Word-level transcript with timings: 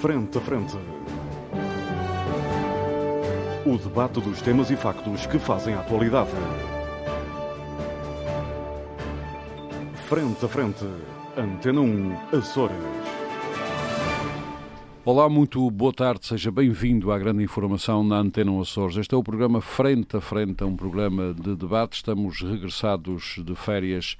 Frente 0.00 0.38
a 0.38 0.40
Frente. 0.40 0.78
O 3.66 3.76
debate 3.76 4.18
dos 4.18 4.40
temas 4.40 4.70
e 4.70 4.76
factos 4.76 5.26
que 5.26 5.38
fazem 5.38 5.74
a 5.74 5.80
atualidade. 5.80 6.30
Frente 10.08 10.42
a 10.42 10.48
Frente. 10.48 10.86
Antena 11.36 11.82
1, 11.82 12.12
Açores. 12.34 12.78
Olá, 15.04 15.28
muito 15.28 15.70
boa 15.70 15.92
tarde, 15.92 16.26
seja 16.26 16.50
bem-vindo 16.50 17.12
à 17.12 17.18
grande 17.18 17.44
informação 17.44 18.02
na 18.02 18.16
Antena 18.16 18.52
1 18.52 18.60
Açores. 18.62 18.96
Este 18.96 19.14
é 19.14 19.18
o 19.18 19.22
programa 19.22 19.60
Frente 19.60 20.16
a 20.16 20.20
Frente, 20.22 20.62
é 20.62 20.66
um 20.66 20.76
programa 20.76 21.34
de 21.34 21.54
debate. 21.54 21.96
Estamos 21.96 22.40
regressados 22.40 23.36
de 23.44 23.54
férias 23.54 24.16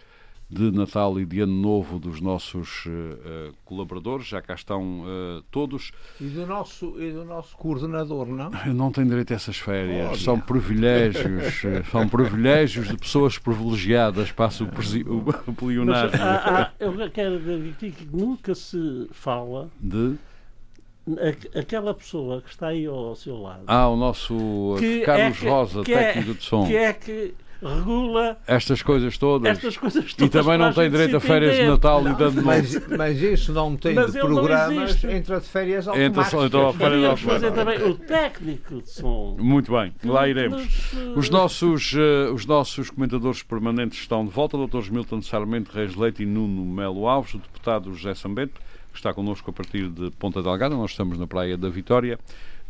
de 0.51 0.73
Natal 0.73 1.19
e 1.21 1.25
de 1.25 1.41
Ano 1.41 1.55
Novo 1.55 2.01
dos 2.01 2.21
nossos 2.21 2.87
uh, 2.87 3.55
colaboradores, 3.65 4.27
já 4.27 4.43
cá 4.43 4.55
estão 4.55 5.03
uh, 5.03 5.43
todos. 5.51 5.93
E 6.21 6.25
do, 6.25 6.45
nosso, 6.45 7.01
e 7.01 7.13
do 7.13 7.25
nonosso 7.25 7.57
coordenador, 7.57 8.27
não? 8.27 8.51
Eu 8.67 8.75
não 8.75 8.91
tenho 8.91 9.07
direito 9.07 9.33
a 9.33 9.37
essas 9.37 9.57
férias, 9.57 10.21
são 10.23 10.41
privilégios, 10.41 11.63
são 11.91 12.09
privilégios 12.09 12.89
de 12.89 12.97
pessoas 12.97 13.39
privilegiadas, 13.39 14.33
passa 14.33 14.65
o, 14.65 14.67
o, 14.67 14.71
o. 15.83 15.87
Mas, 15.87 16.15
há, 16.15 16.63
há, 16.63 16.73
eu 16.81 17.11
quero 17.11 17.39
dizer 17.39 17.93
que 17.93 18.09
nunca 18.13 18.55
se 18.55 19.09
fala 19.13 19.71
de 19.79 20.17
aquela 21.55 21.95
pessoa 21.95 22.43
que 22.43 22.51
está 22.51 22.69
aí 22.69 22.87
ao 22.87 23.15
seu 23.15 23.41
lado. 23.41 23.65
Ah, 23.67 23.89
o 23.89 23.97
nosso 23.97 24.77
que 24.79 25.01
Carlos 25.03 25.37
é 25.37 25.41
que, 25.41 25.49
Rosa, 25.49 25.83
que 25.83 25.93
técnico 25.93 26.31
é, 26.31 26.35
de 26.35 26.43
som. 26.43 26.67
Que 26.67 26.77
é 26.77 26.93
que 26.93 27.35
regula 27.63 28.39
estas 28.47 28.83
coisas 28.83 29.17
todas. 29.19 29.51
Estas 29.51 29.77
coisas 29.77 30.15
todas 30.15 30.29
e 30.29 30.31
também 30.31 30.59
não 30.59 30.73
tem 30.73 30.91
direito 30.91 31.17
a 31.17 31.21
férias 31.21 31.57
de 31.57 31.67
Natal 31.67 32.03
não, 32.03 32.13
e 32.13 32.15
dando 32.15 32.43
mas, 32.43 32.87
mas 32.89 33.21
isso 33.21 33.53
não 33.53 33.77
tem 33.77 33.95
mas 33.95 34.13
de 34.13 34.21
programas, 34.21 35.05
entra 35.05 35.41
de 35.41 35.47
férias 35.47 35.87
automáticas. 35.87 36.27
Entra, 36.33 36.47
entra 36.47 36.73
férias 36.73 37.21
fazer 37.21 37.53
também 37.53 37.83
o 37.83 37.95
técnico 37.95 38.83
de 38.83 38.91
som. 38.91 39.37
Muito 39.39 39.73
bem, 39.73 39.93
lá 40.05 40.29
iremos. 40.29 40.93
Os 41.15 41.29
nossos, 41.29 41.93
uh, 41.93 42.33
os 42.35 42.47
nossos 42.47 42.91
comentadores 42.91 43.43
permanentes 43.43 43.99
estão 43.99 44.25
de 44.25 44.31
volta, 44.31 44.57
Dr. 44.57 44.91
Milton 44.91 45.23
Sarmento 45.23 45.71
Reis 45.73 45.95
Leite 45.95 46.23
e 46.23 46.27
Nuno 46.27 46.65
Melo 46.65 47.07
Alves, 47.07 47.35
o 47.35 47.39
deputado 47.39 47.93
José 47.95 48.15
Sambento, 48.15 48.61
que 48.93 48.99
está 48.99 49.13
connosco 49.13 49.51
a 49.51 49.53
partir 49.53 49.89
de 49.89 50.11
Ponta 50.13 50.43
Delgada, 50.43 50.75
nós 50.75 50.91
estamos 50.93 51.19
na 51.19 51.27
Praia 51.27 51.57
da 51.57 51.69
Vitória 51.69 52.19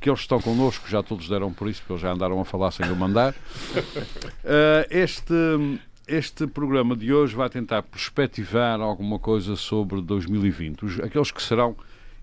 que 0.00 0.08
eles 0.08 0.20
estão 0.20 0.40
connosco, 0.40 0.88
já 0.88 1.02
todos 1.02 1.28
deram 1.28 1.52
por 1.52 1.68
isso, 1.68 1.80
porque 1.80 1.92
eles 1.92 2.02
já 2.02 2.12
andaram 2.12 2.40
a 2.40 2.44
falar 2.44 2.70
sem 2.70 2.86
eu 2.86 2.96
mandar. 2.96 3.34
Uh, 3.34 4.86
este, 4.90 5.34
este 6.08 6.46
programa 6.46 6.96
de 6.96 7.12
hoje 7.12 7.36
vai 7.36 7.50
tentar 7.50 7.82
perspectivar 7.82 8.80
alguma 8.80 9.18
coisa 9.18 9.56
sobre 9.56 10.00
2020, 10.00 10.84
os, 10.84 11.00
aqueles 11.00 11.30
que 11.30 11.42
serão 11.42 11.76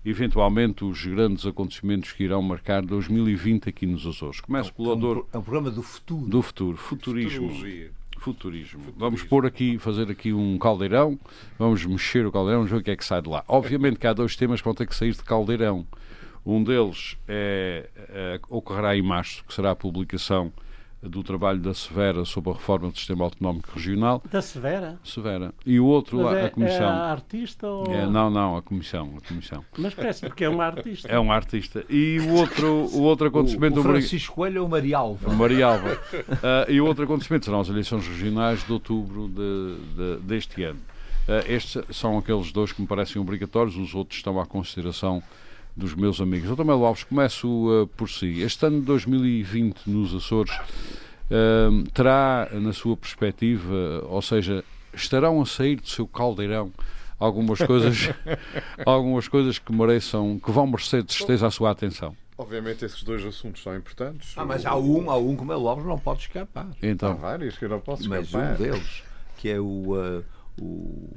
eventualmente 0.04 0.84
os 0.84 1.04
grandes 1.04 1.46
acontecimentos 1.46 2.12
que 2.12 2.24
irão 2.24 2.42
marcar 2.42 2.82
2020 2.82 3.68
aqui 3.68 3.86
nos 3.86 4.06
Açores. 4.06 4.40
Começo 4.40 4.72
pelo 4.72 4.92
Ador. 4.92 5.26
É 5.32 5.38
um 5.38 5.42
programa 5.42 5.70
do 5.70 5.82
futuro. 5.82 6.26
Do 6.26 6.42
futuro, 6.42 6.76
futurismo. 6.76 7.48
Futurismo. 7.48 7.98
Futurismo. 8.18 8.82
Vamos 8.96 9.22
pôr 9.22 9.46
aqui, 9.46 9.78
fazer 9.78 10.10
aqui 10.10 10.32
um 10.32 10.58
caldeirão, 10.58 11.18
vamos 11.56 11.84
mexer 11.84 12.26
o 12.26 12.32
caldeirão, 12.32 12.60
vamos 12.60 12.72
ver 12.72 12.78
o 12.78 12.82
que 12.82 12.90
é 12.90 12.96
que 12.96 13.04
sai 13.04 13.22
de 13.22 13.28
lá. 13.28 13.44
Obviamente 13.46 13.98
que 13.98 14.06
há 14.08 14.12
dois 14.12 14.34
temas 14.34 14.60
que 14.60 14.64
vão 14.64 14.74
ter 14.74 14.88
que 14.88 14.94
sair 14.94 15.12
de 15.12 15.22
caldeirão. 15.22 15.86
Um 16.44 16.62
deles 16.62 17.16
é, 17.26 17.88
é, 18.08 18.40
ocorrerá 18.48 18.96
em 18.96 19.02
março, 19.02 19.44
que 19.44 19.54
será 19.54 19.72
a 19.72 19.76
publicação 19.76 20.52
do 21.00 21.22
trabalho 21.22 21.60
da 21.60 21.72
Severa 21.72 22.24
sobre 22.24 22.50
a 22.50 22.54
reforma 22.54 22.90
do 22.90 22.96
sistema 22.96 23.24
autonómico 23.24 23.70
regional. 23.72 24.22
Da 24.30 24.42
Severa? 24.42 24.98
Severa. 25.04 25.54
E 25.64 25.78
o 25.78 25.86
outro, 25.86 26.22
Mas 26.22 26.36
é, 26.36 26.44
a 26.46 26.50
Comissão. 26.50 26.82
É 26.82 26.88
a 26.88 27.10
artista 27.12 27.68
ou... 27.68 27.86
É, 27.86 28.06
não, 28.06 28.28
não, 28.28 28.56
a 28.56 28.62
Comissão. 28.62 29.14
A 29.16 29.28
comissão. 29.28 29.64
Mas 29.78 29.94
parece 29.94 30.26
porque 30.26 30.44
é 30.44 30.48
uma 30.48 30.64
artista. 30.64 31.08
É 31.08 31.20
um 31.20 31.30
artista. 31.30 31.84
E 31.88 32.18
o 32.20 32.34
outro, 32.34 32.66
o 32.92 33.02
outro 33.02 33.28
acontecimento... 33.28 33.76
O, 33.76 33.80
o 33.80 33.82
Francisco 33.84 34.34
Coelho 34.34 34.62
ou 34.62 34.66
o 34.66 34.70
Marialva? 34.70 35.30
O 35.30 35.36
Marialva. 35.36 35.92
uh, 35.92 36.70
e 36.70 36.80
o 36.80 36.86
outro 36.86 37.04
acontecimento 37.04 37.44
serão 37.44 37.60
as 37.60 37.68
eleições 37.68 38.06
regionais 38.08 38.64
de 38.64 38.72
outubro 38.72 39.28
de, 39.28 39.76
de, 39.94 40.16
deste 40.22 40.64
ano. 40.64 40.80
Uh, 41.28 41.52
estes 41.52 41.80
são 41.96 42.18
aqueles 42.18 42.50
dois 42.50 42.72
que 42.72 42.80
me 42.80 42.88
parecem 42.88 43.22
obrigatórios, 43.22 43.76
os 43.76 43.94
outros 43.94 44.18
estão 44.18 44.40
à 44.40 44.46
consideração 44.46 45.22
dos 45.78 45.94
meus 45.94 46.20
amigos. 46.20 46.48
Doutor 46.48 46.64
Melo 46.64 46.84
Alves, 46.84 47.04
começo 47.04 47.48
uh, 47.48 47.86
por 47.86 48.10
si. 48.10 48.40
Este 48.40 48.66
ano 48.66 48.80
de 48.80 48.86
2020 48.86 49.86
nos 49.86 50.12
Açores 50.12 50.52
uh, 50.52 51.90
terá, 51.94 52.48
na 52.52 52.72
sua 52.72 52.96
perspectiva, 52.96 54.04
ou 54.08 54.20
seja, 54.20 54.64
estarão 54.92 55.40
a 55.40 55.46
sair 55.46 55.76
do 55.76 55.88
seu 55.88 56.06
caldeirão 56.06 56.72
algumas 57.18 57.60
coisas, 57.60 58.10
algumas 58.84 59.28
coisas 59.28 59.58
que 59.58 59.72
mereçam, 59.72 60.38
que 60.38 60.50
vão 60.50 60.66
merecer 60.66 61.02
de 61.02 61.12
certeza 61.12 61.46
a 61.46 61.50
sua 61.50 61.70
atenção? 61.70 62.14
Obviamente 62.36 62.84
esses 62.84 63.02
dois 63.02 63.24
assuntos 63.24 63.62
são 63.62 63.76
importantes. 63.76 64.32
Ah, 64.36 64.44
mas 64.44 64.66
há 64.66 64.76
um, 64.76 65.10
há 65.10 65.16
um 65.16 65.36
que 65.36 65.42
o 65.42 65.44
Melo 65.44 65.68
Alves 65.68 65.86
não 65.86 65.98
pode 65.98 66.20
escapar. 66.20 66.68
Então, 66.82 67.12
há 67.12 67.14
vários 67.14 67.56
que 67.56 67.64
eu 67.64 67.68
não 67.68 67.80
posso 67.80 68.02
escapar. 68.02 68.22
Mas 68.22 68.34
um 68.34 68.62
deles, 68.62 69.02
que 69.36 69.48
é 69.48 69.58
o, 69.58 69.94
uh, 69.94 70.24
o 70.60 71.08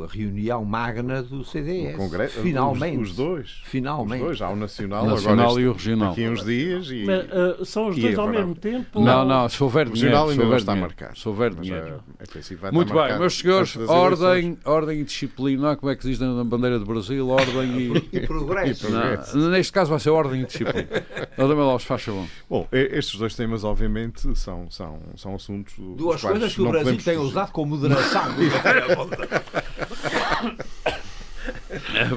a 0.00 0.06
reunião 0.06 0.64
magna 0.64 1.22
do 1.22 1.44
CDS. 1.44 1.94
O 1.94 1.98
Congresso, 1.98 2.40
finalmente. 2.40 2.98
Os, 2.98 3.10
os, 3.10 3.16
dois. 3.16 3.60
Finalmente. 3.64 4.20
Os 4.20 4.26
dois. 4.26 4.42
Há 4.42 4.48
o 4.50 4.56
Nacional, 4.56 5.06
nacional 5.06 5.46
agora 5.46 5.60
e 5.60 5.68
o 5.68 5.72
Regional. 5.72 6.08
Daqui 6.10 6.28
uns 6.28 6.44
dias. 6.44 6.90
E, 6.90 7.04
Mas, 7.04 7.26
uh, 7.26 7.64
são 7.64 7.88
os 7.88 7.98
dois 7.98 8.18
ao 8.18 8.28
mesmo 8.28 8.54
tempo? 8.54 9.00
Não, 9.00 9.24
não, 9.24 9.48
se 9.48 9.62
houver 9.62 9.88
dinheiro. 9.88 10.16
O 10.16 10.26
Regional 10.26 10.30
ainda 10.30 10.44
não 10.44 10.56
está 10.56 10.76
marcado. 10.76 11.18
Se 11.18 11.28
houver 11.28 11.54
dinheiro. 11.54 12.02
É, 12.18 12.68
é 12.68 12.70
Muito 12.70 12.94
bem, 12.94 13.18
meus 13.18 13.38
senhores, 13.38 13.76
ordem, 13.76 14.58
ordem 14.64 15.00
e 15.00 15.04
disciplina, 15.04 15.76
como 15.76 15.90
é 15.90 15.96
que 15.96 16.06
diz 16.06 16.18
na 16.18 16.44
bandeira 16.44 16.78
do 16.78 16.86
Brasil? 16.86 17.28
Ordem 17.28 17.92
e, 18.12 18.16
e 18.16 18.26
progresso. 18.26 18.88
Não, 18.90 19.50
neste 19.50 19.72
caso 19.72 19.90
vai 19.90 20.00
ser 20.00 20.10
ordem 20.10 20.42
e 20.42 20.44
disciplina. 20.46 20.88
Adamel 21.36 21.64
Alves, 21.64 21.86
faz 21.86 22.02
favor. 22.02 22.26
Bom, 22.48 22.68
estes 22.72 23.18
dois 23.18 23.34
temas, 23.34 23.64
obviamente, 23.64 24.36
são, 24.38 24.70
são, 24.70 25.00
são 25.16 25.34
assuntos. 25.34 25.74
Duas 25.96 26.20
coisas 26.20 26.54
que 26.54 26.62
o 26.62 26.68
Brasil 26.68 26.96
tem 26.98 27.18
usado 27.18 27.52
com 27.52 27.64
moderação. 27.64 28.22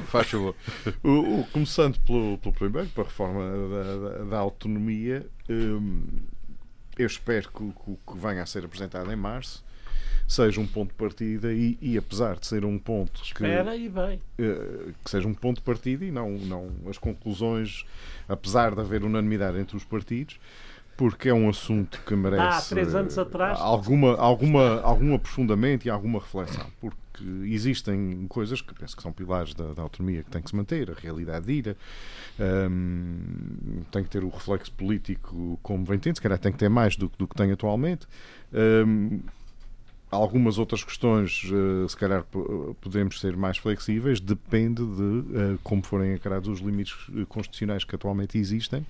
Faz 0.06 0.28
favor. 0.28 0.54
O, 1.02 1.40
o, 1.40 1.46
começando 1.52 1.98
pelo, 2.00 2.38
pelo 2.38 2.54
primeiro, 2.54 2.88
para 2.90 3.04
a 3.04 3.06
reforma 3.06 3.42
da, 3.68 3.96
da, 3.96 4.24
da 4.24 4.38
autonomia, 4.38 5.26
hum, 5.48 6.04
eu 6.98 7.06
espero 7.06 7.50
que 7.50 7.62
o 7.62 7.98
que 8.06 8.18
venha 8.18 8.42
a 8.42 8.46
ser 8.46 8.64
apresentado 8.64 9.10
em 9.12 9.16
março 9.16 9.64
seja 10.26 10.60
um 10.60 10.66
ponto 10.66 10.88
de 10.88 10.94
partida 10.94 11.52
e, 11.52 11.78
e 11.80 11.96
apesar 11.96 12.36
de 12.36 12.46
ser 12.46 12.64
um 12.64 12.78
ponto 12.78 13.22
Espera 13.22 13.72
que, 13.72 13.84
e 13.84 13.88
bem. 13.88 14.20
Uh, 14.38 14.92
que 15.04 15.10
seja 15.10 15.28
um 15.28 15.34
ponto 15.34 15.58
de 15.58 15.62
partida 15.62 16.04
e 16.04 16.10
não, 16.10 16.30
não 16.32 16.70
as 16.88 16.98
conclusões, 16.98 17.84
apesar 18.28 18.74
de 18.74 18.80
haver 18.80 19.04
unanimidade 19.04 19.58
entre 19.58 19.76
os 19.76 19.84
partidos, 19.84 20.40
porque 20.96 21.28
é 21.28 21.34
um 21.34 21.48
assunto 21.48 22.00
que 22.06 22.14
merece 22.16 22.74
anos 22.94 23.18
atrás 23.18 23.58
alguma, 23.60 24.16
alguma, 24.16 24.80
algum 24.80 25.14
aprofundamento 25.14 25.84
e 25.86 25.90
alguma 25.90 26.18
reflexão. 26.18 26.66
Porque 26.80 26.96
existem 27.44 28.26
coisas 28.28 28.60
que 28.60 28.74
penso 28.74 28.96
que 28.96 29.02
são 29.02 29.12
pilares 29.12 29.54
da, 29.54 29.72
da 29.72 29.82
autonomia 29.82 30.22
que 30.22 30.30
tem 30.30 30.42
que 30.42 30.50
se 30.50 30.56
manter, 30.56 30.90
a 30.90 30.94
realidade 30.94 31.46
de 31.46 31.52
ira, 31.52 31.76
um, 32.70 33.82
tem 33.90 34.02
que 34.02 34.10
ter 34.10 34.24
o 34.24 34.28
reflexo 34.28 34.72
político 34.72 35.58
como 35.62 35.84
vem 35.84 35.98
tendo, 35.98 36.16
se 36.16 36.22
calhar 36.22 36.38
tem 36.38 36.52
que 36.52 36.58
ter 36.58 36.68
mais 36.68 36.96
do, 36.96 37.10
do 37.18 37.26
que 37.26 37.34
tem 37.34 37.52
atualmente. 37.52 38.06
Um, 38.52 39.20
algumas 40.10 40.56
outras 40.58 40.84
questões, 40.84 41.42
uh, 41.44 41.88
se 41.88 41.96
calhar 41.96 42.24
podemos 42.80 43.20
ser 43.20 43.36
mais 43.36 43.58
flexíveis, 43.58 44.20
depende 44.20 44.84
de 44.84 45.02
uh, 45.02 45.58
como 45.62 45.82
forem 45.82 46.14
encarados 46.14 46.48
os 46.48 46.60
limites 46.60 46.94
eh, 47.14 47.24
constitucionais 47.28 47.84
que 47.84 47.94
atualmente 47.94 48.38
existem 48.38 48.86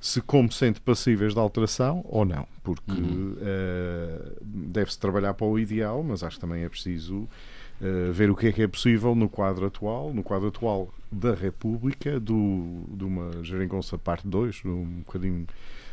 se 0.00 0.20
como 0.22 0.50
sente 0.50 0.80
passíveis 0.80 1.34
de 1.34 1.38
alteração 1.38 2.02
ou 2.08 2.24
não, 2.24 2.48
porque 2.64 2.90
uhum. 2.90 3.36
uh, 3.36 4.36
deve-se 4.42 4.98
trabalhar 4.98 5.34
para 5.34 5.46
o 5.46 5.58
ideal, 5.58 6.02
mas 6.02 6.22
acho 6.22 6.36
que 6.36 6.40
também 6.40 6.64
é 6.64 6.68
preciso 6.68 7.16
uh, 7.80 8.12
ver 8.12 8.30
o 8.30 8.34
que 8.34 8.46
é 8.46 8.52
que 8.52 8.62
é 8.62 8.68
possível 8.68 9.14
no 9.14 9.28
quadro 9.28 9.66
atual, 9.66 10.14
no 10.14 10.22
quadro 10.22 10.48
atual 10.48 10.92
da 11.12 11.34
República, 11.34 12.18
do, 12.18 12.84
de 12.88 13.04
uma 13.04 13.44
geringonça 13.44 13.98
parte 13.98 14.26
2, 14.26 14.62
um 14.64 15.02
bocadinho 15.04 15.46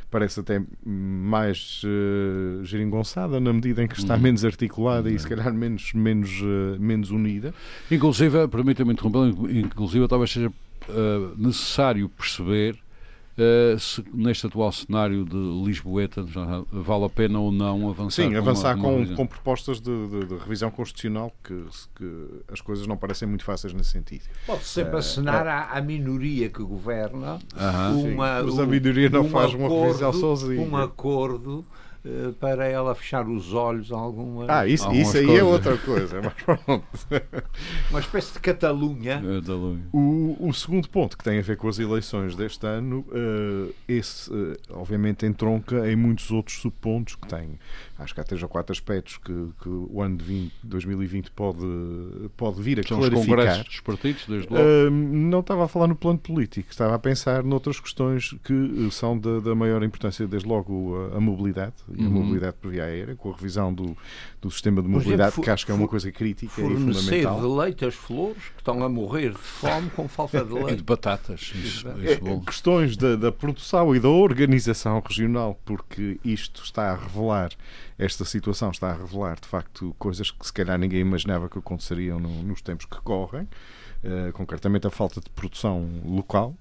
parece 0.10 0.40
até 0.40 0.62
mais 0.86 1.82
uh, 1.84 2.64
geringonçada 2.64 3.40
na 3.40 3.52
medida 3.52 3.84
em 3.84 3.88
que 3.88 4.00
está 4.00 4.16
uhum. 4.16 4.22
menos 4.22 4.46
articulada 4.46 5.10
uhum. 5.10 5.16
e 5.16 5.20
se 5.20 5.28
calhar 5.28 5.54
menos, 5.54 5.92
menos, 5.94 6.42
uh, 6.42 6.80
menos 6.80 7.12
unida. 7.12 7.54
Inclusive, 7.92 8.48
permita-me 8.48 8.94
interromper, 8.94 9.28
inclusive 9.52 10.08
talvez 10.08 10.32
seja 10.32 10.48
uh, 10.48 11.36
necessário 11.38 12.08
perceber 12.08 12.78
Uh, 13.38 13.78
se, 13.78 14.04
neste 14.12 14.48
atual 14.48 14.72
cenário 14.72 15.24
de 15.24 15.38
Lisboeta 15.64 16.26
vale 16.72 17.06
a 17.06 17.10
pena 17.10 17.40
ou 17.40 17.52
não 17.52 17.88
avançar 17.88 18.24
Sim, 18.24 18.32
com 18.32 18.38
avançar 18.38 18.76
uma, 18.76 18.84
com, 18.84 18.98
uma 18.98 19.16
com, 19.16 19.28
propostas 19.28 19.80
de, 19.80 20.08
de, 20.08 20.26
de, 20.26 20.38
revisão 20.38 20.72
constitucional 20.72 21.32
que, 21.44 21.64
que, 21.96 22.28
as 22.52 22.62
coisas 22.62 22.88
não 22.88 22.98
parecem 22.98 23.28
muito 23.28 23.44
fáceis 23.44 23.76
nesse 23.76 23.92
sentido. 23.92 24.24
Pode 24.48 24.64
sempre 24.64 24.96
uh, 24.96 24.98
acenar 24.98 25.46
uh, 25.46 25.50
à, 25.50 25.78
à, 25.78 25.82
minoria 25.82 26.50
que 26.50 26.64
governa 26.64 27.38
-huh, 27.56 28.12
uma, 28.12 28.42
mas 28.42 28.58
a 28.58 28.66
minoria 28.66 29.08
não 29.08 29.22
um 29.22 29.30
faz 29.30 29.54
acordo, 29.54 29.76
uma 29.76 29.86
revisão 29.86 30.14
sozinha. 30.14 30.62
Um 30.62 30.76
acordo 30.76 31.64
eh, 32.08 32.32
para 32.40 32.66
ela 32.66 32.96
fechar 32.96 33.28
os 33.28 33.54
olhos 33.54 33.92
a 33.92 33.98
algumas. 33.98 34.50
Ah, 34.50 34.66
isso, 34.66 34.90
isso 34.94 35.18
aí 35.18 35.24
é 35.24 35.28
coisas. 35.28 35.40
é 35.40 35.44
outra 35.44 35.78
coisa. 35.78 36.22
Mas 36.22 36.34
pronto. 36.44 36.84
Uma 37.90 38.00
espécie 38.00 38.34
de 38.34 38.40
Catalunha. 38.40 39.22
O, 39.92 40.38
o, 40.40 40.54
segundo 40.54 40.88
ponto 40.88 41.18
que 41.18 41.24
tem 41.24 41.38
a 41.38 41.42
ver 41.42 41.58
com 41.58 41.68
as 41.68 41.80
eleições 41.80 42.36
deste 42.36 42.66
ano, 42.66 43.06
uh, 43.10 43.74
esse 43.88 44.32
uh, 44.32 44.56
obviamente 44.72 45.26
entronca 45.26 45.90
em 45.92 45.96
muitos 45.96 46.32
outros 46.32 46.60
subpontos 46.62 47.16
que 47.16 47.28
tem. 47.28 47.60
Acho 48.00 48.14
que 48.14 48.22
há 48.22 48.24
três 48.24 48.44
ou 48.44 48.50
quatro 48.50 48.72
aspectos 48.72 49.18
que, 49.18 49.34
que 49.62 49.70
o 49.70 50.02
ano 50.02 50.18
de 50.18 50.24
20, 50.24 50.54
2020 50.64 51.32
pode, 51.32 51.66
pode 52.38 52.62
vir 52.62 52.80
a 52.80 52.84
São 52.84 52.98
clarificar. 52.98 53.22
Os 53.22 53.28
congressos 53.28 53.64
dos 53.66 53.80
partidos, 53.80 54.26
desde 54.28 54.54
logo. 54.54 54.64
Uh, 54.64 54.92
não 54.92 55.40
estava 55.40 55.66
a 55.66 55.68
falar 55.68 55.88
no 55.88 55.96
plano 55.96 56.20
político, 56.20 56.70
estava 56.70 56.94
a 56.94 57.00
pensar 57.00 57.44
noutras 57.44 57.80
questões 57.80 58.36
que 58.44 58.90
são 58.92 59.18
da, 59.18 59.40
da 59.40 59.56
maior 59.56 59.82
importância, 59.84 60.28
desde 60.28 60.48
logo 60.48 60.96
a, 60.96 61.18
a 61.18 61.20
mobilidade 61.20 61.74
e 61.96 62.04
a 62.04 62.06
uhum. 62.06 62.12
mobilidade 62.12 62.58
por 62.62 62.72
via 62.72 62.84
aérea, 62.84 63.16
com 63.16 63.32
a 63.32 63.36
revisão 63.36 63.74
do, 63.74 63.98
do 64.40 64.52
sistema 64.52 64.82
de 64.82 64.88
mobilidade, 64.88 65.30
exemplo, 65.30 65.44
que 65.44 65.50
acho 65.50 65.66
que 65.66 65.72
é 65.72 65.76
uma 65.76 65.88
coisa 65.88 66.12
crítica 66.12 66.62
e 66.62 66.76
fundamental. 66.76 67.42
de 67.42 67.48
leite 67.48 67.86
as 67.86 67.96
flores 67.96 68.44
que 68.56 68.62
estão 68.62 68.84
a 68.84 68.90
morrer 68.90 69.32
de 69.32 69.38
fome 69.38 69.90
com 69.90 70.08
falta 70.08 70.44
de 70.44 70.54
leite. 70.54 70.68
E 70.68 70.76
de 70.76 70.84
batatas. 70.84 71.54
Isso, 71.56 71.88
é, 71.88 72.14
isso 72.14 72.42
questões 72.42 72.98
da, 72.98 73.16
da 73.16 73.32
produção 73.32 73.96
e 73.96 74.00
da 74.00 74.10
organização 74.10 75.00
regional, 75.00 75.60
porque 75.64 76.20
isto 76.24 76.62
está 76.62 76.92
a 76.92 76.96
revelar 76.96 77.52
esta 77.98 78.24
situação 78.24 78.70
está 78.70 78.92
a 78.92 78.94
revelar, 78.94 79.40
de 79.40 79.48
facto, 79.48 79.96
coisas 79.98 80.30
que 80.30 80.46
se 80.46 80.54
calhar 80.54 80.78
ninguém 80.78 81.00
imaginava 81.00 81.50
que 81.50 81.58
aconteceriam 81.58 82.20
no, 82.20 82.44
nos 82.44 82.62
tempos 82.62 82.86
que 82.86 83.00
correm, 83.02 83.48
uh, 84.04 84.32
concretamente 84.34 84.86
a 84.86 84.92
falta 84.92 85.20
de 85.20 85.30
produção 85.32 85.90
local. 86.06 86.56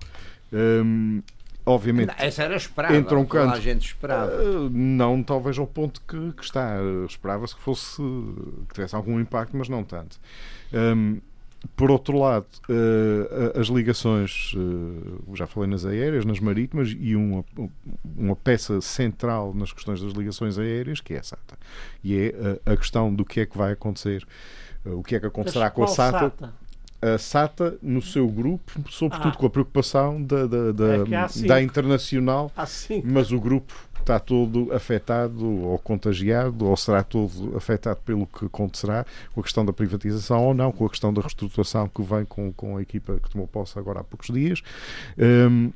Um, 0.53 1.23
obviamente. 1.65 2.15
Essa 2.17 2.45
era 2.45 2.57
esperada, 2.57 2.97
entra 2.97 3.19
um 3.19 3.27
canto, 3.27 3.55
a 3.55 3.61
gente 3.61 3.87
esperava. 3.87 4.33
Uh, 4.33 4.71
não, 4.71 5.23
talvez 5.23 5.59
ao 5.59 5.67
ponto 5.67 6.01
que, 6.09 6.33
que 6.33 6.45
está. 6.45 6.77
Esperava-se 7.07 7.55
que 7.55 7.61
fosse 7.61 8.01
que 8.69 8.75
tivesse 8.75 8.95
algum 8.95 9.21
impacto, 9.21 9.57
mas 9.57 9.69
não 9.69 9.85
tanto. 9.85 10.19
Um, 10.73 11.21
por 11.75 11.91
outro 11.91 12.19
lado, 12.19 12.47
uh, 12.69 13.59
as 13.59 13.69
ligações, 13.69 14.53
uh, 14.55 15.35
já 15.35 15.47
falei 15.47 15.69
nas 15.69 15.85
aéreas, 15.85 16.25
nas 16.25 16.39
marítimas, 16.39 16.95
e 16.99 17.17
uma, 17.17 17.45
uma 18.17 18.37
peça 18.37 18.81
central 18.81 19.55
nas 19.55 19.73
questões 19.73 20.01
das 20.01 20.13
ligações 20.13 20.59
aéreas, 20.59 21.01
que 21.01 21.15
é 21.15 21.19
a 21.19 21.23
SATA. 21.23 21.59
E 22.05 22.17
é 22.17 22.29
uh, 22.29 22.73
a 22.73 22.77
questão 22.77 23.13
do 23.13 23.25
que 23.25 23.41
é 23.41 23.47
que 23.47 23.57
vai 23.57 23.73
acontecer, 23.73 24.27
o 24.85 25.03
que 25.03 25.17
é 25.17 25.21
que 25.21 25.27
acontecerá 25.27 25.71
com 25.71 25.83
a 25.83 25.89
SATA. 25.89 26.19
SATA? 26.19 26.55
A 27.03 27.19
SATA, 27.19 27.79
no 27.83 28.01
seu 28.01 28.27
grupo, 28.27 28.73
sobretudo 28.89 29.35
ah. 29.35 29.37
com 29.37 29.47
a 29.47 29.51
preocupação 29.51 30.23
da, 30.23 30.47
da, 30.47 30.73
da, 30.73 30.95
é 30.97 31.47
da 31.47 31.63
internacional, 31.63 32.51
mas 33.05 33.33
o 33.33 33.39
grupo 33.39 33.86
está 34.07 34.21
todo 34.21 34.73
afetado 34.73 35.45
ou 35.45 35.79
contagiado, 35.81 36.67
ou 36.67 36.77
será 36.77 37.03
todo 37.03 37.57
afetado 37.57 38.01
pelo 38.05 38.27
que 38.27 38.47
acontecerá, 38.47 39.05
com 39.35 39.41
a 39.41 39.43
questão 39.43 39.65
da 39.67 39.73
privatização 39.73 40.45
ou 40.45 40.55
não, 40.55 40.71
com 40.71 40.87
a 40.87 40.91
questão 40.91 41.13
da 41.13 41.21
reestruturação 41.21 41.89
que 41.89 42.03
vem 42.03 42.25
com, 42.25 42.53
com 42.53 42.77
a 42.77 42.83
equipa 42.83 43.19
que 43.21 43.29
tomou 43.29 43.49
posse 43.49 43.77
agora 43.79 44.01
há 44.01 44.05
poucos 44.05 44.29
dias. 44.33 44.63
Um, 45.19 45.73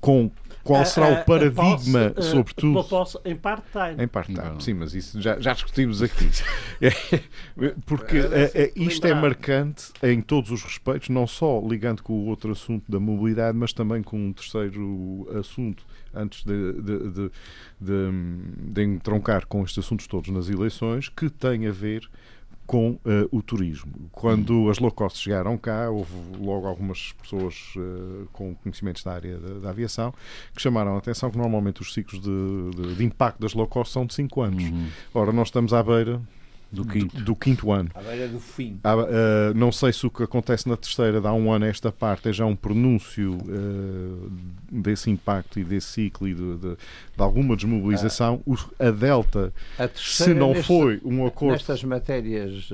com 0.00 0.30
qual 0.62 0.84
será 0.84 1.08
o 1.08 1.24
paradigma, 1.24 2.10
posso, 2.10 2.30
sobretudo? 2.30 2.84
Posso, 2.84 3.20
em 3.24 3.36
part-time. 3.36 4.02
Em 4.02 4.08
part-time, 4.08 4.60
sim, 4.62 4.74
mas 4.74 4.94
isso 4.94 5.20
já, 5.20 5.38
já 5.38 5.52
discutimos 5.52 6.02
aqui. 6.02 6.30
Porque 7.86 8.18
isto 8.76 9.06
é 9.06 9.14
marcante 9.14 9.92
em 10.02 10.20
todos 10.20 10.50
os 10.50 10.62
respeitos, 10.62 11.08
não 11.08 11.26
só 11.26 11.60
ligando 11.60 12.02
com 12.02 12.12
o 12.12 12.26
outro 12.26 12.52
assunto 12.52 12.90
da 12.90 13.00
mobilidade, 13.00 13.56
mas 13.56 13.72
também 13.72 14.02
com 14.02 14.16
um 14.18 14.32
terceiro 14.32 15.28
assunto 15.38 15.84
antes 16.14 16.44
de, 16.44 16.72
de, 16.74 17.10
de, 17.10 17.30
de, 17.80 18.72
de 18.72 18.82
entroncar 18.82 19.46
com 19.46 19.62
estes 19.64 19.84
assuntos 19.84 20.06
todos 20.06 20.30
nas 20.30 20.48
eleições, 20.48 21.08
que 21.08 21.30
tem 21.30 21.66
a 21.66 21.72
ver 21.72 22.08
com 22.66 22.92
uh, 22.92 22.98
o 23.30 23.42
turismo. 23.42 23.92
Quando 24.12 24.70
as 24.70 24.78
low 24.78 24.90
cost 24.90 25.18
chegaram 25.18 25.58
cá, 25.58 25.90
houve 25.90 26.12
logo 26.38 26.66
algumas 26.66 27.12
pessoas 27.12 27.74
uh, 27.76 28.26
com 28.32 28.54
conhecimentos 28.54 29.02
da 29.02 29.12
área 29.12 29.38
da, 29.38 29.58
da, 29.60 29.70
aviação 29.70 30.14
que 30.54 30.62
chamaram 30.62 30.94
a 30.94 30.98
atenção 30.98 31.30
que 31.30 31.36
normalmente 31.36 31.82
os 31.82 31.92
ciclos 31.92 32.20
de, 32.20 32.70
de, 32.76 32.94
de 32.96 33.04
impacto 33.04 33.40
das 33.40 33.54
low 33.54 33.66
cost 33.66 33.92
são 33.92 34.06
de 34.06 34.14
5 34.14 34.40
anos. 34.40 34.64
Uhum. 34.64 34.88
Ora, 35.14 35.32
nós 35.32 35.48
estamos 35.48 35.72
à 35.74 35.82
beira 35.82 36.20
do 36.72 36.86
quinto. 36.86 37.16
Do, 37.16 37.24
do 37.24 37.36
quinto 37.36 37.70
ano. 37.70 37.90
À 37.94 38.00
beira 38.00 38.26
do 38.26 38.40
fim. 38.40 38.80
Ah, 38.82 38.96
uh, 38.96 39.54
não 39.54 39.70
sei 39.70 39.92
se 39.92 40.06
o 40.06 40.10
que 40.10 40.22
acontece 40.22 40.66
na 40.66 40.76
terceira, 40.76 41.20
dá 41.20 41.32
um 41.32 41.52
ano 41.52 41.66
a 41.66 41.68
esta 41.68 41.92
parte, 41.92 42.30
é 42.30 42.32
já 42.32 42.46
um 42.46 42.56
pronúncio 42.56 43.34
uh, 43.34 44.32
desse 44.70 45.10
impacto 45.10 45.60
e 45.60 45.64
desse 45.64 45.88
ciclo 45.88 46.26
e 46.26 46.34
de, 46.34 46.56
de, 46.56 46.68
de 46.70 46.78
alguma 47.18 47.54
desmobilização. 47.54 48.42
Uh, 48.46 48.56
a 48.78 48.90
Delta, 48.90 49.52
a 49.78 49.86
se 49.94 50.32
não 50.32 50.54
neste, 50.54 50.66
foi 50.66 51.00
um 51.04 51.26
acordo. 51.26 51.52
Nestas 51.52 51.84
matérias. 51.84 52.70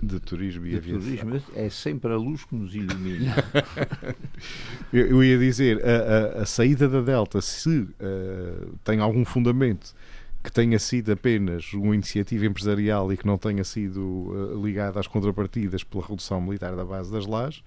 De 0.00 0.20
turismo 0.20 0.64
e 0.64 0.70
de 0.70 0.76
aviação. 0.76 1.00
turismo 1.00 1.42
é 1.56 1.68
sempre 1.68 2.12
a 2.12 2.16
luz 2.16 2.44
que 2.44 2.54
nos 2.54 2.72
ilumina. 2.72 3.34
eu, 4.92 5.24
ia 5.24 5.36
dizer, 5.36 5.84
a, 5.84 6.38
a, 6.38 6.42
a, 6.42 6.46
saída 6.46 6.88
da 6.88 7.00
Delta, 7.00 7.40
se 7.40 7.86
tem 8.84 9.00
algum 9.00 9.24
fundamento 9.24 9.92
que 10.42 10.52
tenha 10.52 10.78
sido 10.78 11.12
apenas 11.12 11.72
uma 11.72 11.94
iniciativa 11.94 12.46
empresarial 12.46 13.12
e 13.12 13.16
que 13.16 13.26
não 13.26 13.36
tenha 13.36 13.64
sido 13.64 14.00
uh, 14.00 14.64
ligada 14.64 15.00
às 15.00 15.06
contrapartidas 15.06 15.82
pela 15.82 16.06
redução 16.06 16.40
militar 16.40 16.76
da 16.76 16.84
base 16.84 17.10
das 17.10 17.26
lajes, 17.26 17.62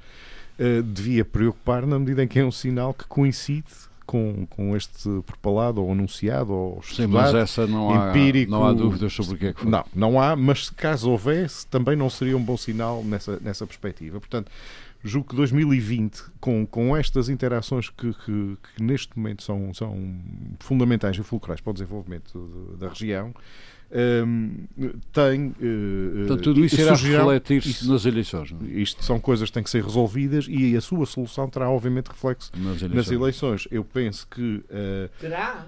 uh, 0.59 0.81
devia 0.81 1.25
preocupar 1.25 1.85
na 1.85 1.99
medida 1.99 2.23
em 2.23 2.27
que 2.27 2.39
é 2.39 2.45
um 2.45 2.51
sinal 2.51 2.93
que 2.93 3.05
coincide 3.05 3.65
com, 4.05 4.45
com 4.49 4.75
este 4.75 5.07
propalado 5.25 5.81
ou 5.81 5.91
anunciado 5.91 6.51
ou 6.51 6.83
Sim, 6.83 7.07
mas 7.07 7.33
essa 7.33 7.65
não 7.65 7.91
há, 7.91 8.09
empírico. 8.09 8.51
não 8.51 8.65
há 8.65 8.73
dúvidas 8.73 9.13
sobre 9.13 9.35
o 9.35 9.37
que 9.37 9.45
é 9.47 9.53
que 9.53 9.61
foi. 9.61 9.69
Não, 9.69 9.85
não 9.95 10.21
há, 10.21 10.35
mas 10.35 10.69
caso 10.69 11.09
houvesse, 11.09 11.65
também 11.67 11.95
não 11.95 12.09
seria 12.09 12.35
um 12.35 12.43
bom 12.43 12.57
sinal 12.57 13.03
nessa, 13.03 13.39
nessa 13.41 13.65
perspectiva. 13.65 14.19
Portanto, 14.19 14.51
julgo 15.03 15.29
que 15.29 15.35
2020, 15.35 16.23
com, 16.39 16.65
com 16.65 16.95
estas 16.95 17.29
interações 17.29 17.89
que, 17.89 18.13
que, 18.13 18.57
que 18.75 18.83
neste 18.83 19.17
momento 19.17 19.43
são, 19.43 19.73
são 19.73 20.19
fundamentais 20.59 21.17
e 21.17 21.23
fulcrais 21.23 21.61
para 21.61 21.71
o 21.71 21.73
desenvolvimento 21.73 22.67
de, 22.71 22.77
da 22.77 22.89
região, 22.89 23.33
um, 23.93 24.67
tem. 25.11 25.47
Uh, 25.47 26.19
Portanto, 26.19 26.43
tudo 26.43 26.63
isso 26.63 26.79
irá 26.79 26.95
refletir-se 26.95 27.87
nas 27.89 28.05
eleições. 28.05 28.51
Não? 28.51 28.61
É? 28.65 28.69
Isto 28.69 29.03
são 29.03 29.19
coisas 29.19 29.49
que 29.49 29.53
têm 29.53 29.63
que 29.63 29.69
ser 29.69 29.83
resolvidas 29.83 30.45
e 30.47 30.75
a 30.77 30.81
sua 30.81 31.05
solução 31.05 31.49
terá, 31.49 31.69
obviamente, 31.69 32.07
reflexo 32.07 32.51
nas 32.55 32.81
eleições. 32.81 32.93
Nas 32.93 33.11
eleições. 33.11 33.67
Eu 33.69 33.83
penso 33.83 34.25
que. 34.27 34.63
Uh, 34.69 35.09
terá? 35.19 35.67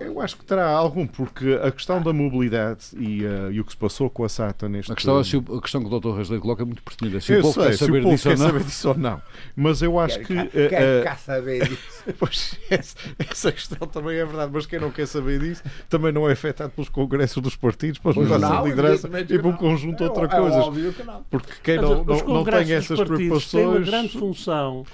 Eu 0.00 0.20
acho 0.20 0.36
que 0.36 0.44
terá 0.44 0.68
algum, 0.68 1.06
porque 1.06 1.58
a 1.62 1.70
questão 1.70 1.98
ah. 1.98 2.00
da 2.00 2.12
mobilidade 2.12 2.86
e, 2.98 3.24
uh, 3.24 3.52
e, 3.52 3.60
o 3.60 3.64
que 3.64 3.70
se 3.70 3.76
passou 3.76 4.10
com 4.10 4.24
a 4.24 4.28
SATA 4.28 4.68
neste. 4.68 4.90
A 4.90 4.94
questão, 4.94 5.20
é 5.20 5.24
se 5.24 5.36
o, 5.36 5.44
a 5.56 5.60
questão 5.60 5.80
que 5.82 5.92
o 5.92 6.00
Dr. 6.00 6.16
Resley 6.16 6.40
coloca 6.40 6.62
é 6.62 6.64
muito 6.64 6.82
pertinente. 6.82 7.24
Se 7.24 7.34
eu 7.34 7.38
o 7.38 7.42
povo 7.42 7.54
sei, 7.54 7.70
quer 7.70 7.76
saber, 7.76 8.04
disso, 8.04 8.22
quer 8.24 8.30
ou 8.30 8.36
saber 8.36 8.64
disso 8.64 8.88
ou 8.88 8.98
não. 8.98 9.22
Mas 9.54 9.82
eu 9.82 9.98
acho 10.00 10.18
quer, 10.18 10.26
que. 10.26 10.34
Quer, 10.34 10.66
uh, 10.66 10.68
quer, 10.68 11.02
quer 11.04 11.18
saber 11.18 11.68
disso. 11.68 12.04
pois, 12.18 12.58
essa, 12.70 12.96
essa, 13.18 13.52
questão 13.52 13.86
também 13.86 14.18
é 14.18 14.24
verdade, 14.24 14.50
mas 14.52 14.66
quem 14.66 14.80
não 14.80 14.90
quer 14.90 15.06
saber 15.06 15.38
disso 15.38 15.62
também 15.88 16.12
não 16.12 16.28
é 16.28 16.32
afetado 16.32 16.70
pelos 16.70 16.88
congressos 16.88 17.40
dos 17.40 17.54
partidos, 17.54 18.00
pelas 18.00 18.16
mudanças 18.16 18.62
de 18.62 18.68
liderança 18.68 19.08
e 19.20 19.38
por 19.38 19.46
um 19.46 19.56
conjunto 19.56 19.98
de 19.98 20.04
outras 20.04 20.32
é, 20.32 20.36
coisas. 20.36 20.98
É 20.98 21.20
porque 21.30 21.52
quem 21.62 21.76
não, 21.76 22.04
não, 22.04 22.18
não 22.26 22.44
tem 22.44 22.72
essas 22.72 23.00
preocupações. 23.00 23.50
Tem 23.50 23.66
uma 23.66 23.80
grande 23.80 24.18
função. 24.18 24.84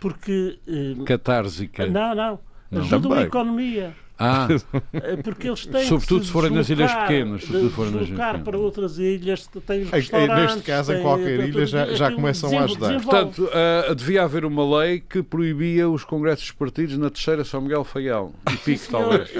Porque. 0.00 0.58
Uh, 0.66 1.04
Catársica. 1.04 1.86
Não, 1.86 2.14
não. 2.14 2.51
Ajudam 2.72 3.12
a 3.12 3.22
economia. 3.22 3.94
Ah, 4.24 4.48
é 4.92 5.16
porque 5.16 5.48
eles 5.48 5.66
têm 5.66 5.84
sobretudo 5.84 6.24
se 6.24 6.26
se 6.26 6.32
forem 6.32 6.50
nas 6.50 6.68
ilhas 6.70 6.94
pequenas. 6.94 7.42
Se 7.42 7.68
forem 7.70 7.92
nas 7.92 8.08
ilhas 8.08 8.42
para 8.42 8.58
outras 8.58 8.98
ilhas, 8.98 9.46
têm 9.66 9.82
os 9.82 9.90
restaurantes. 9.90 10.54
Neste 10.54 10.62
caso, 10.62 10.92
em 10.92 11.02
qualquer 11.02 11.40
ilha, 11.40 11.66
já, 11.66 11.86
já 11.94 12.12
começam 12.12 12.58
a 12.58 12.64
ajudar. 12.64 13.00
Portanto, 13.02 13.48
uh, 13.90 13.94
devia 13.94 14.22
haver 14.22 14.44
uma 14.44 14.78
lei 14.78 15.00
que 15.00 15.22
proibia 15.22 15.88
os 15.88 16.04
congressos 16.04 16.44
dos 16.44 16.52
partidos 16.52 16.96
na 16.96 17.10
terceira 17.10 17.44
São 17.44 17.60
Miguel 17.60 17.84
Faial. 17.84 18.32
E 18.50 18.56
pique, 18.56 18.88
talvez. 18.88 19.30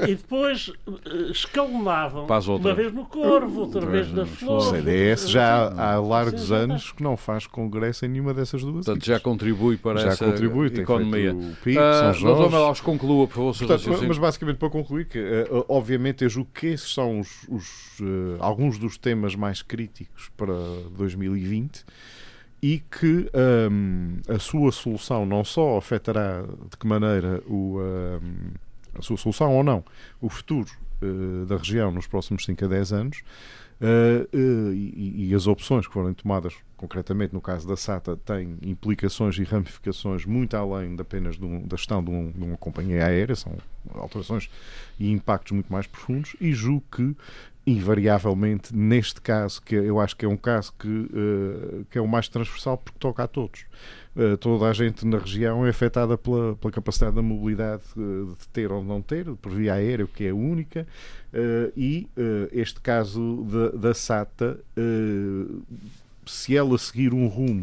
E, 0.00 0.14
depois 0.14 0.68
uh, 0.86 1.30
escalonavam. 1.30 2.26
Uma 2.26 2.74
vez 2.74 2.92
no 2.92 3.04
Corvo, 3.04 3.60
outra 3.60 3.84
vez 3.84 4.12
na 4.12 4.24
Flor. 4.24 4.58
O 4.58 4.60
CDS 4.60 5.28
já 5.28 5.72
há 5.76 5.98
largos 5.98 6.52
anos 6.52 6.92
que 6.92 7.02
não 7.02 7.16
faz 7.16 7.46
congresso 7.46 8.06
em 8.06 8.08
nenhuma 8.08 8.32
dessas 8.32 8.62
duas. 8.62 8.86
Portanto, 8.86 9.04
já 9.04 9.20
contribui 9.20 9.76
para 9.76 10.00
já 10.00 10.08
essa 10.08 10.24
contribui, 10.24 10.68
economia. 10.68 11.34
O 11.34 11.56
PIB, 11.62 11.78
uh, 11.78 11.94
São 11.94 12.14
Jorge. 12.14 12.56
Mas 12.68 12.80
conclua, 12.80 13.26
por 13.26 13.52
favor, 13.54 14.06
Mas 14.06 14.18
basicamente 14.28 14.58
para 14.58 14.68
concluir, 14.68 15.06
que 15.06 15.18
uh, 15.18 15.64
obviamente 15.68 16.22
eu 16.22 16.28
julgo 16.28 16.50
que 16.52 16.66
esses 16.66 16.92
são 16.92 17.18
os, 17.18 17.48
os 17.48 17.98
uh, 18.00 18.36
alguns 18.40 18.78
dos 18.78 18.98
temas 18.98 19.34
mais 19.34 19.62
críticos 19.62 20.30
para 20.36 20.52
2020 20.96 21.82
e 22.62 22.78
que 22.78 23.30
um, 23.70 24.18
a 24.28 24.38
sua 24.38 24.70
solução 24.70 25.24
não 25.24 25.42
só 25.44 25.78
afetará 25.78 26.42
de 26.42 26.76
que 26.76 26.86
maneira 26.86 27.42
o, 27.46 27.78
um, 27.80 28.50
a 28.98 29.00
sua 29.00 29.16
solução 29.16 29.56
ou 29.56 29.64
não, 29.64 29.82
o 30.20 30.28
futuro 30.28 30.70
uh, 31.00 31.46
da 31.46 31.56
região 31.56 31.90
nos 31.90 32.06
próximos 32.06 32.44
5 32.44 32.66
a 32.66 32.68
10 32.68 32.92
anos, 32.92 33.22
Uh, 33.80 34.26
e, 34.74 35.28
e, 35.28 35.34
as 35.34 35.46
opções 35.46 35.86
que 35.86 35.92
foram 35.92 36.12
tomadas, 36.12 36.52
concretamente 36.76 37.32
no 37.32 37.40
caso 37.40 37.66
da 37.68 37.76
SATA, 37.76 38.16
têm 38.16 38.58
implicações 38.60 39.38
e 39.38 39.44
ramificações 39.44 40.24
muito 40.24 40.56
além 40.56 40.96
de 40.96 41.02
apenas 41.02 41.36
de 41.36 41.44
um, 41.44 41.62
da 41.62 41.76
gestão 41.76 42.02
de, 42.02 42.10
um, 42.10 42.32
de, 42.32 42.42
uma 42.42 42.56
companhia 42.56 43.06
aérea, 43.06 43.36
são 43.36 43.56
alterações 43.94 44.50
e 44.98 45.12
impactos 45.12 45.52
muito 45.52 45.72
mais 45.72 45.86
profundos, 45.86 46.34
e 46.40 46.52
julgo 46.52 46.84
que 46.90 47.16
invariavelmente 47.64 48.74
neste 48.74 49.20
caso, 49.20 49.62
que 49.62 49.76
eu 49.76 50.00
acho 50.00 50.16
que 50.16 50.24
é 50.24 50.28
um 50.28 50.36
caso 50.36 50.72
que, 50.76 50.88
uh, 50.88 51.86
que 51.88 51.98
é 51.98 52.00
o 52.00 52.08
mais 52.08 52.28
transversal 52.28 52.78
porque 52.78 52.98
toca 52.98 53.22
a 53.22 53.28
todos. 53.28 53.64
Uh, 54.16 54.36
toda 54.36 54.66
a 54.66 54.72
gente 54.72 55.06
na 55.06 55.18
região 55.18 55.64
é 55.64 55.70
afetada 55.70 56.18
pela, 56.18 56.56
pela 56.56 56.72
capacidade 56.72 57.14
da 57.14 57.22
mobilidade 57.22 57.82
uh, 57.96 58.34
de 58.38 58.48
ter 58.48 58.72
ou 58.72 58.82
não 58.82 59.00
ter, 59.00 59.26
por 59.36 59.52
via 59.52 59.74
aérea, 59.74 60.06
que 60.06 60.26
é 60.26 60.32
única, 60.32 60.86
e 61.76 62.08
este 62.52 62.80
caso 62.80 63.44
da, 63.44 63.88
da 63.88 63.94
SATA, 63.94 64.58
se 66.26 66.56
ela 66.56 66.78
seguir 66.78 67.12
um 67.12 67.26
rumo 67.28 67.62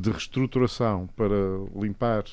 de 0.00 0.10
reestruturação 0.10 1.08
para 1.16 1.34
limpar, 1.76 2.24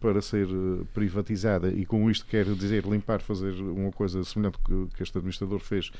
para 0.00 0.20
ser 0.20 0.48
privatizada, 0.92 1.68
e 1.68 1.86
com 1.86 2.10
isto 2.10 2.26
quero 2.26 2.54
dizer 2.54 2.84
limpar, 2.84 3.20
fazer 3.20 3.52
uma 3.54 3.92
coisa 3.92 4.22
semelhante 4.24 4.58
que, 4.58 4.88
que 4.96 5.02
este 5.02 5.16
administrador 5.18 5.60
fez 5.60 5.90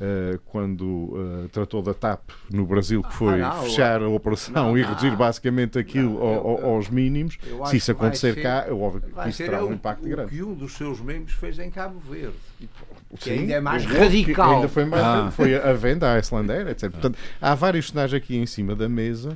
Uh, 0.00 0.38
quando 0.46 0.82
uh, 0.82 1.48
tratou 1.52 1.82
da 1.82 1.92
TAP 1.92 2.30
no 2.50 2.64
Brasil, 2.64 3.02
que 3.02 3.12
foi 3.12 3.42
ah, 3.42 3.56
não, 3.56 3.62
fechar 3.64 4.02
a 4.02 4.08
operação 4.08 4.54
não, 4.54 4.78
e 4.78 4.82
reduzir 4.82 5.14
basicamente 5.14 5.78
aquilo 5.78 6.14
não, 6.14 6.56
eu, 6.56 6.66
aos 6.68 6.88
mínimos. 6.88 7.36
Se 7.66 7.76
isso 7.76 7.92
acontecer 7.92 8.32
ser, 8.32 8.42
cá, 8.42 8.64
é 8.66 8.72
óbvio 8.72 9.02
que 9.02 9.28
isso 9.28 9.44
terá 9.44 9.62
um 9.62 9.74
impacto 9.74 10.08
grande. 10.08 10.28
O 10.28 10.28
que 10.30 10.42
um 10.42 10.54
dos 10.54 10.72
seus 10.72 11.02
membros 11.02 11.34
fez 11.34 11.58
em 11.58 11.70
Cabo 11.70 12.00
Verde. 12.00 12.32
Que 13.18 13.24
Sim, 13.24 13.30
ainda 13.40 13.54
é 13.54 13.60
mais 13.60 13.84
radical. 13.84 14.56
Ainda 14.56 14.68
foi, 14.68 14.84
mais, 14.84 15.02
ah. 15.02 15.30
foi 15.34 15.54
a 15.54 15.72
venda 15.72 16.12
à 16.12 16.18
Icelandair, 16.18 16.68
etc. 16.68 16.90
Portanto, 16.90 17.18
há 17.40 17.54
vários 17.54 17.88
cenários 17.88 18.14
aqui 18.14 18.36
em 18.36 18.46
cima 18.46 18.74
da 18.74 18.88
mesa. 18.88 19.30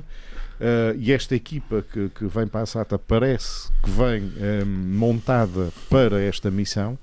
Uh, 0.55 0.95
e 0.97 1.11
esta 1.11 1.35
equipa 1.35 1.83
que, 1.91 2.07
que 2.09 2.25
vem 2.27 2.47
para 2.47 2.61
a 2.61 2.65
SATA 2.65 2.97
parece 2.97 3.69
que 3.83 3.89
vem 3.89 4.31
um, 4.63 4.65
montada 4.97 5.69
para 5.89 6.21
esta 6.21 6.49
missão 6.49 6.97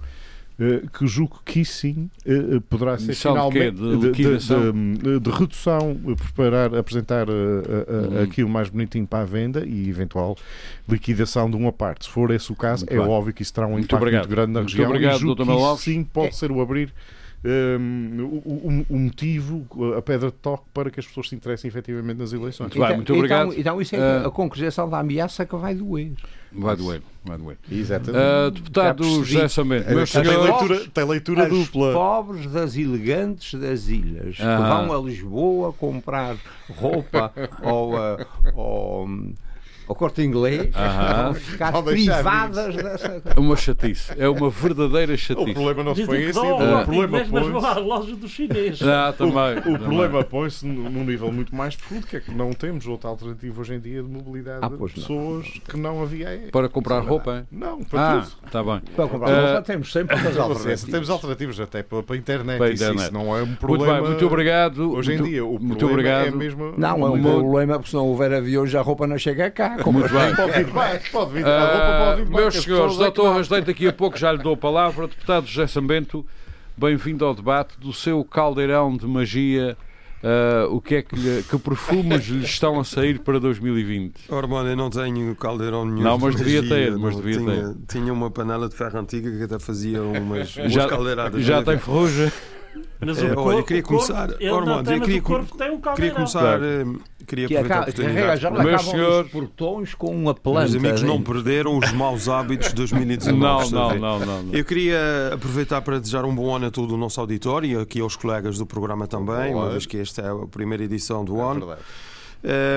que 0.92 1.06
julgo 1.06 1.40
que 1.44 1.64
sim 1.64 2.10
eh, 2.24 2.60
poderá 2.68 2.98
ser 2.98 3.08
Missão 3.08 3.32
finalmente 3.32 3.76
de, 3.76 4.12
de, 4.12 4.38
de, 4.38 5.20
de, 5.20 5.30
redução, 5.30 5.96
preparar, 6.16 6.74
apresentar 6.74 7.28
uhum. 7.28 8.22
aquilo 8.22 8.48
mais 8.48 8.68
bonitinho 8.68 9.06
para 9.06 9.22
a 9.22 9.24
venda 9.24 9.66
e 9.66 9.88
eventual 9.88 10.36
liquidação 10.88 11.50
de 11.50 11.56
uma 11.56 11.72
parte. 11.72 12.04
Se 12.04 12.10
for 12.10 12.30
esse 12.30 12.52
o 12.52 12.54
caso, 12.54 12.84
muito 12.84 12.94
é 12.94 12.98
bem. 12.98 13.08
óbvio 13.08 13.34
que 13.34 13.42
isso 13.42 13.52
terá 13.52 13.66
um 13.66 13.72
muito 13.72 13.84
impacto 13.86 14.12
muito 14.12 14.28
grande 14.28 14.52
na 14.52 14.60
muito 14.60 14.70
região 14.70 14.88
obrigado, 14.88 15.16
e 15.16 15.20
julgo 15.20 15.44
que 15.44 15.52
isso, 15.52 15.76
sim 15.78 16.04
pode 16.04 16.28
é. 16.28 16.32
ser 16.32 16.52
o 16.52 16.60
abrir 16.60 16.92
um, 17.44 18.40
o, 18.44 18.84
o, 18.88 18.98
motivo, 18.98 19.66
a 19.96 20.02
pedra 20.02 20.30
de 20.30 20.36
toque 20.36 20.64
para 20.72 20.90
que 20.90 21.00
as 21.00 21.06
pessoas 21.06 21.28
se 21.28 21.34
interessem 21.34 21.68
efetivamente 21.68 22.18
nas 22.18 22.32
eleições. 22.32 22.70
Então, 22.74 22.96
muito 22.96 23.12
obrigado. 23.14 23.48
Então, 23.48 23.60
então 23.60 23.80
isso 23.80 23.96
é 23.96 23.98
uh, 23.98 24.28
a 24.28 24.30
concretização 24.30 24.88
da 24.88 25.00
ameaça 25.00 25.44
que 25.44 25.56
vai 25.56 25.74
doer. 25.74 26.12
Vai 26.52 26.76
doer, 26.76 27.02
vai 27.24 27.38
doer. 27.38 27.58
Exatamente. 27.70 28.22
Uh, 28.22 28.50
deputado 28.50 29.24
José 29.24 29.48
Samento, 29.48 29.90
meus 29.90 30.12
tem 30.12 30.22
leitura, 30.22 30.80
tem 30.92 31.04
leitura 31.04 31.48
dupla. 31.48 31.88
Os 31.88 31.94
pobres 31.94 32.46
das 32.46 32.76
elegantes 32.76 33.58
das 33.58 33.88
ilhas 33.88 34.36
que 34.36 34.42
vão 34.42 34.92
a 34.92 35.00
Lisboa 35.02 35.72
comprar 35.72 36.36
roupa 36.70 37.32
ou, 37.62 37.94
uh, 37.94 38.26
ou 38.54 39.08
ao 39.88 39.94
corte 39.94 40.22
inglês, 40.22 40.70
vão 40.72 41.34
ficar 41.34 41.72
privadas 41.82 42.76
dessa. 42.76 43.22
É 43.36 43.40
uma 43.40 43.56
chatice, 43.56 44.12
é 44.16 44.28
uma 44.28 44.50
verdadeira 44.50 45.16
chatice. 45.16 45.50
O 45.50 45.54
problema 45.54 45.84
não 45.84 45.94
se 45.94 46.06
põe 46.06 46.24
assim, 46.24 46.38
o 46.38 46.84
problema 46.84 47.24
põe 47.24 47.50
mas 47.50 47.64
à 47.64 47.78
loja 47.78 48.16
dos 48.16 48.30
chineses. 48.30 48.82
Ah, 48.82 49.12
também, 49.16 49.58
o, 49.66 49.74
o 49.74 49.78
problema 49.78 50.24
põe-se 50.24 50.66
num 50.66 51.04
nível 51.04 51.32
muito 51.32 51.54
mais 51.54 51.76
profundo, 51.76 52.06
que 52.06 52.16
é 52.16 52.20
que 52.20 52.32
não 52.32 52.52
temos 52.52 52.86
outra 52.86 53.10
alternativa 53.10 53.60
hoje 53.60 53.74
em 53.74 53.80
dia 53.80 54.02
de 54.02 54.08
mobilidade 54.08 54.64
ah, 54.64 54.68
de 54.68 54.76
pessoas 54.76 55.46
não. 55.46 55.60
que 55.62 55.76
não 55.76 56.02
havia. 56.02 56.48
Para 56.52 56.68
comprar 56.68 57.00
roupa? 57.00 57.38
Hein? 57.38 57.46
Não, 57.50 57.82
para 57.84 58.00
ah, 58.00 58.20
tudo. 58.20 58.32
Está 58.46 58.62
bem. 58.62 58.80
Para 58.94 59.08
comprar 59.08 59.30
uh, 59.30 59.46
roupa 59.46 59.62
temos 59.62 59.92
sempre 59.92 60.16
outras 60.16 60.38
alternativas. 60.38 60.84
Temos 60.84 61.10
alternativas 61.10 61.60
até 61.60 61.82
para, 61.82 62.02
para 62.02 62.14
a 62.14 62.18
internet. 62.18 62.58
Para 62.58 62.66
a 62.66 62.72
internet. 62.72 63.02
Isso 63.02 63.12
não 63.12 63.36
é 63.36 63.42
um 63.42 63.54
problema. 63.54 63.92
Muito, 63.92 64.02
bem, 64.02 64.10
muito 64.10 64.26
obrigado. 64.26 64.92
Hoje 64.92 65.14
em 65.14 65.22
dia, 65.22 65.44
o 65.44 65.58
muito 65.58 65.86
obrigado. 65.86 66.26
é 66.26 66.30
mesmo. 66.30 66.74
Não, 66.76 67.06
é 67.06 67.10
um 67.10 67.22
problema 67.22 67.74
porque 67.74 67.90
se 67.90 67.96
não 67.96 68.06
houver 68.06 68.32
aviões, 68.32 68.74
a 68.74 68.80
roupa 68.80 69.06
não 69.06 69.18
chega 69.18 69.50
cá. 69.50 69.71
Muito 69.92 70.12
bem. 70.12 70.34
Pode 70.34 70.52
vir 70.52 70.66
pode 71.10 71.32
vir 71.32 71.44
uh, 71.44 72.30
Meus 72.30 72.54
senhores, 72.54 72.96
doutor 72.96 73.36
Rasleito, 73.36 73.66
daqui 73.66 73.86
a 73.86 73.92
pouco 73.92 74.18
já 74.18 74.32
lhe 74.32 74.38
dou 74.38 74.54
a 74.54 74.56
palavra. 74.56 75.08
Deputado 75.08 75.46
José 75.46 75.66
Sambento, 75.66 76.26
bem-vindo 76.76 77.24
ao 77.24 77.34
debate 77.34 77.78
do 77.78 77.92
seu 77.92 78.24
caldeirão 78.24 78.96
de 78.96 79.06
magia. 79.06 79.76
Uh, 80.22 80.72
o 80.72 80.80
que 80.80 80.94
é 80.96 81.02
que, 81.02 81.16
lhe, 81.16 81.42
que 81.42 81.58
perfumes 81.58 82.26
lhe 82.26 82.44
estão 82.44 82.78
a 82.78 82.84
sair 82.84 83.18
para 83.18 83.40
2020? 83.40 84.30
Ormond, 84.30 84.70
eu 84.70 84.76
não 84.76 84.88
tenho 84.88 85.34
caldeirão 85.34 85.84
nenhum. 85.84 86.02
Não, 86.02 86.16
mas 86.16 86.36
devia 86.36 86.62
ter, 86.62 86.96
mas 86.96 87.16
devia 87.16 87.38
tinha, 87.38 87.74
ter. 87.74 87.74
Tinha 87.88 88.12
uma 88.12 88.30
panela 88.30 88.68
de 88.68 88.76
ferro 88.76 89.00
antiga 89.00 89.28
que 89.30 89.42
até 89.42 89.58
fazia 89.58 90.00
umas, 90.00 90.54
umas 90.56 90.72
já, 90.72 90.86
caldeiradas. 90.86 91.42
Já 91.42 91.62
tem 91.64 91.76
ferrugem? 91.76 92.30
Mas 93.00 93.18
é, 93.22 93.34
olha, 93.36 93.58
eu 93.58 93.64
queria 93.64 93.82
começar. 93.82 94.30
Ormond, 94.30 94.90
eu 94.90 95.00
queria, 95.00 95.22
um 95.22 95.94
queria 95.94 96.10
começar. 96.12 96.58
Claro. 96.58 97.00
Queria 97.26 97.48
que 97.48 97.56
aproveitar 97.56 97.60
acaba, 97.60 97.74
a 97.74 97.80
oportunidade. 97.82 98.40
Já 98.40 98.50
Meus 98.50 98.82
senhores, 98.82 99.26
os 99.26 99.32
portões 99.32 99.94
com 99.94 100.14
uma 100.14 100.34
planta. 100.34 100.66
Os 100.66 100.76
amigos 100.76 101.02
não 101.02 101.22
perderam 101.22 101.78
os 101.78 101.92
maus 101.92 102.28
hábitos 102.28 102.68
de 102.68 102.74
2019. 102.76 103.72
Não, 103.72 103.94
não, 103.94 104.18
não, 104.18 104.42
não, 104.42 104.54
Eu 104.54 104.64
queria 104.64 104.98
aproveitar 105.32 105.82
para 105.82 105.98
desejar 105.98 106.24
um 106.24 106.34
bom 106.34 106.54
ano 106.54 106.66
a 106.66 106.70
todo 106.70 106.94
o 106.94 106.96
nosso 106.96 107.20
auditório 107.20 107.80
e 107.80 107.82
aqui 107.82 108.00
aos 108.00 108.16
colegas 108.16 108.58
do 108.58 108.66
programa 108.66 109.06
também, 109.06 109.54
uma 109.54 109.70
vez 109.70 109.86
que 109.86 109.98
esta 109.98 110.22
é 110.22 110.30
a 110.30 110.46
primeira 110.46 110.84
edição 110.84 111.24
do 111.24 111.40
é 111.40 111.42
ano. 111.42 111.76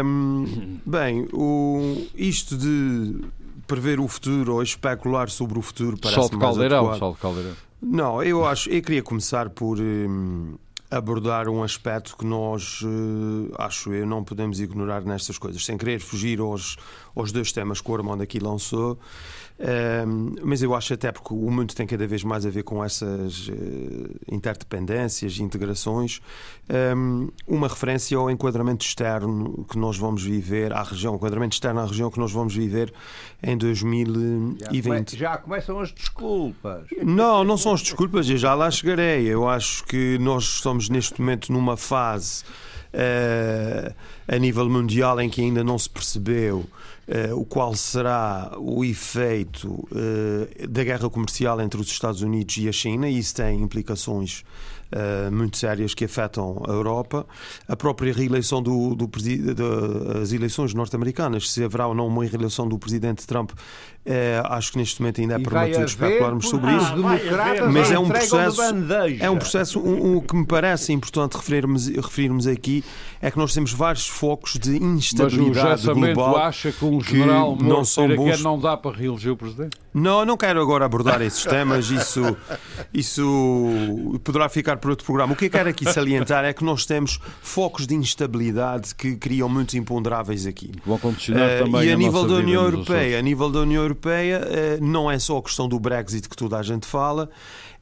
Um, 0.04 0.80
bem, 0.86 1.28
o, 1.34 2.08
isto 2.16 2.56
de 2.56 3.16
prever 3.66 4.00
o 4.00 4.08
futuro 4.08 4.56
ou 4.56 4.64
especular 4.64 5.30
sobre 5.30 5.58
o 5.58 5.62
futuro 5.62 5.98
parece 5.98 6.20
Sol 6.20 6.30
de 6.30 6.38
caldeirão, 6.38 6.98
sol 6.98 7.14
de 7.14 7.20
caldeirão. 7.20 7.54
Não, 7.82 8.24
eu 8.24 8.46
acho, 8.46 8.70
eu 8.70 8.82
queria 8.82 9.04
começar 9.04 9.50
por 9.50 9.80
hum, 9.80 10.58
abordar 10.90 11.50
um 11.50 11.64
aspecto 11.64 12.16
que 12.18 12.26
nós, 12.26 12.82
uh, 12.82 13.52
acho 13.58 13.94
eu, 13.94 14.06
não 14.06 14.24
podemos 14.24 14.60
ignorar 14.60 15.02
nestas 15.02 15.38
coisas, 15.38 15.64
sem 15.66 15.78
querer 15.78 16.00
fugir 16.00 16.40
aos, 16.40 16.78
aos 17.16 17.32
dois 17.32 17.52
temas 17.52 17.82
que 17.82 17.92
o 17.92 17.96
Armando 17.96 18.24
aqui 18.24 18.40
lançou. 18.40 19.00
Um, 19.58 20.36
mas 20.44 20.62
eu 20.62 20.76
acho 20.76 20.94
até 20.94 21.14
porque 21.14 21.34
o 21.34 21.50
mundo 21.50 21.74
tem 21.74 21.88
cada 21.88 22.06
vez 22.06 22.26
mais 22.26 22.46
a 22.46 22.50
ver 22.50 22.64
com 22.64 22.84
essas 22.84 23.48
uh, 23.48 23.54
interdependências, 24.30 25.40
integrações, 25.40 26.20
um, 26.98 27.30
uma 27.48 27.70
referência 27.70 28.18
ao 28.18 28.30
enquadramento 28.30 28.86
externo 28.86 29.66
que 29.70 29.78
nós 29.78 29.98
vamos 29.98 30.24
viver, 30.24 30.74
à 30.74 30.84
região, 30.84 31.16
enquadramento 31.16 31.54
externo 31.54 31.80
à 31.80 31.86
região 31.86 32.12
que 32.12 32.20
nós 32.20 32.34
vamos 32.34 32.54
viver 32.54 32.94
em 33.42 33.58
2020. 33.58 35.18
Já, 35.18 35.32
já 35.32 35.38
começam 35.38 35.80
as 35.80 35.92
desculpas. 35.94 36.88
Não, 37.02 37.46
não 37.46 37.56
são 37.56 37.74
as 37.74 37.82
desculpas, 37.82 38.30
eu 38.30 38.38
já 38.38 38.54
lá 38.54 38.70
chegarei. 38.70 39.26
Eu 39.26 39.48
acho 39.48 39.86
que 39.86 40.18
nós 40.20 40.44
estamos 40.44 40.90
neste 40.90 41.22
momento 41.22 41.54
numa 41.54 41.78
fase 41.78 42.44
uh, 42.94 43.96
a 44.28 44.38
nível 44.38 44.70
mundial 44.70 45.22
em 45.22 45.30
que 45.30 45.42
ainda 45.42 45.64
não 45.64 45.80
se 45.80 45.90
percebeu 45.90 46.66
Uh, 47.08 47.40
o 47.40 47.46
qual 47.46 47.76
será 47.76 48.54
o 48.58 48.84
efeito 48.84 49.70
uh, 49.92 50.68
da 50.68 50.84
guerra 50.84 51.08
comercial 51.08 51.62
entre 51.62 51.80
os 51.80 51.88
Estados 51.88 52.24
Unidos 52.24 52.58
e 52.58 52.68
a 52.68 52.72
China, 52.72 53.08
e 53.08 53.20
isso 53.20 53.36
tem 53.36 53.62
implicações 53.62 54.44
uh, 54.96 55.32
muito 55.32 55.58
sérias 55.58 55.94
que 55.94 56.06
afetam 56.06 56.64
a 56.68 56.72
Europa. 56.72 57.26
A 57.68 57.76
própria 57.76 58.14
reeleição 58.14 58.62
do, 58.62 58.96
do 58.96 59.10
das 60.16 60.32
eleições 60.32 60.74
norte-americanas, 60.74 61.52
se 61.52 61.64
haverá 61.64 61.88
ou 61.88 61.96
não 61.96 62.08
uma 62.08 62.24
reeleição 62.24 62.68
do 62.68 62.80
presidente 62.80 63.28
Trump, 63.28 63.52
é, 64.06 64.40
acho 64.46 64.72
que 64.72 64.78
neste 64.78 65.02
momento 65.02 65.20
ainda 65.20 65.36
é 65.36 65.40
prematuro 65.40 65.86
especularmos 65.86 66.48
sobre 66.48 66.76
isso. 66.76 66.94
Mas 67.72 67.92
é 67.92 67.98
um 67.98 68.08
processo, 68.08 68.62
é 69.20 69.30
um 69.30 69.38
processo 69.38 69.80
um, 69.80 70.18
um, 70.18 70.22
que 70.22 70.36
me 70.36 70.46
parece 70.46 70.94
importante 70.94 71.36
referirmos, 71.36 71.88
referirmos 71.88 72.46
aqui 72.46 72.84
é 73.20 73.32
que 73.32 73.38
nós 73.38 73.52
temos 73.54 73.74
vários 73.74 74.08
focos 74.08 74.60
de 74.60 74.78
instabilidade 74.78 75.88
Mas 75.88 75.88
o 75.88 75.94
global. 75.96 76.38
acha 76.38 76.72
que 76.72 76.86
um 76.86 77.02
general 77.02 77.58
que 77.58 77.64
não 77.64 77.84
são 77.84 78.08
bons... 78.16 78.44
não 78.44 78.60
dá 78.60 78.78
para 78.78 78.96
reeleger 78.96 79.32
o 79.32 79.38
presidente? 79.38 79.78
Não, 79.92 80.24
não 80.24 80.38
quero 80.38 80.62
agora 80.62 80.86
abordar 80.86 81.22
esses 81.24 81.44
temas. 81.44 81.90
Isso, 81.90 82.38
isso 82.94 84.20
poderá 84.24 84.48
ficar 84.50 84.78
para 84.86 84.92
outro 84.92 85.06
programa. 85.06 85.34
O 85.34 85.36
que 85.36 85.46
eu 85.46 85.50
quero 85.50 85.70
aqui 85.70 85.92
salientar 85.92 86.46
é 86.46 86.54
que 86.54 86.64
nós 86.64 86.86
temos 86.86 87.20
focos 87.42 87.88
de 87.88 87.96
instabilidade 87.96 88.94
que 88.94 89.16
criam 89.16 89.50
muitos 89.50 89.74
imponderáveis 89.74 90.46
aqui. 90.46 90.72
Vão 90.86 91.00
condicionar 91.00 91.62
uh, 91.62 91.66
também 91.66 91.88
e 91.88 91.92
a, 91.92 91.98
nível 91.98 92.28
da 92.28 92.36
União 92.36 92.64
Europeia, 92.64 93.20
a 93.20 93.22
nível 93.22 93.50
da 93.50 93.60
União 93.60 93.82
Europeia, 93.82 94.42
uh, 94.42 94.84
não 94.84 95.10
é 95.10 95.18
só 95.18 95.38
a 95.38 95.42
questão 95.42 95.68
do 95.68 95.80
Brexit 95.80 96.30
que 96.30 96.38
toda 96.38 96.58
a 96.58 96.64
gente 96.64 96.86
fala, 96.86 97.30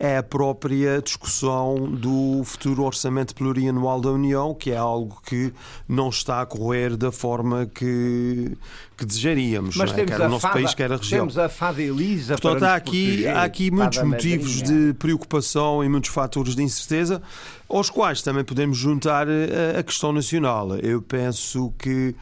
é 0.03 0.17
a 0.17 0.24
própria 0.24 1.01
discussão 1.01 1.75
do 1.89 2.41
futuro 2.43 2.83
orçamento 2.83 3.33
plurianual 3.33 4.01
da 4.01 4.12
União, 4.12 4.53
que 4.53 4.72
é 4.72 4.77
algo 4.77 5.22
que 5.25 5.53
não 5.88 6.10
está 6.10 6.41
a 6.41 6.45
correr 6.45 6.95
da 6.95 7.12
forma 7.12 7.65
que, 7.65 8.51
que 8.98 9.05
desejaríamos, 9.05 9.75
Mas 9.75 9.91
é? 9.91 10.05
quer 10.05 10.22
o 10.22 10.29
nosso 10.29 10.41
fada, 10.41 10.53
país, 10.53 10.74
quer 10.74 10.91
a 10.91 10.98
região. 10.98 11.19
Temos 11.19 11.38
a 11.38 11.50
fada 11.50 11.81
Elisa 11.81 12.38
Portanto, 12.38 12.63
há 12.63 12.75
aqui, 12.75 13.27
há 13.27 13.43
aqui 13.43 13.72
muitos 13.72 14.01
motivos 14.03 14.62
de 14.62 14.93
preocupação 15.00 15.83
e 15.83 15.89
muitos 15.89 16.10
fatores 16.10 16.55
de 16.55 16.63
incerteza 16.63 16.93
certeza, 16.93 17.22
aos 17.67 17.89
quais 17.89 18.22
também 18.22 18.43
podemos 18.43 18.77
juntar 18.77 19.27
a, 19.27 19.79
a 19.79 19.83
questão 19.83 20.13
nacional. 20.13 20.75
Eu 20.77 21.01
penso 21.01 21.74
que 21.77 22.15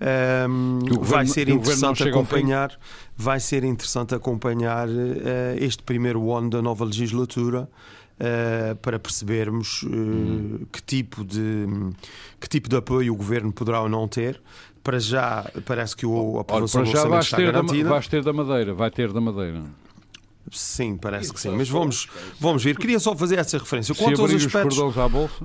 um, 0.00 0.80
ehm, 0.80 1.00
vai 1.00 1.26
ser 1.26 1.48
interessante 1.48 2.02
acompanhar 2.02 2.76
vai 3.16 3.40
ser 3.40 3.64
interessante 3.64 4.14
acompanhar 4.14 4.88
uh, 4.88 4.92
este 5.58 5.82
primeiro 5.82 6.32
ano 6.32 6.50
da 6.50 6.60
nova 6.60 6.84
legislatura 6.84 7.68
uh, 8.20 8.76
para 8.76 8.98
percebermos 8.98 9.82
uh, 9.82 9.88
hum. 9.88 10.66
que, 10.70 10.82
tipo 10.82 11.24
de, 11.24 11.66
que 12.38 12.48
tipo 12.48 12.68
de 12.68 12.76
apoio 12.76 13.14
o 13.14 13.16
governo 13.16 13.52
poderá 13.52 13.80
ou 13.80 13.88
não 13.88 14.06
ter. 14.06 14.40
Para 14.82 15.00
já, 15.00 15.50
parece 15.64 15.96
que 15.96 16.06
o 16.06 16.38
aprovação 16.38 16.82
Olha, 16.82 16.92
para 16.92 17.00
já 17.00 17.08
vai 17.08 17.24
ter, 17.24 17.52
da, 17.52 17.88
vai 17.88 18.02
ter 18.02 18.22
da 18.22 18.32
Madeira, 18.32 18.74
vai 18.74 18.90
ter 18.90 19.12
da 19.12 19.20
Madeira. 19.20 19.64
Sim, 20.50 20.96
parece 20.96 21.32
que 21.32 21.40
sim. 21.40 21.50
Mas 21.50 21.68
vamos, 21.68 22.06
vamos 22.38 22.62
ver. 22.62 22.76
Queria 22.76 23.00
só 23.00 23.16
fazer 23.16 23.38
essa 23.38 23.58
referência. 23.58 23.94
Quanto 23.94 24.22
aos 24.22 24.32
aspectos, 24.32 24.78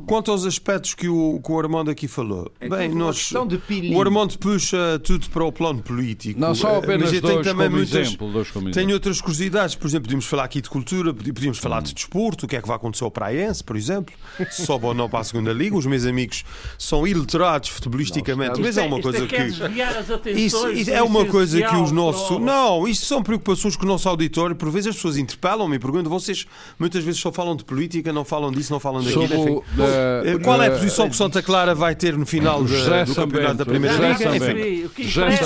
quanto 0.06 0.32
aos 0.32 0.46
aspectos 0.46 0.94
que 0.94 1.10
o, 1.10 1.42
que 1.44 1.52
o 1.52 1.60
Armando 1.60 1.90
aqui 1.90 2.08
falou, 2.08 2.52
é 2.60 2.70
bem, 2.70 2.90
nós, 2.90 3.32
o 3.32 4.02
Armando 4.02 4.38
puxa 4.38 5.00
tudo 5.04 5.30
para 5.30 5.44
o 5.44 5.52
plano 5.52 5.82
político. 5.82 6.40
Não, 6.40 6.54
só 6.54 6.78
apenas 6.78 7.12
mas 7.12 7.22
dois 7.22 7.34
tem 7.34 7.44
também 7.44 7.70
muitas, 7.70 8.08
exemplo, 8.08 8.32
dois 8.32 8.52
Tem 8.74 8.92
outras 8.94 9.20
curiosidades. 9.20 9.76
Por 9.76 9.88
exemplo, 9.88 10.04
podíamos 10.04 10.26
falar 10.26 10.44
aqui 10.44 10.62
de 10.62 10.70
cultura, 10.70 11.14
podíamos 11.14 11.58
falar 11.58 11.82
de 11.82 11.94
desporto, 11.94 12.46
o 12.46 12.50
que 12.50 12.56
é 12.56 12.62
que 12.62 12.68
vai 12.68 12.76
acontecer 12.76 13.04
ao 13.04 13.12
Praense, 13.12 13.64
por 13.64 13.76
exemplo, 13.76 14.14
se 14.50 14.66
sobe 14.66 14.86
ou 14.86 14.94
não 14.94 15.10
para 15.10 15.20
a 15.20 15.24
segunda 15.24 15.52
liga. 15.52 15.76
Os 15.76 15.86
meus 15.86 16.06
amigos 16.06 16.44
são 16.78 17.08
iliterados 17.08 17.70
futebolisticamente, 17.70 18.60
mas 18.62 18.78
é, 18.78 18.84
é 18.84 18.88
uma 18.88 19.02
coisa 19.02 19.28
que. 19.28 20.32
Isso, 20.32 20.70
isso 20.72 20.92
é 20.92 21.02
uma 21.02 21.26
coisa 21.26 21.62
que 21.62 21.76
os 21.76 21.92
nossos. 21.92 22.40
Não, 22.40 22.88
isto 22.88 23.06
são 23.06 23.24
preocupações 23.24 23.76
que 23.76 23.84
o 23.84 23.88
nosso 23.88 24.08
auditório, 24.08 24.56
por 24.56 24.70
vezes, 24.70 24.91
as 24.92 24.98
pessoas 24.98 25.18
interpelam-me 25.18 25.76
e 25.76 25.80
perguntam: 25.80 26.12
vocês 26.12 26.46
muitas 26.78 27.04
vezes 27.04 27.20
só 27.20 27.32
falam 27.32 27.56
de 27.56 27.64
política, 27.64 28.14
não 28.14 28.24
falam 28.24 28.52
disso, 28.52 28.72
não 28.72 28.80
falam 28.80 29.04
daquilo. 29.04 29.26
Enfim, 29.26 29.50
uh, 29.50 30.40
qual 30.44 30.62
é 30.62 30.68
a 30.68 30.72
posição 30.72 31.10
que 31.10 31.16
Santa 31.16 31.42
Clara 31.42 31.74
vai 31.74 31.96
ter 31.96 32.18
no 32.18 32.26
final 32.26 32.64
de, 32.64 32.76
do 33.06 33.16
campeonato 33.16 33.56
da 33.56 33.66
Primeira 33.66 33.96
Liga? 33.96 34.36
Enfim, 34.36 34.90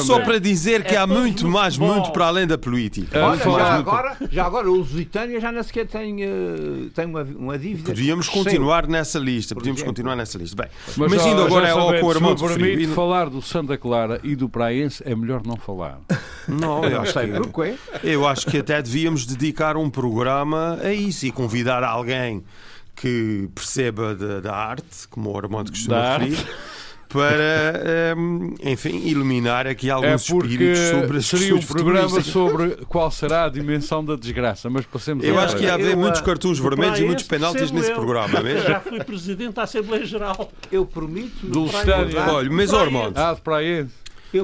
só 0.04 0.20
para 0.22 0.40
dizer 0.40 0.84
que 0.84 0.96
é 0.96 0.98
há 0.98 1.08
muito 1.08 1.48
mais, 1.48 1.78
muito 1.78 2.12
para 2.12 2.28
além 2.28 2.48
da 2.48 2.58
política. 2.58 3.26
Olha, 3.26 3.44
já, 3.44 3.74
agora, 3.74 4.18
já 4.32 4.46
agora, 4.46 4.70
o 4.70 4.76
Lusitânia 4.76 5.40
já 5.40 5.52
nem 5.52 5.64
sequer 5.64 5.88
tem, 5.88 6.26
uh, 6.26 6.90
tem 6.94 7.06
uma, 7.06 7.24
uma 7.24 7.58
dívida. 7.58 7.92
Podíamos 7.92 8.28
continuar 8.30 8.88
nessa 8.88 9.20
lista. 9.20 9.56
Podíamos 9.56 9.82
continuar 9.82 10.16
nessa 10.16 10.38
lista. 10.38 10.56
Bem, 10.56 10.70
mas, 10.98 11.12
mas 11.12 11.26
indo 11.26 11.42
agora 11.42 11.72
ao 11.72 11.96
o 12.04 12.12
Armando 12.12 12.48
permite 12.48 12.88
falar 12.88 13.30
do 13.30 13.42
Santa 13.42 13.78
Clara 13.78 14.20
e 14.24 14.36
do 14.36 14.50
Praense 14.50 15.04
é 15.06 15.16
melhor 15.16 15.42
não 15.46 15.56
falar. 15.56 16.00
Não, 16.48 16.84
eu 16.86 17.02
acho 17.02 17.14
que, 17.14 18.08
eu 18.08 18.28
acho 18.28 18.46
que 18.48 18.58
até 18.58 18.82
devíamos 18.82 19.26
dedicar 19.36 19.78
um 19.78 19.90
programa 19.90 20.80
a 20.82 20.94
isso 20.94 21.26
e 21.26 21.32
convidar 21.32 21.84
alguém 21.84 22.44
que 22.96 23.50
perceba 23.54 24.16
da, 24.16 24.40
da 24.40 24.56
arte, 24.56 25.08
como 25.10 25.32
o 25.32 25.38
Armando 25.38 25.72
costuma 25.72 26.18
referir. 26.18 26.38
para, 27.10 28.16
um, 28.18 28.56
enfim, 28.62 28.98
iluminar 29.06 29.68
aqui 29.68 29.90
alguns 29.90 30.30
é 30.30 30.36
espíritos 30.36 30.80
sobre 30.80 31.18
as 31.18 31.26
Seria 31.26 31.56
um 31.56 31.62
programa 31.62 32.22
sobre 32.22 32.78
qual 32.88 33.10
será 33.12 33.46
a 33.46 33.50
dimensão 33.50 34.04
da 34.04 34.16
desgraça, 34.16 34.70
mas 34.70 34.86
passemos 34.86 35.24
Eu 35.24 35.40
acho 35.40 35.56
que 35.56 35.64
ia 35.64 35.74
haver 35.74 35.92
eu, 35.92 35.98
muitos 35.98 36.22
cartões 36.22 36.60
vermelhos 36.60 37.00
e 37.00 37.04
muitos 37.04 37.26
penaltis 37.26 37.72
nesse 37.72 37.92
eu. 37.92 37.96
programa 37.96 38.42
mesmo. 38.42 38.68
Já 38.68 38.80
fui 38.80 39.04
presidente 39.04 39.54
da 39.54 39.64
Assembleia 39.64 40.06
Geral. 40.06 40.52
Eu 40.72 40.86
prometo. 40.86 41.46
Do 41.46 41.66
estádio. 41.68 42.20
Olha, 42.20 42.52
mas. 42.52 42.72
Ah, 42.74 43.38
para 43.42 43.58
aí. 43.58 43.86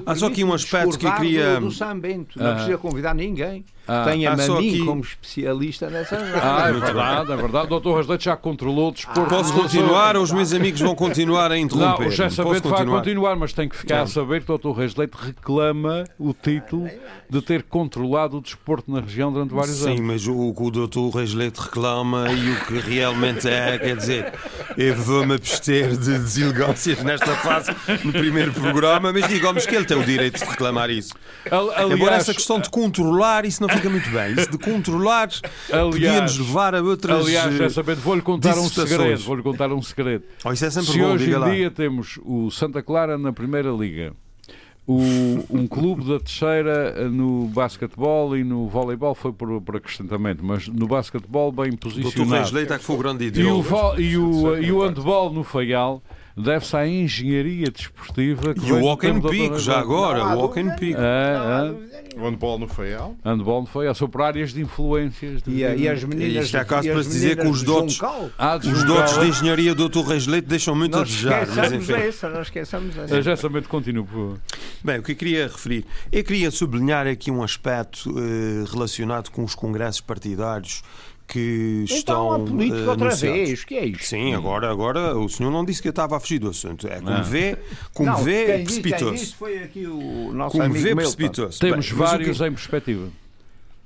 Há 0.05 0.15
só 0.15 0.27
aqui 0.27 0.43
um 0.43 0.53
aspecto 0.53 0.97
que 0.97 1.05
eu 1.05 1.13
queria. 1.15 1.59
Do, 1.59 1.69
Bento, 1.95 2.39
não 2.39 2.51
ah. 2.51 2.53
precisa 2.53 2.77
convidar 2.77 3.13
ninguém. 3.13 3.65
Ah, 3.87 4.05
Tenha-me 4.05 4.41
a 4.43 4.47
mim 4.47 4.69
aqui... 4.69 4.85
como 4.85 5.01
especialista 5.01 5.89
nessa 5.89 6.15
Ah, 6.41 6.69
é 6.69 6.73
verdade, 6.73 7.31
é 7.31 7.35
verdade. 7.35 7.65
O 7.65 7.69
doutor 7.69 7.97
Rasleite 7.97 8.25
já 8.25 8.37
controlou 8.37 8.89
o 8.89 8.91
desporto. 8.91 9.21
Ah, 9.21 9.37
Posso 9.37 9.53
continuar 9.53 10.15
ou 10.15 10.23
os 10.23 10.31
meus 10.31 10.53
amigos 10.53 10.79
vão 10.81 10.95
continuar 10.95 11.51
a 11.51 11.57
interromper? 11.57 12.03
Não, 12.03 12.07
o 12.07 12.11
José 12.11 12.29
Sabete 12.29 12.67
vai 12.67 12.85
continuar, 12.85 13.35
mas 13.35 13.53
tem 13.53 13.67
que 13.67 13.75
ficar 13.75 13.97
não. 13.97 14.03
a 14.03 14.07
saber 14.07 14.39
que 14.39 14.45
o 14.45 14.57
doutor 14.57 14.73
Rasleite 14.73 15.17
reclama 15.19 16.03
o 16.19 16.33
título 16.33 16.87
de 17.29 17.41
ter 17.41 17.63
controlado 17.63 18.37
o 18.37 18.41
desporto 18.41 18.91
na 18.91 19.01
região 19.01 19.31
durante 19.31 19.53
vários 19.53 19.77
Sim, 19.77 19.85
anos. 19.85 19.97
Sim, 19.97 20.03
mas 20.03 20.27
o 20.27 20.53
que 20.53 20.63
o 20.63 20.71
doutor 20.71 21.09
Rasleite 21.09 21.59
reclama 21.59 22.31
e 22.31 22.51
o 22.51 22.65
que 22.65 22.79
realmente 22.79 23.47
é, 23.47 23.77
quer 23.79 23.97
dizer, 23.97 24.33
eu 24.77 24.95
vou-me 24.95 25.35
abster 25.35 25.89
de 25.97 26.17
deselegâncias 26.19 27.03
nesta 27.03 27.35
fase 27.37 27.71
no 28.03 28.11
primeiro 28.11 28.53
programa, 28.53 29.11
mas 29.11 29.27
digamos 29.27 29.65
que 29.65 29.75
ele 29.75 29.85
tem 29.85 29.97
o 29.97 30.03
direito 30.03 30.37
de 30.39 30.45
reclamar 30.49 30.89
isso. 30.89 31.13
Aliás, 31.49 31.91
Embora 31.91 32.15
essa 32.15 32.33
questão 32.33 32.59
de 32.59 32.69
controlar, 32.69 33.45
isso 33.45 33.61
não 33.61 33.69
fica 33.75 33.89
muito 33.89 34.09
bem. 34.09 34.33
Isso 34.33 34.51
de 34.51 34.57
controlar 34.57 35.29
podia-nos 35.91 36.37
levar 36.37 36.75
a 36.75 36.81
outras. 36.81 37.25
Aliás, 37.25 37.55
já 37.55 37.69
sabendo, 37.69 38.01
vou-lhe 38.01 38.21
contar 38.21 38.57
um 38.57 38.69
segredo. 38.69 39.21
Vou-lhe 39.21 39.43
contar 39.43 39.71
um 39.71 39.81
segredo. 39.81 40.23
Oh, 40.43 40.51
isso 40.51 40.65
é 40.65 40.69
sempre 40.69 40.91
Se 40.91 40.99
bom, 40.99 41.05
hoje 41.13 41.29
em 41.29 41.35
lá. 41.35 41.49
dia 41.49 41.71
temos 41.71 42.19
o 42.23 42.49
Santa 42.51 42.81
Clara 42.81 43.17
na 43.17 43.31
Primeira 43.33 43.69
Liga. 43.71 44.13
O, 44.87 44.99
um 45.49 45.67
clube 45.67 46.03
da 46.03 46.19
terceira 46.19 47.07
no 47.09 47.45
basquetebol 47.47 48.35
e 48.35 48.43
no 48.43 48.67
voleibol 48.67 49.13
foi 49.13 49.31
por, 49.31 49.61
por 49.61 49.75
acrescentamento, 49.77 50.43
mas 50.43 50.67
no 50.67 50.87
basquetebol 50.87 51.51
bem 51.51 51.71
posicionado. 51.73 52.33
Reis 52.33 52.51
Leite 52.51 52.73
é 52.73 52.77
que 52.79 52.83
foi 52.83 52.95
o 52.95 52.99
grande 52.99 53.31
e 53.39 53.43
o, 53.45 53.63
e 53.99 54.17
o, 54.17 54.57
e 54.57 54.71
o 54.71 54.81
handball 54.81 55.31
no 55.31 55.43
Faial 55.43 56.01
deve-se 56.35 56.75
à 56.75 56.87
engenharia 56.87 57.69
desportiva. 57.69 58.53
e 58.61 58.71
o 58.71 58.83
Walk 58.83 59.05
and 59.07 59.21
Pico, 59.21 59.59
já 59.59 59.79
agora, 59.79 60.23
o 60.25 60.39
Walk 60.39 60.59
and 60.59 60.75
Pico. 60.75 60.99
É, 60.99 61.77
é. 61.87 61.91
O 62.17 62.29
handball 62.29 62.59
no 62.59 62.67
Feial. 62.67 63.15
Handball 63.23 63.61
no 63.61 63.67
Feial, 63.67 63.95
são 63.95 64.09
por 64.09 64.21
áreas 64.21 64.53
de 64.53 64.61
influências. 64.61 65.41
De... 65.41 65.51
E, 65.51 65.61
e, 65.61 65.87
as 65.87 66.03
meninas... 66.03 66.45
Isto 66.45 66.57
é 66.57 66.65
caso 66.65 66.89
para 66.89 67.03
se 67.03 67.09
dizer 67.09 67.37
que 67.37 67.47
os 67.47 67.63
dotes, 67.63 67.99
ah, 68.37 68.57
de 68.57 68.69
os 68.69 68.83
dotes 68.83 69.17
de 69.17 69.27
engenharia 69.27 69.73
do 69.73 69.87
Dr. 69.87 70.07
Reis 70.07 70.27
Leite 70.27 70.47
deixam 70.47 70.75
muito 70.75 70.93
não 70.93 71.01
a 71.01 71.03
desejar. 71.03 71.47
Mas 71.47 71.71
enfim. 71.71 71.93
Essa, 71.93 72.29
não 72.29 72.41
esqueçamos 72.41 72.97
essa. 72.97 73.21
Já 73.21 73.35
somente 73.35 73.67
continuo, 73.67 74.05
por 74.05 74.11
favor. 74.11 74.39
Bem, 74.83 74.99
o 74.99 75.03
que 75.03 75.13
eu 75.13 75.15
queria 75.15 75.43
referir, 75.47 75.85
eu 76.11 76.23
queria 76.23 76.51
sublinhar 76.51 77.07
aqui 77.07 77.31
um 77.31 77.43
aspecto 77.43 78.09
uh, 78.09 78.65
relacionado 78.71 79.29
com 79.29 79.43
os 79.43 79.55
congressos 79.55 80.01
partidários 80.01 80.83
que 81.31 81.85
então, 81.85 81.95
estão. 81.97 82.35
Então 82.35 82.45
política 82.45 82.83
uh, 82.83 82.89
outra 82.89 83.15
vez, 83.15 83.63
que 83.63 83.75
é 83.75 83.85
isto? 83.85 84.05
Sim, 84.05 84.33
agora, 84.33 84.69
agora 84.69 85.17
o 85.17 85.29
senhor 85.29 85.49
não 85.49 85.63
disse 85.63 85.81
que 85.81 85.87
eu 85.87 85.91
estava 85.91 86.17
a 86.17 86.19
fugir 86.19 86.39
do 86.39 86.49
assunto. 86.49 86.85
É 86.87 86.99
como 86.99 87.23
vê, 87.23 87.57
como 87.93 88.11
não, 88.11 88.17
vê, 88.17 88.59
precipitou-se. 88.63 89.33
foi 89.35 89.59
aqui 89.59 89.87
o 89.87 90.33
nosso 90.33 90.51
como 90.51 90.65
amigo 90.65 90.83
vê, 90.83 90.93
precipitou-se. 90.93 91.57
Temos 91.57 91.87
Bem, 91.87 91.97
vários 91.97 92.37
que... 92.37 92.43
em 92.45 92.51
perspectiva. 92.51 93.07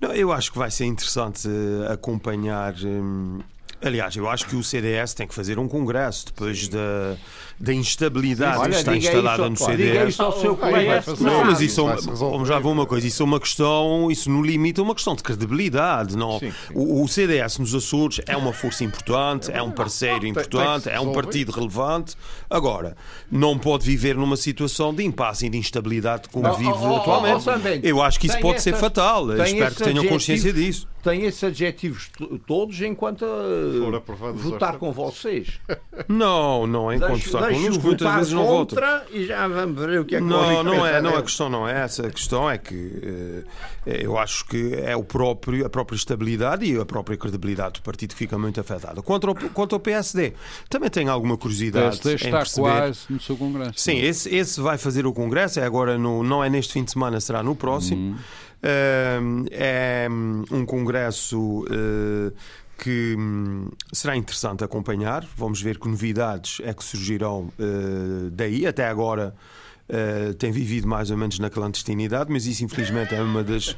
Não, 0.02 0.12
eu 0.12 0.32
acho 0.32 0.52
que 0.52 0.58
vai 0.58 0.72
ser 0.72 0.86
interessante 0.86 1.48
uh, 1.48 1.92
acompanhar. 1.92 2.74
Um, 2.84 3.40
aliás, 3.88 4.16
eu 4.16 4.30
acho 4.30 4.46
que 4.46 4.56
o 4.56 4.64
CDS 4.64 5.14
tem 5.14 5.28
que 5.28 5.34
fazer 5.34 5.60
um 5.60 5.68
congresso 5.68 6.28
depois 6.28 6.68
da 6.68 7.18
da 7.60 7.74
instabilidade 7.74 8.58
Olha, 8.58 8.72
que 8.72 8.78
está 8.78 8.96
instalada 8.96 9.50
no 9.50 9.56
CDS. 9.56 10.18
Não, 11.20 11.46
mas 11.46 11.62
isso 11.62 11.86
vamos 11.86 12.48
já 12.48 12.60
ver 12.60 12.68
uma 12.68 12.86
coisa, 12.86 13.08
isso 13.08 13.24
é 13.24 13.26
uma 13.26 13.40
questão, 13.40 14.12
isso 14.12 14.30
no 14.30 14.42
limite 14.42 14.80
é 14.80 14.84
uma 14.84 14.94
questão 14.94 15.16
de 15.16 15.24
credibilidade. 15.24 16.18
Não? 16.18 16.40
Sim, 16.40 16.52
sim. 16.52 16.74
O, 16.74 17.04
o, 17.04 17.08
CDS 17.08 17.58
nos 17.60 17.74
Açores 17.74 18.20
é 18.26 18.36
uma 18.36 18.52
força 18.52 18.84
importante, 18.84 19.52
é 19.52 19.62
um 19.62 19.72
parceiro 19.72 20.28
importante, 20.28 20.90
é 20.90 21.00
um 21.00 21.14
partido 21.14 21.52
relevante. 21.52 22.16
Agora, 22.50 22.96
não 23.32 23.58
pode 23.58 23.86
viver 23.86 24.16
numa 24.16 24.38
situação 24.38 24.94
de 24.94 25.04
impasse 25.04 25.46
e 25.46 25.50
de 25.50 25.58
instabilidade 25.58 26.28
como 26.30 26.52
vive 26.56 26.70
atualmente. 26.72 27.46
Eu 27.84 28.02
acho 28.02 28.20
que 28.20 28.28
isso 28.28 28.40
pode 28.40 28.62
ser 28.62 28.76
fatal. 28.76 29.34
Espero 29.42 29.76
que 29.76 29.84
tenham 29.84 30.06
consciência 30.06 30.52
disso 30.52 30.88
tem 31.06 31.24
esses 31.24 31.44
adjetivos 31.44 32.10
todos 32.48 32.82
enquanto 32.82 33.24
votar 34.36 34.78
com 34.78 34.92
vocês. 34.92 35.60
Não, 36.10 36.68
não 36.68 36.92
é 36.92 36.98
enquanto 36.98 37.24
votar 37.24 37.52
connosco, 37.52 37.84
muitas 37.84 38.16
vezes 38.16 38.34
não 38.34 38.46
votam. 38.46 39.02
E 39.12 39.26
já 39.26 39.48
vamos 39.48 39.80
ver 39.80 40.02
o 40.02 40.06
que 40.06 40.16
é 40.16 40.20
que 40.20 40.26
Não, 40.26 40.62
não 40.62 40.86
é, 40.86 41.02
não, 41.02 41.16
a 41.16 41.22
questão 41.22 41.50
não 41.50 41.68
é 41.68 41.84
essa. 41.84 42.06
A 42.06 42.12
questão 42.12 42.50
é 42.50 42.58
que 42.58 42.76
uh, 42.76 43.44
eu 43.86 44.18
acho 44.18 44.46
que 44.46 44.74
é 44.76 44.96
o 44.96 45.04
próprio, 45.04 45.66
a 45.66 45.70
própria 45.70 45.96
estabilidade 45.96 46.66
e 46.66 46.78
a 46.78 46.86
própria 46.86 47.16
credibilidade 47.16 47.76
do 47.76 47.82
partido 47.82 48.12
que 48.12 48.18
fica 48.18 48.38
muito 48.38 48.60
afetada. 48.60 49.02
Quanto 49.02 49.30
ao, 49.30 49.36
quanto 49.36 49.74
ao 49.74 49.80
PSD, 49.80 50.34
também 50.70 50.90
tenho 50.90 51.10
alguma 51.12 51.38
curiosidade. 51.38 51.98
O 51.98 52.02
PSD 52.02 52.16
está 52.16 52.38
perceber... 52.40 52.68
quase 52.68 53.00
no 53.10 53.22
seu 53.22 53.38
congresso. 53.38 53.74
Sim, 53.78 53.98
esse, 54.00 54.36
esse 54.36 54.60
vai 54.60 54.78
fazer 54.78 55.06
o 55.06 55.14
congresso, 55.14 55.60
é 55.60 55.64
agora 55.64 55.98
no, 55.98 56.24
não 56.24 56.44
é 56.44 56.50
neste 56.50 56.74
fim 56.74 56.84
de 56.84 56.92
semana, 56.92 57.20
será 57.22 57.42
no 57.42 57.56
próximo. 57.56 58.12
Uhum. 58.12 58.16
Uh, 58.66 59.46
é 59.52 60.08
um 60.52 60.66
congresso 60.66 61.66
que 62.78 63.16
hum, 63.18 63.70
será 63.92 64.16
interessante 64.16 64.64
acompanhar. 64.64 65.26
Vamos 65.38 65.62
ver 65.62 65.80
que 65.80 65.88
novidades 65.88 66.62
é 66.64 66.74
que 66.74 66.84
surgirão 66.84 67.52
uh, 67.60 68.30
daí. 68.32 68.66
Até 68.66 68.88
agora 68.88 69.36
uh, 69.90 70.34
tem 70.36 70.52
vivido 70.52 70.88
mais 70.88 71.12
ou 71.12 71.18
menos 71.18 71.40
na 71.40 71.50
clandestinidade, 71.50 72.32
mas 72.32 72.46
isso 72.46 72.64
infelizmente 72.64 73.14
é 73.14 73.22
uma 73.22 73.44
das, 73.44 73.76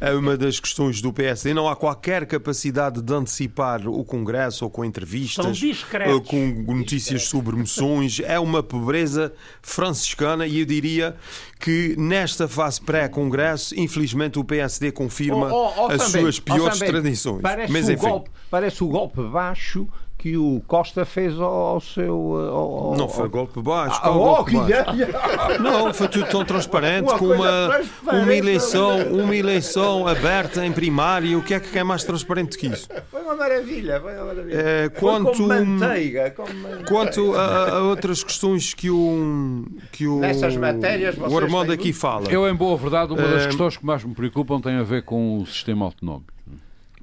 é 0.00 0.12
uma 0.12 0.36
das 0.36 0.60
questões 0.60 1.00
do 1.00 1.12
PSD. 1.12 1.54
Não 1.54 1.68
há 1.68 1.76
qualquer 1.76 2.26
capacidade 2.26 3.02
de 3.02 3.12
antecipar 3.12 3.86
o 3.88 4.04
Congresso 4.04 4.64
ou 4.64 4.70
com 4.70 4.84
entrevistas, 4.84 5.60
ou 6.08 6.20
com 6.20 6.64
notícias 6.68 7.24
sobre 7.24 7.56
moções. 7.56 8.20
É 8.20 8.38
uma 8.38 8.62
pobreza 8.62 9.32
franciscana 9.62 10.46
e 10.46 10.60
eu 10.60 10.66
diria 10.66 11.16
que 11.58 11.94
nesta 11.98 12.48
fase 12.48 12.80
pré-Congresso, 12.80 13.78
infelizmente 13.78 14.38
o 14.38 14.44
PSD 14.44 14.92
confirma 14.92 15.52
oh, 15.52 15.72
oh, 15.76 15.82
oh, 15.82 15.86
as 15.88 16.06
também, 16.06 16.22
suas 16.22 16.40
piores 16.40 16.78
tradições. 16.78 17.42
Parece, 17.42 17.72
mas, 17.72 17.88
o 17.88 17.96
golpe, 17.96 18.30
parece 18.50 18.84
o 18.84 18.88
golpe 18.88 19.22
baixo 19.22 19.86
que 20.20 20.36
o 20.36 20.62
Costa 20.66 21.06
fez 21.06 21.40
ao, 21.40 21.80
seu. 21.80 22.36
Ao, 22.52 22.94
não 22.94 23.08
foi 23.08 23.26
golpe 23.26 23.58
baixo. 23.62 23.98
Ah, 24.02 24.10
oh, 24.10 24.18
golpe 24.18 24.52
baixo. 24.54 24.82
não, 25.62 25.94
foi 25.94 26.08
tudo 26.08 26.26
tão 26.26 26.44
transparente 26.44 27.08
uma 27.08 27.18
com 27.18 27.24
uma, 27.24 27.80
uma, 28.04 28.34
eleição, 28.34 28.98
uma 29.04 29.34
eleição 29.34 30.06
aberta 30.06 30.66
em 30.66 30.72
primário. 30.72 31.38
O 31.38 31.42
que 31.42 31.54
é 31.54 31.60
que 31.60 31.78
é 31.78 31.82
mais 31.82 32.04
transparente 32.04 32.58
que 32.58 32.66
isso? 32.66 32.86
Foi 33.10 33.22
uma 33.22 33.34
maravilha. 33.34 33.98
Foi 33.98 34.14
uma 34.14 34.24
maravilha. 34.26 34.60
É, 34.60 34.88
quanto, 34.90 35.34
foi 35.34 35.64
manteiga, 35.64 36.34
manteiga. 36.36 36.84
Quanto 36.86 37.34
a, 37.34 37.70
a, 37.70 37.82
outras 37.84 38.22
questões 38.22 38.74
que 38.74 38.90
o. 38.90 39.64
Que 39.90 40.06
o 40.06 40.18
Nessas 40.18 40.54
matérias 40.56 41.16
o 41.16 41.38
Armando 41.38 41.72
aqui 41.72 41.92
fala. 41.92 42.30
Eu, 42.30 42.46
em 42.46 42.54
boa 42.54 42.76
verdade, 42.76 43.12
uma 43.12 43.22
das 43.22 43.42
é... 43.42 43.46
questões 43.46 43.76
que 43.76 43.86
mais 43.86 44.04
me 44.04 44.14
preocupam 44.14 44.60
tem 44.60 44.76
a 44.76 44.82
ver 44.82 45.02
com 45.02 45.38
o 45.38 45.46
sistema 45.46 45.86
autonómico. 45.86 46.39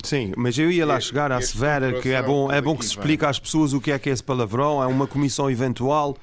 Sim, 0.03 0.31
mas 0.38 0.57
eu 0.57 0.71
ia 0.71 0.86
lá 0.86 0.99
chegar 0.99 1.31
à 1.31 1.41
Severa, 1.41 1.99
que 2.01 2.10
é 2.10 2.21
bom, 2.21 2.51
é 2.51 2.62
bom 2.62 2.75
que 2.75 2.86
se 2.86 2.91
explique 2.91 3.25
às 3.25 3.39
pessoas 3.39 3.73
o 3.73 3.81
que 3.81 3.91
é 3.91 3.99
que 3.99 4.10
é 4.10 4.13
esse 4.13 4.23
palavrão. 4.23 4.81
É 4.81 4.88
uma 4.88 5.07
comissão 5.07 5.49
eventual 5.49 6.15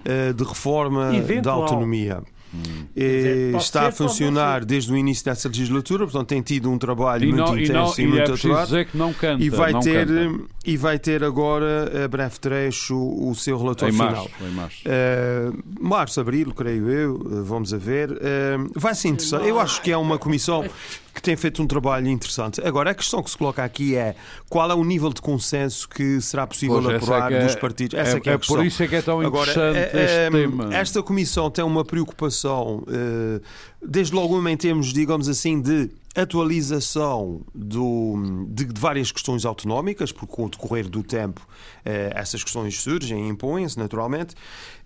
uh, 0.00 0.34
de 0.34 0.44
reforma 0.44 1.14
eventual. 1.14 1.42
da 1.42 1.62
autonomia. 1.62 2.22
Hum. 2.54 2.86
Dizer, 2.96 3.54
está 3.56 3.88
a 3.88 3.92
funcionar 3.92 4.64
desde 4.64 4.90
o 4.90 4.96
início 4.96 5.24
dessa 5.24 5.48
legislatura, 5.48 6.04
portanto 6.04 6.28
tem 6.28 6.40
tido 6.40 6.70
um 6.70 6.78
trabalho 6.78 7.24
e 7.24 7.26
muito 7.28 7.44
não, 7.44 7.58
intenso 7.58 8.00
e, 8.00 8.04
não, 8.04 8.10
e, 8.10 8.16
muito 8.16 8.30
é 8.30 8.34
atuado. 8.34 8.84
que 8.86 8.96
não 8.96 9.12
canta, 9.12 9.44
e 9.44 9.50
vai 9.50 9.72
não 9.72 9.80
ter 9.80 10.06
canta. 10.06 10.44
e 10.64 10.76
vai 10.76 10.98
ter 10.98 11.22
agora 11.22 12.04
a 12.04 12.08
breve 12.08 12.40
trecho 12.40 12.96
o 12.96 13.34
seu 13.34 13.58
relatório 13.58 13.94
em 13.94 13.98
final. 13.98 14.12
Março, 14.14 14.30
em 14.40 14.50
março. 14.50 14.82
Uh, 14.86 15.62
março, 15.78 16.20
abril, 16.20 16.54
creio 16.54 16.90
eu, 16.90 17.16
eh, 17.16 17.42
vamos 17.42 17.74
a 17.74 17.76
ver. 17.76 18.12
Uh, 18.12 18.70
vai 18.74 18.94
ser 18.94 19.08
interessante. 19.08 19.46
Eu 19.46 19.60
acho 19.60 19.82
que 19.82 19.92
é 19.92 19.96
uma 19.96 20.18
comissão 20.18 20.64
que 21.18 21.22
tem 21.22 21.36
feito 21.36 21.60
um 21.60 21.66
trabalho 21.66 22.08
interessante. 22.08 22.60
Agora, 22.64 22.92
a 22.92 22.94
questão 22.94 23.22
que 23.22 23.30
se 23.30 23.36
coloca 23.36 23.62
aqui 23.64 23.96
é 23.96 24.14
qual 24.48 24.70
é 24.70 24.74
o 24.74 24.84
nível 24.84 25.12
de 25.12 25.20
consenso 25.20 25.88
que 25.88 26.20
será 26.20 26.46
possível 26.46 26.80
pois, 26.80 26.96
apurar 26.96 27.32
é, 27.32 27.44
dos 27.44 27.56
partidos. 27.56 27.98
Essa 27.98 28.16
é, 28.16 28.20
é, 28.24 28.30
é, 28.30 28.32
é 28.34 28.38
por 28.38 28.64
isso 28.64 28.82
é 28.82 28.88
que 28.88 28.94
é 28.94 29.02
tão 29.02 29.22
interessante 29.22 29.76
é, 29.76 30.04
este 30.04 30.16
é, 30.16 30.30
tema. 30.30 30.74
Esta 30.74 31.02
comissão 31.02 31.50
tem 31.50 31.64
uma 31.64 31.84
preocupação, 31.84 32.84
eh, 32.88 33.40
desde 33.82 34.14
logo 34.14 34.48
em 34.48 34.56
termos, 34.56 34.92
digamos 34.92 35.28
assim, 35.28 35.60
de 35.60 35.90
atualização 36.14 37.42
do, 37.54 38.46
de, 38.48 38.64
de, 38.64 38.80
várias 38.80 39.12
questões 39.12 39.44
autonómicas, 39.44 40.10
porque 40.10 40.34
com 40.34 40.46
o 40.46 40.48
decorrer 40.48 40.88
do 40.88 41.02
tempo 41.02 41.46
eh, 41.84 42.10
essas 42.14 42.42
questões 42.42 42.80
surgem, 42.80 43.28
impõem-se 43.28 43.78
naturalmente, 43.78 44.34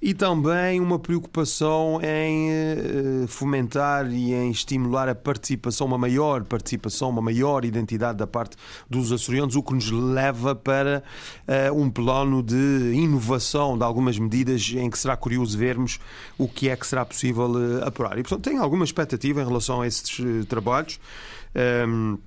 e 0.01 0.13
também 0.13 0.81
uma 0.81 0.99
preocupação 0.99 2.01
em 2.03 2.51
eh, 2.51 3.27
fomentar 3.29 4.13
e 4.13 4.35
em 4.35 4.51
estimular 4.51 5.09
a 5.09 5.15
participação, 5.15 5.87
uma 5.87 5.99
maior 5.99 6.45
participação, 6.45 7.09
uma 7.09 7.23
maior 7.23 7.65
identidade 7.65 8.19
da 8.19 8.27
parte 8.27 8.57
dos 8.91 9.13
açorianos, 9.13 9.57
o 9.57 9.63
que 9.63 9.75
nos 9.75 9.91
leva 9.91 10.55
para 10.55 11.03
eh, 11.47 11.71
um 11.71 11.89
plano 11.89 12.43
de 12.43 12.93
inovação 12.95 13.79
de 13.79 13.85
algumas 13.85 14.19
medidas 14.19 14.73
em 14.77 14.91
que 14.91 14.99
será 14.99 15.17
curioso 15.17 15.57
vermos 15.57 15.99
o 16.37 16.49
que 16.49 16.69
é 16.69 16.77
que 16.77 16.87
será 16.87 17.05
possível 17.05 17.53
eh, 17.57 17.87
apurar. 17.87 18.19
E, 18.19 18.23
portanto, 18.23 18.43
tenho 18.43 18.63
alguma 18.63 18.85
expectativa 18.85 19.41
em 19.41 19.47
relação 19.47 19.81
a 19.83 19.87
esses 19.87 20.19
eh, 20.21 20.45
trabalhos. 20.49 20.99
Um, 21.55 22.19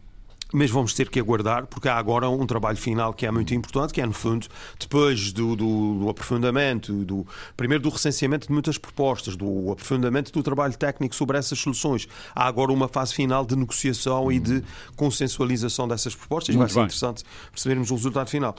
mas 0.55 0.71
vamos 0.71 0.93
ter 0.93 1.09
que 1.09 1.19
aguardar, 1.19 1.65
porque 1.67 1.89
há 1.89 1.97
agora 1.97 2.29
um 2.29 2.45
trabalho 2.45 2.77
final 2.77 3.13
que 3.13 3.25
é 3.25 3.31
muito 3.31 3.53
importante, 3.53 3.93
que 3.93 3.99
é, 3.99 4.05
no 4.05 4.13
fundo, 4.13 4.47
depois 4.79 5.33
do, 5.33 5.53
do, 5.53 5.99
do, 5.99 6.09
aprofundamento, 6.09 6.93
do, 7.03 7.27
primeiro 7.57 7.83
do 7.83 7.89
recenseamento 7.89 8.47
de 8.47 8.53
muitas 8.53 8.77
propostas, 8.77 9.35
do 9.35 9.71
aprofundamento 9.71 10.31
do 10.31 10.41
trabalho 10.41 10.77
técnico 10.77 11.13
sobre 11.13 11.37
essas 11.37 11.59
soluções. 11.59 12.07
Há 12.33 12.47
agora 12.47 12.71
uma 12.71 12.87
fase 12.87 13.13
final 13.13 13.45
de 13.45 13.55
negociação 13.55 14.31
e 14.31 14.39
de 14.39 14.63
consensualização 14.95 15.87
dessas 15.89 16.15
propostas. 16.15 16.55
Muito 16.55 16.67
Vai 16.67 16.69
ser 16.69 16.75
bem. 16.75 16.85
interessante 16.85 17.23
percebermos 17.51 17.91
o 17.91 17.95
resultado 17.95 18.29
final. 18.29 18.55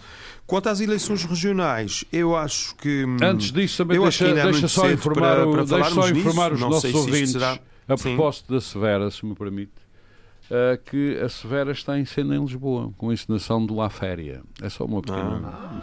Quanto 0.46 0.68
às 0.68 0.80
eleições 0.80 1.24
regionais, 1.24 2.04
eu 2.12 2.36
acho 2.36 2.74
que. 2.76 3.04
Hum, 3.04 3.16
Antes 3.22 3.50
disso, 3.50 3.78
também 3.78 3.98
deixa, 3.98 4.26
é 4.26 4.34
deixa 4.34 4.68
só 4.68 4.90
informar, 4.90 5.36
para, 5.36 5.50
para 5.50 5.64
deixa 5.64 5.90
só 5.90 6.08
informar 6.10 6.52
os 6.52 6.60
nossos 6.60 6.94
ouvintes 6.94 7.32
será... 7.32 7.58
a 7.88 7.96
propósito 7.96 8.46
Sim. 8.48 8.54
da 8.54 8.60
Severa, 8.60 9.10
se 9.10 9.24
me 9.24 9.34
permite 9.34 9.85
uh, 10.50 10.78
que 10.84 11.18
a 11.18 11.28
Severa 11.28 11.72
está 11.72 11.98
em 11.98 12.04
cena 12.04 12.36
em 12.36 12.40
Lisboa, 12.40 12.92
com 12.96 13.10
a 13.10 13.14
encenação 13.14 13.64
do 13.64 13.74
La 13.74 13.90
Féria. 13.90 14.42
É 14.62 14.68
só 14.68 14.84
uma 14.84 15.00
pequena. 15.00 15.40
Ah, 15.44 15.82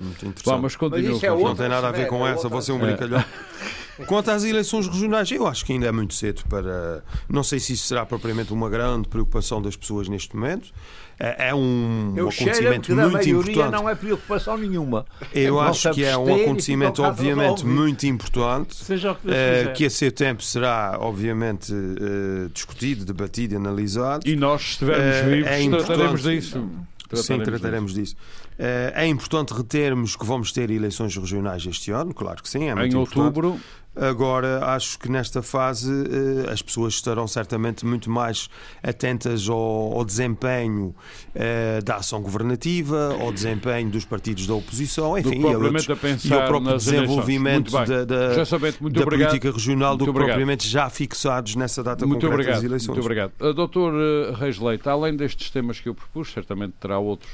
muito 0.00 0.26
interessante. 0.26 0.62
Mas 0.62 0.76
continua. 0.76 1.10
Mas 1.12 1.22
é 1.22 1.30
não 1.30 1.56
tem 1.56 1.68
nada 1.68 1.88
a 1.88 1.92
ver 1.92 2.06
com 2.06 2.26
é 2.26 2.32
essa, 2.32 2.48
você 2.48 2.70
é 2.70 2.74
um 2.74 2.78
brincalhão. 2.78 3.24
Quanto 4.06 4.30
às 4.30 4.44
eleições 4.44 4.86
regionais, 4.86 5.30
eu 5.30 5.46
acho 5.46 5.64
que 5.64 5.72
ainda 5.72 5.86
é 5.86 5.92
muito 5.92 6.14
cedo 6.14 6.42
para. 6.48 7.02
Não 7.28 7.42
sei 7.42 7.60
se 7.60 7.74
isso 7.74 7.86
será 7.86 8.04
propriamente 8.04 8.52
uma 8.52 8.68
grande 8.68 9.08
preocupação 9.08 9.62
das 9.62 9.76
pessoas 9.76 10.08
neste 10.08 10.34
momento. 10.34 10.72
É, 11.18 11.50
é 11.50 11.54
um 11.54 12.12
eu 12.16 12.28
acontecimento 12.28 12.94
muito 12.94 13.28
importante. 13.28 13.70
não 13.70 13.88
é 13.88 13.94
preocupação 13.94 14.56
nenhuma. 14.58 15.06
Eu 15.32 15.62
é 15.62 15.68
acho 15.68 15.90
que 15.92 16.04
é 16.04 16.16
um 16.16 16.34
acontecimento, 16.34 17.02
obviamente, 17.02 17.64
muito 17.64 18.04
importante. 18.06 18.74
Seja 18.74 19.14
que, 19.14 19.28
uh, 19.28 19.72
que 19.74 19.86
a 19.86 19.90
seu 19.90 20.10
tempo 20.10 20.42
será, 20.42 20.98
obviamente, 21.00 21.72
uh, 21.72 22.48
discutido, 22.52 23.04
debatido, 23.04 23.56
analisado. 23.56 24.28
E 24.28 24.34
nós, 24.34 24.62
se 24.62 24.68
estivermos 24.70 25.20
uh, 25.20 25.30
vivos, 25.30 25.50
é 25.50 25.68
trataremos 25.68 26.22
disso. 26.22 26.70
Trataremos 27.08 27.26
Sim, 27.26 27.40
trataremos 27.40 27.94
disso. 27.94 28.16
disso. 28.16 28.44
É 28.58 29.06
importante 29.06 29.52
retermos 29.52 30.16
que 30.16 30.24
vamos 30.24 30.50
ter 30.50 30.70
eleições 30.70 31.16
regionais 31.16 31.64
este 31.66 31.90
ano, 31.90 32.14
claro 32.14 32.42
que 32.42 32.48
sim. 32.48 32.70
É 32.70 32.86
em 32.86 32.94
outubro. 32.94 33.60
Agora, 33.96 34.64
acho 34.74 34.98
que 34.98 35.08
nesta 35.08 35.40
fase 35.40 35.90
eh, 35.92 36.50
as 36.50 36.60
pessoas 36.60 36.94
estarão 36.94 37.28
certamente 37.28 37.86
muito 37.86 38.10
mais 38.10 38.48
atentas 38.82 39.48
ao, 39.48 39.56
ao 39.56 40.04
desempenho 40.04 40.94
eh, 41.34 41.80
da 41.84 41.96
ação 41.96 42.20
governativa, 42.20 43.16
ao 43.20 43.32
desempenho 43.32 43.90
dos 43.90 44.04
partidos 44.04 44.46
da 44.46 44.54
oposição, 44.54 45.16
enfim, 45.16 45.40
e, 45.40 45.44
outros, 45.44 45.86
e 46.24 46.32
ao 46.32 46.44
próprio 46.46 46.76
desenvolvimento 46.76 47.70
da, 47.70 48.04
da, 48.04 48.04
da 48.04 49.04
política 49.04 49.52
regional 49.52 49.96
do 49.96 50.06
que 50.06 50.12
propriamente 50.12 50.68
já 50.68 50.90
fixados 50.90 51.54
nessa 51.54 51.82
data 51.82 52.04
muito 52.04 52.20
concreta 52.20 52.34
obrigado, 52.34 52.54
das 52.54 52.64
eleições. 52.64 52.88
Muito 52.88 53.04
obrigado. 53.04 53.32
Uh, 53.40 53.54
doutor 53.54 53.92
Reis 54.34 54.58
Leite, 54.58 54.88
além 54.88 55.16
destes 55.16 55.50
temas 55.50 55.78
que 55.78 55.88
eu 55.88 55.94
propus, 55.94 56.32
certamente 56.32 56.74
terá 56.80 56.98
outros 56.98 57.30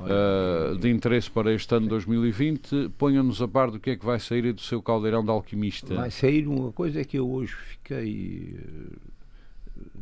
uh, 0.00 0.76
de 0.76 0.90
interesse 0.90 1.30
para 1.30 1.52
este 1.52 1.74
ano 1.74 1.88
2020. 1.88 2.90
Ponha-nos 2.98 3.40
a 3.40 3.48
par 3.48 3.70
do 3.70 3.78
que 3.78 3.90
é 3.90 3.96
que 3.96 4.04
vai 4.04 4.20
sair 4.20 4.52
do 4.52 4.60
seu 4.60 4.82
caldeirão 4.82 5.24
de 5.24 5.30
alquimista. 5.30 5.94
Vai 5.94 6.10
sair 6.10 6.46
uma 6.46 6.72
coisa 6.72 7.04
que 7.04 7.18
eu 7.18 7.28
hoje 7.28 7.54
fiquei 7.54 8.56
eh, 8.58 8.96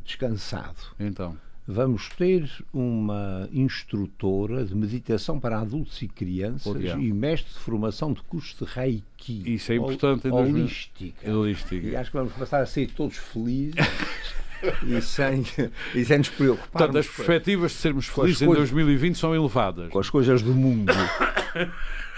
descansado. 0.05 0.81
Então. 0.99 1.37
Vamos 1.67 2.11
ter 2.11 2.47
uma 2.75 3.49
instrutora 3.51 4.67
de 4.67 4.75
meditação 4.75 5.41
para 5.41 5.61
adultos 5.61 6.03
e 6.03 6.09
crianças 6.09 6.77
e 6.77 7.11
mestre 7.11 7.55
de 7.55 7.59
formação 7.59 8.13
de 8.13 8.21
curso 8.23 8.67
de 8.67 8.71
Reiki. 8.71 9.55
Isso 9.55 9.73
é 9.73 9.77
importante. 9.77 10.29
Holística. 10.29 11.33
Holística. 11.33 11.87
E 11.87 11.97
acho 11.97 12.11
que 12.11 12.17
vamos 12.19 12.35
passar 12.35 12.61
a 12.61 12.67
ser 12.67 12.91
todos 12.91 13.17
felizes. 13.17 13.77
e, 14.87 15.01
sem, 15.01 15.45
e 15.95 16.05
sem 16.05 16.19
nos 16.19 16.29
preocupar. 16.29 16.69
Portanto, 16.71 16.99
as 16.99 17.07
perspectivas 17.07 17.73
de 17.73 17.79
sermos 17.79 18.07
felizes 18.07 18.43
em 18.43 18.47
2020 18.47 19.19
são 19.19 19.35
elevadas. 19.35 19.91
Com 19.91 19.99
as 19.99 20.11
coisas 20.11 20.43
do 20.43 20.55
mundo. 20.55 20.93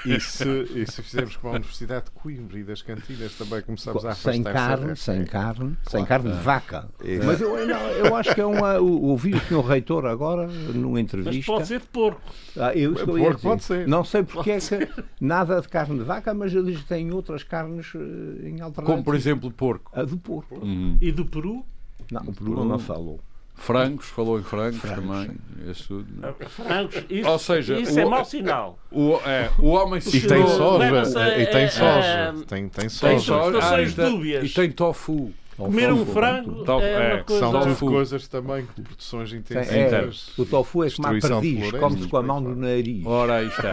E 0.07 0.21
se, 0.21 0.49
e 0.75 0.87
se 0.87 1.03
fizermos 1.03 1.37
com 1.37 1.49
a 1.49 1.53
Universidade 1.53 2.07
de 2.07 2.11
Coimbra 2.13 2.59
e 2.59 2.63
das 2.63 2.81
cantinas 2.81 3.35
também 3.35 3.61
começamos 3.61 4.05
a 4.05 4.11
afastar 4.13 4.33
sem 4.33 4.43
carne, 4.43 4.97
sem 4.97 5.25
carne, 5.25 5.59
claro. 5.59 5.77
sem 5.91 6.05
carne 6.05 6.31
de 6.31 6.39
vaca. 6.39 6.89
É. 7.05 7.19
Mas 7.25 7.41
eu, 7.41 7.67
não, 7.67 7.81
eu 7.89 8.15
acho 8.15 8.33
que 8.33 8.41
é 8.41 8.47
uma. 8.47 8.79
Ouvi 8.79 9.35
o 9.35 9.41
senhor 9.41 9.63
reitor 9.63 10.07
agora 10.07 10.47
numa 10.47 11.01
entrevista. 11.01 11.35
Mas 11.35 11.45
pode 11.45 11.67
ser 11.67 11.81
de 11.81 11.87
porco. 11.87 12.21
Ah, 12.57 12.73
eu, 12.75 12.93
é 12.93 13.05
porco 13.05 13.41
pode 13.41 13.65
ser. 13.65 13.89
Não 13.89 14.05
sei 14.05 14.23
porque 14.23 14.53
é 14.53 14.61
que 14.61 14.89
nada 15.21 15.61
de 15.61 15.69
carne 15.69 15.99
de 15.99 16.05
vaca, 16.05 16.33
mas 16.33 16.55
eles 16.55 16.85
têm 16.85 17.11
outras 17.11 17.43
carnes 17.43 17.93
eh, 17.95 18.49
em 18.49 18.61
alternativa. 18.61 18.85
Como 18.85 19.03
por 19.03 19.15
exemplo 19.17 19.51
porco. 19.51 19.91
A 19.93 20.05
do 20.05 20.17
porco. 20.17 20.55
Uhum. 20.55 20.97
E 21.01 21.11
do 21.11 21.27
peru? 21.27 21.65
Não, 22.11 22.23
o 22.23 22.33
Peru 22.33 22.65
não 22.65 22.79
falou. 22.79 23.21
Frangos, 23.57 24.07
falou 24.07 24.39
em 24.39 24.43
frangos, 24.43 24.81
frangos 24.81 25.07
também. 25.07 25.31
Isso, 25.69 26.05
frangos, 26.49 27.05
isso, 27.09 27.29
Ou 27.29 27.39
seja, 27.39 27.81
isso 27.81 27.99
é 27.99 28.05
o, 28.05 28.07
é 28.07 28.11
mau 28.11 28.25
sinal. 28.25 28.79
O, 28.93 29.19
é, 29.25 29.51
o 29.59 29.69
homem 29.69 30.01
se 30.01 30.19
E 30.19 30.21
tem 30.21 30.47
soja. 30.47 31.39
E 31.39 31.47
tem 31.47 31.69
soja. 31.69 32.35
Tem, 32.47 32.69
tem 32.69 32.89
soja. 32.89 33.13
Tem 33.13 33.19
soja. 33.19 33.59
Ah, 33.63 33.83
e, 33.83 33.91
tem, 33.91 34.45
e 34.45 34.49
tem 34.49 34.71
tofu. 34.71 35.33
Comer 35.57 35.91
um 35.91 36.05
frango 36.05 36.65
tofu, 36.65 36.85
é, 36.85 37.25
é. 37.27 37.39
São 37.39 37.61
tudo 37.61 37.77
coisas 37.77 38.29
também 38.29 38.67
de 38.77 38.83
produções 38.83 39.33
intensivas. 39.33 40.35
É, 40.37 40.43
o 40.43 40.45
tofu 40.45 40.85
é 40.85 40.91
como 40.91 41.09
a 41.09 41.11
perdiz, 41.19 41.71
come-se 41.71 42.09
com 42.09 42.17
a 42.19 42.23
mão 42.23 42.41
no 42.41 42.55
nariz. 42.55 43.05
Ora, 43.07 43.37
aí 43.37 43.47
está. 43.47 43.73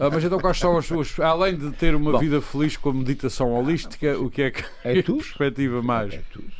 ah, 0.00 0.10
mas 0.12 0.24
então 0.24 0.40
quais 0.40 0.58
são 0.58 0.76
as 0.76 0.86
suas... 0.86 1.20
Além 1.20 1.56
de 1.56 1.70
ter 1.70 1.94
uma 1.94 2.10
Bom, 2.12 2.18
vida 2.18 2.40
feliz 2.40 2.76
com 2.76 2.90
a 2.90 2.94
meditação 2.94 3.52
holística, 3.52 4.18
o 4.18 4.28
que 4.28 4.42
é 4.42 4.50
que 4.50 4.64
é 4.82 5.00
perspectiva 5.02 5.80
mais? 5.80 6.14
É 6.14 6.20
tudo 6.32 6.48
é, 6.48 6.59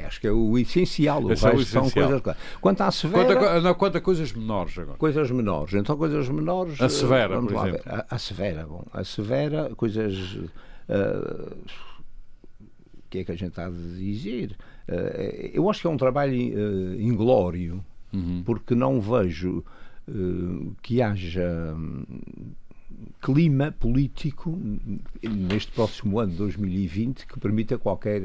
acho 0.00 0.20
que 0.20 0.26
é 0.26 0.32
o 0.32 0.58
essencial. 0.58 1.22
O 1.22 1.28
resto 1.28 1.46
é 1.48 1.54
o 1.54 1.60
essencial. 1.60 1.90
são 1.90 2.20
coisas. 2.20 2.36
Quanto 2.60 2.80
à 2.82 2.90
severa. 2.90 3.36
Quanto 3.36 3.48
a, 3.48 3.60
não, 3.60 3.74
quanto 3.74 3.98
a 3.98 4.00
coisas 4.00 4.32
menores 4.32 4.78
agora. 4.78 4.98
Coisas 4.98 5.30
menores. 5.30 5.74
Então, 5.74 5.96
coisas 5.96 6.28
menores. 6.28 6.80
A 6.80 6.88
severa, 6.88 7.40
por 7.40 7.52
exemplo. 7.52 7.80
A, 7.86 8.06
a, 8.08 8.18
severa, 8.18 8.66
bom. 8.66 8.84
A 8.92 9.04
severa, 9.04 9.74
coisas. 9.76 10.34
Uh, 10.88 11.56
o 12.58 13.10
que 13.10 13.18
é 13.18 13.24
que 13.24 13.32
a 13.32 13.36
gente 13.36 13.50
está 13.50 13.66
a 13.66 13.70
dizer? 13.70 14.56
Uh, 14.88 15.50
eu 15.52 15.68
acho 15.70 15.80
que 15.80 15.86
é 15.86 15.90
um 15.90 15.96
trabalho 15.96 16.32
uh, 16.34 17.00
inglório, 17.00 17.84
uhum. 18.12 18.42
porque 18.44 18.74
não 18.74 19.00
vejo 19.00 19.64
que 20.82 21.00
haja 21.00 21.76
clima 23.20 23.72
político 23.72 24.58
neste 25.22 25.72
próximo 25.72 26.18
ano, 26.18 26.32
2020, 26.34 27.26
que 27.26 27.40
permita 27.40 27.78
qualquer, 27.78 28.22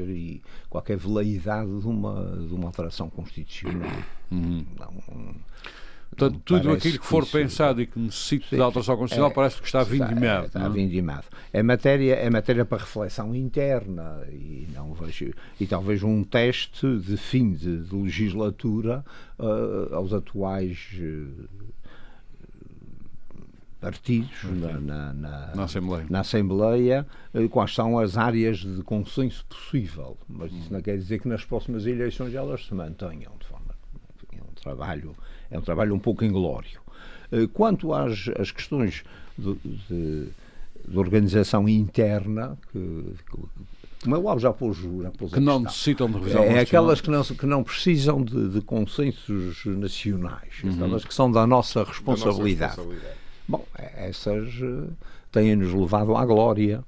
qualquer 0.68 0.96
veleidade 0.96 1.80
de 1.80 1.86
uma, 1.86 2.36
de 2.46 2.54
uma 2.54 2.66
alteração 2.66 3.08
constitucional. 3.10 3.90
Uhum. 4.30 4.64
Não, 4.78 5.34
Portanto, 6.10 6.40
tudo 6.44 6.72
aquilo 6.72 6.98
que 6.98 7.06
for 7.06 7.24
que 7.24 7.32
pensado 7.32 7.82
e 7.82 7.86
que 7.86 7.98
necessite 7.98 8.56
de 8.56 8.60
alteração 8.60 8.96
constitucional 8.96 9.30
é, 9.30 9.34
parece 9.34 9.60
que 9.60 9.66
está 9.66 9.84
vindimado. 9.84 10.46
Está, 10.46 10.58
está 10.60 10.68
vindimado. 10.68 11.24
É 11.52 11.62
matéria, 11.62 12.14
é 12.14 12.30
matéria 12.30 12.64
para 12.64 12.78
reflexão 12.78 13.34
interna 13.34 14.22
e 14.30 14.66
não 14.74 14.94
vejo 14.94 15.32
e 15.60 15.66
talvez 15.66 16.02
um 16.02 16.24
teste 16.24 16.98
de 16.98 17.16
fim 17.16 17.52
de, 17.52 17.84
de 17.84 17.94
legislatura 17.94 19.04
uh, 19.38 19.94
aos 19.94 20.12
atuais 20.12 20.88
uh, 20.98 21.48
partidos 23.80 24.42
na, 24.44 24.72
na, 24.80 25.12
na, 25.12 25.54
na, 25.54 25.64
Assembleia, 25.64 26.06
na 26.10 26.20
Assembleia 26.20 27.06
uh, 27.32 27.48
quais 27.48 27.74
são 27.74 27.98
as 27.98 28.16
áreas 28.16 28.58
de 28.58 28.82
consenso 28.82 29.44
possível. 29.46 30.16
Mas 30.28 30.52
isso 30.52 30.72
não 30.72 30.80
quer 30.80 30.96
dizer 30.96 31.20
que 31.20 31.28
nas 31.28 31.44
próximas 31.44 31.86
eleições 31.86 32.34
elas 32.34 32.66
se 32.66 32.74
mantenham 32.74 33.32
de 33.38 33.46
forma. 33.46 33.74
É 34.32 34.42
um 34.42 34.54
trabalho 34.60 35.14
é 35.50 35.58
um 35.58 35.62
trabalho 35.62 35.94
um 35.94 35.98
pouco 35.98 36.24
inglório. 36.24 36.80
Eh, 37.32 37.48
quanto 37.52 37.92
às, 37.92 38.28
às 38.38 38.50
questões 38.50 39.02
de, 39.36 39.54
de, 39.64 40.28
de, 40.86 40.98
organização 40.98 41.68
interna, 41.68 42.58
que, 42.72 43.14
que 43.30 44.08
o 44.08 44.28
Alves 44.28 44.42
já 44.42 44.52
pôs, 44.52 44.76
já 44.76 45.10
pôs 45.10 45.32
que 45.32 45.40
não 45.40 45.60
necessitam 45.60 46.08
de 46.08 46.18
revisão 46.18 46.42
É 46.42 46.60
aquelas 46.60 47.00
que 47.00 47.10
não, 47.10 47.22
que 47.22 47.46
não 47.46 47.64
precisam 47.64 48.22
de, 48.22 48.48
de 48.48 48.60
consensos 48.60 49.64
nacionais, 49.64 50.62
uhum. 50.62 50.74
aquelas 50.74 51.04
que 51.04 51.14
são 51.14 51.30
da 51.30 51.46
nossa 51.46 51.84
responsabilidade. 51.84 52.76
Da 52.76 52.82
nossa 52.82 52.94
responsabilidade. 52.94 53.17
Bom, 53.48 53.64
essas 53.74 54.48
eh, 54.60 54.90
têm-nos 55.32 55.72
levado 55.72 56.16
à 56.16 56.24
glória. 56.24 56.84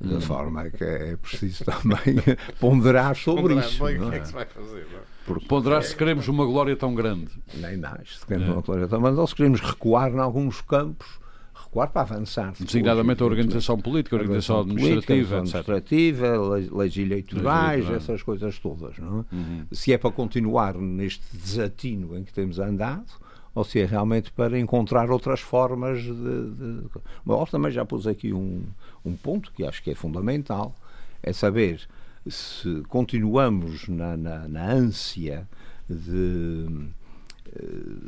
De 0.00 0.14
uhum. 0.14 0.20
forma 0.20 0.68
que 0.70 0.84
é 0.84 1.16
preciso 1.16 1.64
também 1.64 2.16
ponderar 2.60 3.16
sobre 3.16 3.54
ponderar 3.54 3.64
isso. 3.64 3.84
Bem, 3.84 4.02
o 4.02 4.10
que 4.10 4.16
é 4.16 4.20
que 4.20 4.26
se 4.26 4.32
vai 4.34 4.44
fazer? 4.44 4.86
Não? 4.92 4.98
É? 4.98 5.14
Porque 5.24 5.46
Ponderar 5.46 5.82
se 5.82 5.96
queremos 5.96 6.28
uma 6.28 6.44
glória 6.44 6.76
tão 6.76 6.94
grande. 6.94 7.30
Nem 7.54 7.78
mais. 7.78 8.18
Se 8.18 8.26
queremos 8.26 8.48
é. 8.48 8.52
uma 8.52 8.60
glória 8.60 8.86
tão 8.86 9.00
grande, 9.00 9.18
ou 9.18 9.26
se 9.26 9.34
queremos 9.34 9.60
recuar 9.60 10.12
em 10.12 10.18
alguns 10.18 10.60
campos, 10.60 11.06
recuar 11.54 11.90
para 11.90 12.02
avançar. 12.02 12.52
Designadamente 12.60 13.22
a 13.22 13.26
organização 13.26 13.78
política, 13.78 14.16
a 14.16 14.18
organização 14.18 14.60
administrativa, 14.60 15.38
administrativa 15.38 16.36
leis 16.70 16.96
eleitorais, 16.96 17.88
essas 17.90 18.22
coisas 18.22 18.58
todas. 18.58 18.98
Não 18.98 19.20
é? 19.20 19.34
uhum. 19.34 19.66
Se 19.72 19.92
é 19.92 19.98
para 19.98 20.10
continuar 20.10 20.74
neste 20.74 21.24
desatino 21.34 22.18
em 22.18 22.22
que 22.22 22.32
temos 22.32 22.58
andado, 22.58 23.06
ou 23.54 23.64
se 23.64 23.80
é 23.80 23.86
realmente 23.86 24.32
para 24.32 24.58
encontrar 24.58 25.10
outras 25.10 25.40
formas 25.40 26.02
de. 26.02 26.12
de... 26.12 26.82
Mas 27.24 27.50
também 27.50 27.70
já 27.70 27.84
pus 27.84 28.06
aqui 28.06 28.32
um, 28.32 28.64
um 29.04 29.14
ponto 29.14 29.52
que 29.52 29.64
acho 29.64 29.82
que 29.82 29.90
é 29.90 29.94
fundamental: 29.94 30.74
é 31.22 31.32
saber 31.32 31.86
se 32.28 32.82
continuamos 32.88 33.88
na, 33.88 34.16
na, 34.16 34.48
na 34.48 34.72
ânsia 34.72 35.46
de, 35.88 36.66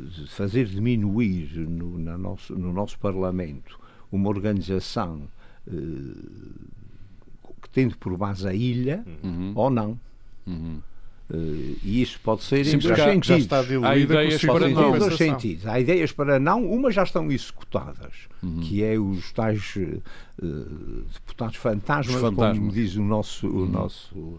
de, 0.09 0.27
fazer 0.29 0.65
diminuir 0.65 1.57
no, 1.57 1.97
na 1.97 2.17
nosso, 2.17 2.55
no 2.55 2.73
nosso 2.73 2.97
Parlamento 2.99 3.79
uma 4.11 4.29
organização 4.29 5.27
eh, 5.67 5.71
que 7.61 7.69
tende 7.69 7.95
por 7.97 8.15
base 8.17 8.47
a 8.47 8.53
ilha 8.53 9.03
uhum. 9.23 9.51
ou 9.55 9.69
não. 9.69 9.99
Uhum. 10.45 10.81
Uh, 11.29 11.77
e 11.83 12.01
isso 12.01 12.17
pode 12.21 12.43
ser 12.43 12.65
Sim, 12.65 12.77
em 12.77 12.79
dois 12.79 12.97
sentidos. 12.97 13.83
Há 13.83 13.97
ideias 13.97 14.41
para 14.41 14.69
não. 14.69 14.95
Em 14.95 14.99
dois 14.99 15.17
sentidos. 15.17 15.67
Há 15.67 15.79
ideias 15.79 16.11
para 16.13 16.39
não, 16.39 16.65
umas 16.65 16.95
já 16.95 17.03
estão 17.03 17.29
executadas, 17.29 18.13
uhum. 18.41 18.61
que 18.61 18.81
é 18.81 18.97
os 18.97 19.31
tais 19.33 19.75
uh, 19.75 20.01
deputados 21.13 21.57
fantasmas, 21.57 22.21
fantasmas, 22.21 22.57
como 22.57 22.71
diz 22.71 22.95
o 22.95 23.03
nosso, 23.03 23.47
o 23.47 23.59
uhum. 23.59 23.65
nosso, 23.65 24.37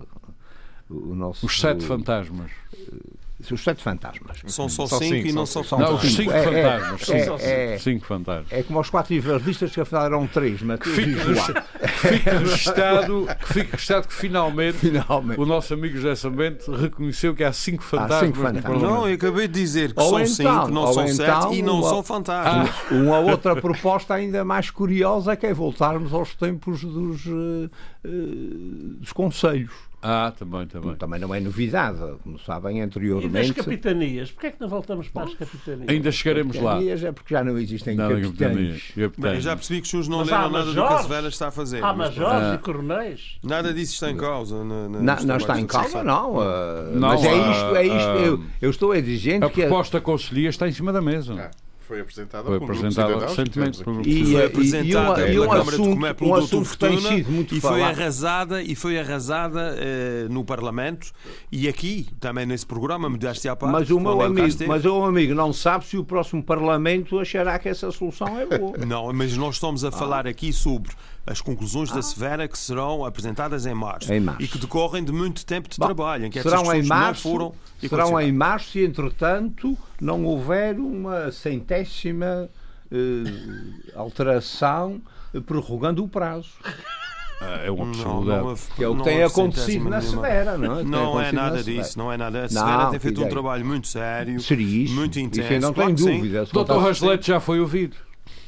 o 0.88 1.14
nosso. 1.14 1.44
Os 1.44 1.60
sete 1.60 1.84
fantasmas. 1.84 2.50
Uh, 2.72 3.27
os 3.40 3.62
sete 3.62 3.82
fantasmas. 3.82 4.42
São 4.46 4.68
só, 4.68 4.86
só 4.86 4.98
cinco, 4.98 5.14
cinco, 5.14 5.28
e 5.28 5.32
não 5.32 5.46
são 5.46 5.62
fantasmas. 5.62 6.02
Não, 6.02 6.08
os 6.08 6.16
cinco 6.16 6.32
é, 6.32 6.42
fantasmas. 6.42 7.40
É, 7.40 7.74
é, 7.74 7.78
cinco 7.78 8.04
fantasmas. 8.04 8.52
É 8.52 8.62
como 8.64 8.80
os 8.80 8.90
quatro 8.90 9.14
evangelistas 9.14 9.70
que 9.70 9.80
afinal 9.80 10.06
eram 10.06 10.26
três, 10.26 10.60
mas 10.60 10.80
que 10.80 10.88
fique, 10.88 11.14
fique 11.14 12.30
registado, 12.30 13.28
que 13.38 13.52
fique 13.52 13.70
registado 13.70 14.08
que 14.08 14.14
finalmente, 14.14 14.78
finalmente, 14.78 15.40
o 15.40 15.46
nosso 15.46 15.72
amigo 15.72 15.96
José 15.96 16.16
Sambente 16.16 16.68
reconheceu 16.68 17.32
que 17.34 17.44
há 17.44 17.52
cinco 17.52 17.84
fantasmas. 17.84 18.16
Há 18.16 18.26
cinco 18.26 18.38
fantasmas. 18.38 18.82
Não, 18.82 19.08
eu 19.08 19.14
acabei 19.14 19.46
de 19.46 19.54
dizer 19.54 19.94
que 19.94 20.00
ou 20.00 20.08
são 20.08 20.20
então, 20.20 20.64
cinco, 20.64 20.70
não 20.72 20.92
são 20.92 21.06
então, 21.06 21.42
sete 21.42 21.54
e 21.54 21.62
não 21.62 21.80
uma, 21.80 21.88
são 21.88 22.02
fantasmas. 22.02 22.70
Ah. 22.70 22.94
Uma 22.94 23.18
outra 23.20 23.54
proposta 23.54 24.14
ainda 24.14 24.44
mais 24.44 24.70
curiosa 24.70 25.36
que 25.36 25.46
é 25.46 25.54
voltarmos 25.54 26.12
aos 26.12 26.34
tempos 26.34 26.82
dos, 26.82 27.24
uh, 27.26 27.70
dos 28.02 29.12
conselhos 29.12 29.87
ah, 30.00 30.32
também, 30.38 30.66
também. 30.66 30.94
Também 30.94 31.20
não 31.20 31.34
é 31.34 31.40
novidade, 31.40 31.98
como 32.22 32.38
sabem, 32.38 32.80
anteriormente. 32.80 33.50
E 33.50 33.54
das 33.54 33.64
capitanias? 33.64 34.30
Porquê 34.30 34.46
é 34.46 34.50
que 34.52 34.60
não 34.60 34.68
voltamos 34.68 35.08
para 35.08 35.24
as 35.24 35.34
capitanias? 35.34 35.88
Ainda 35.88 36.12
chegaremos 36.12 36.56
capitanias 36.56 37.02
lá. 37.02 37.08
é 37.08 37.12
porque 37.12 37.34
já 37.34 37.42
não 37.42 37.58
existem 37.58 37.96
não, 37.96 38.08
capitanias. 38.08 38.92
Bem, 39.18 39.40
já 39.40 39.56
percebi 39.56 39.80
que 39.80 39.86
os 39.86 39.90
senhores 39.90 40.08
não 40.08 40.18
mas 40.18 40.28
leram 40.28 40.50
nada 40.50 40.64
do 40.66 40.72
que 40.72 40.80
a 40.80 40.98
Severa 40.98 41.28
está 41.28 41.48
a 41.48 41.50
fazer. 41.50 41.82
Há 41.82 41.92
majores 41.92 42.44
ah. 42.44 42.54
e 42.54 42.58
coronéis. 42.58 43.38
Nada 43.42 43.74
disso 43.74 43.94
está 43.94 44.10
em 44.10 44.16
causa. 44.16 44.62
Na, 44.64 44.88
na, 44.88 45.00
não, 45.00 45.24
não 45.24 45.36
está 45.36 45.58
em 45.58 45.66
causa, 45.66 46.04
não. 46.04 46.36
Uh, 46.36 46.94
não 46.94 47.08
mas 47.08 47.24
é 47.24 47.50
isto, 47.50 47.76
é 47.76 47.86
isto. 47.86 48.10
Uh, 48.10 48.24
eu, 48.24 48.44
eu, 48.62 48.70
estou 48.70 48.92
a 48.92 49.00
dizer 49.00 49.42
a 49.42 49.50
que. 49.50 49.62
A 49.62 49.66
proposta 49.66 50.00
conselhia 50.00 50.48
está 50.48 50.68
em 50.68 50.72
cima 50.72 50.92
da 50.92 51.00
mesa. 51.02 51.50
Foi 51.88 52.00
apresentada 52.00 52.44
foi 52.44 52.56
apresentada 52.58 53.26
recentemente 53.26 53.82
e, 54.04 54.24
foi 54.32 54.44
apresentada 54.44 55.26
e, 55.26 55.30
e, 55.30 55.34
e 55.34 55.40
um 55.40 55.52
assunto, 55.52 56.14
pelo 56.14 56.30
um 56.30 56.34
assunto 56.34 56.64
Fortuna 56.66 57.14
e 57.50 57.60
foi 57.60 57.82
arrasada 57.82 58.62
e 58.62 58.74
foi 58.74 58.98
arrasada 58.98 59.74
uh, 59.74 60.32
no 60.32 60.44
Parlamento 60.44 61.10
e 61.50 61.66
aqui 61.66 62.06
também 62.20 62.44
nesse 62.44 62.66
programa 62.66 63.08
mudaste 63.08 63.48
à 63.48 63.56
parte 63.56 63.72
mas 63.72 63.90
o 63.90 63.98
meu 63.98 64.20
amigo 64.20 64.64
mas 64.66 64.84
o 64.84 65.02
amigo 65.02 65.34
não 65.34 65.50
sabe 65.50 65.86
se 65.86 65.96
o 65.96 66.04
próximo 66.04 66.42
Parlamento 66.42 67.18
achará 67.18 67.58
que 67.58 67.70
essa 67.70 67.90
solução 67.90 68.38
é 68.38 68.58
boa. 68.58 68.76
Não 68.78 69.10
mas 69.14 69.34
nós 69.36 69.54
estamos 69.54 69.82
a 69.82 69.88
ah. 69.88 69.92
falar 69.92 70.26
aqui 70.26 70.52
sobre 70.52 70.92
as 71.30 71.40
conclusões 71.40 71.90
ah. 71.90 71.96
da 71.96 72.02
Severa 72.02 72.48
que 72.48 72.58
serão 72.58 73.04
apresentadas 73.04 73.66
em 73.66 73.74
março, 73.74 74.12
em 74.12 74.20
março, 74.20 74.42
e 74.42 74.48
que 74.48 74.58
decorrem 74.58 75.04
de 75.04 75.12
muito 75.12 75.44
tempo 75.44 75.68
de 75.68 75.76
Bom, 75.78 75.86
trabalho, 75.86 76.26
em 76.26 76.30
que 76.30 76.42
serão 76.42 76.74
em 76.74 76.82
março, 76.82 77.28
não 77.28 77.34
foram 77.34 77.54
serão 77.80 78.20
em 78.20 78.32
março 78.32 78.70
se 78.72 78.84
entretanto 78.84 79.76
não 80.00 80.24
houver 80.24 80.78
uma 80.78 81.30
centésima 81.30 82.48
eh, 82.90 82.96
alteração 83.94 85.00
prorrogando 85.46 86.02
o 86.02 86.08
prazo. 86.08 86.50
Ah, 87.40 87.60
é 87.64 87.70
uma 87.70 87.86
possibilidade. 87.86 88.60
que 88.74 88.82
é 88.82 88.88
o 88.88 88.96
que 88.96 89.04
tem 89.04 89.22
acontecido 89.22 89.88
na 89.88 90.00
Severa, 90.00 90.58
não 90.58 90.80
é? 90.80 90.82
Não 90.82 91.20
é 91.20 91.30
nada 91.30 91.62
disso, 91.62 91.96
não 91.96 92.12
é 92.12 92.16
nada. 92.16 92.44
A 92.44 92.48
Severa 92.48 92.84
não, 92.84 92.90
tem 92.90 92.98
feito 92.98 93.22
um 93.22 93.28
trabalho 93.28 93.64
muito 93.64 93.86
sério, 93.86 94.40
Seríssimo. 94.40 94.98
muito 94.98 95.20
intenso. 95.20 95.52
Isso 95.52 95.60
não 95.60 95.72
tem 95.72 95.94
dúvida. 95.94 96.46
Doutor 96.52 96.82
Rangelete 96.82 97.28
já 97.28 97.38
foi 97.38 97.60
ouvido. 97.60 97.96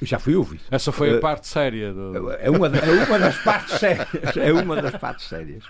Já 0.03 0.19
fui 0.19 0.35
ouvido. 0.35 0.63
Essa 0.71 0.91
foi 0.91 1.11
a 1.11 1.17
uh, 1.17 1.21
parte 1.21 1.47
séria. 1.47 1.93
Do... 1.93 2.33
É, 2.33 2.49
uma, 2.49 2.69
é 2.69 3.05
uma 3.05 3.19
das 3.19 3.37
partes 3.39 3.79
sérias. 3.79 4.09
É 4.37 4.53
uma 4.53 4.81
das 4.81 4.97
partes 4.97 5.29
sérias. 5.29 5.63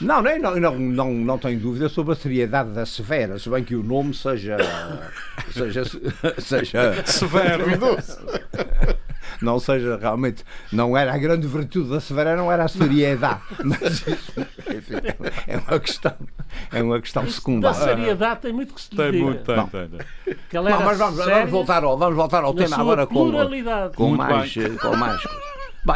Não, 0.00 0.22
não, 0.22 0.56
não, 0.56 0.78
não, 0.78 1.12
não 1.12 1.38
tenho 1.38 1.58
dúvida 1.58 1.88
sobre 1.88 2.12
a 2.12 2.16
seriedade 2.16 2.70
da 2.70 2.84
Severa, 2.84 3.38
se 3.38 3.48
bem 3.48 3.64
que 3.64 3.74
o 3.74 3.82
nome 3.82 4.12
seja. 4.12 4.56
seja. 5.52 5.82
seja. 6.38 7.02
Severo. 7.06 7.64
Não 9.40 9.58
seja 9.58 9.96
realmente. 9.96 10.44
Não 10.72 10.96
era 10.96 11.14
a 11.14 11.18
grande 11.18 11.46
virtude 11.46 11.90
da 11.90 12.00
Severa, 12.00 12.36
não 12.36 12.50
era 12.50 12.64
a 12.64 12.68
seriedade. 12.68 13.40
Mas 13.64 14.06
isso, 14.06 14.32
enfim, 14.68 14.94
é 15.46 15.56
uma 15.56 15.80
questão. 15.80 16.14
É 16.72 16.82
uma 16.82 17.00
questão 17.00 17.28
secundária. 17.28 17.78
Da 17.78 17.84
seriedade 17.84 18.40
tem 18.40 18.52
muito 18.52 18.74
que 18.74 18.80
se 18.80 18.90
dizer. 18.90 19.12
Tem 19.12 19.22
muito, 19.22 19.44
tem, 19.44 19.66
tem. 19.66 19.88
tem. 19.88 20.62
Não, 20.62 20.82
mas 20.82 20.98
vamos, 20.98 21.24
vamos, 21.24 21.50
voltar 21.50 21.84
ao, 21.84 21.96
vamos 21.96 22.16
voltar 22.16 22.42
ao 22.42 22.52
tema 22.52 22.76
agora 22.76 23.06
com, 23.06 23.30
com 23.94 24.16
mais, 24.16 24.54
com 24.80 24.96
mais 24.96 25.22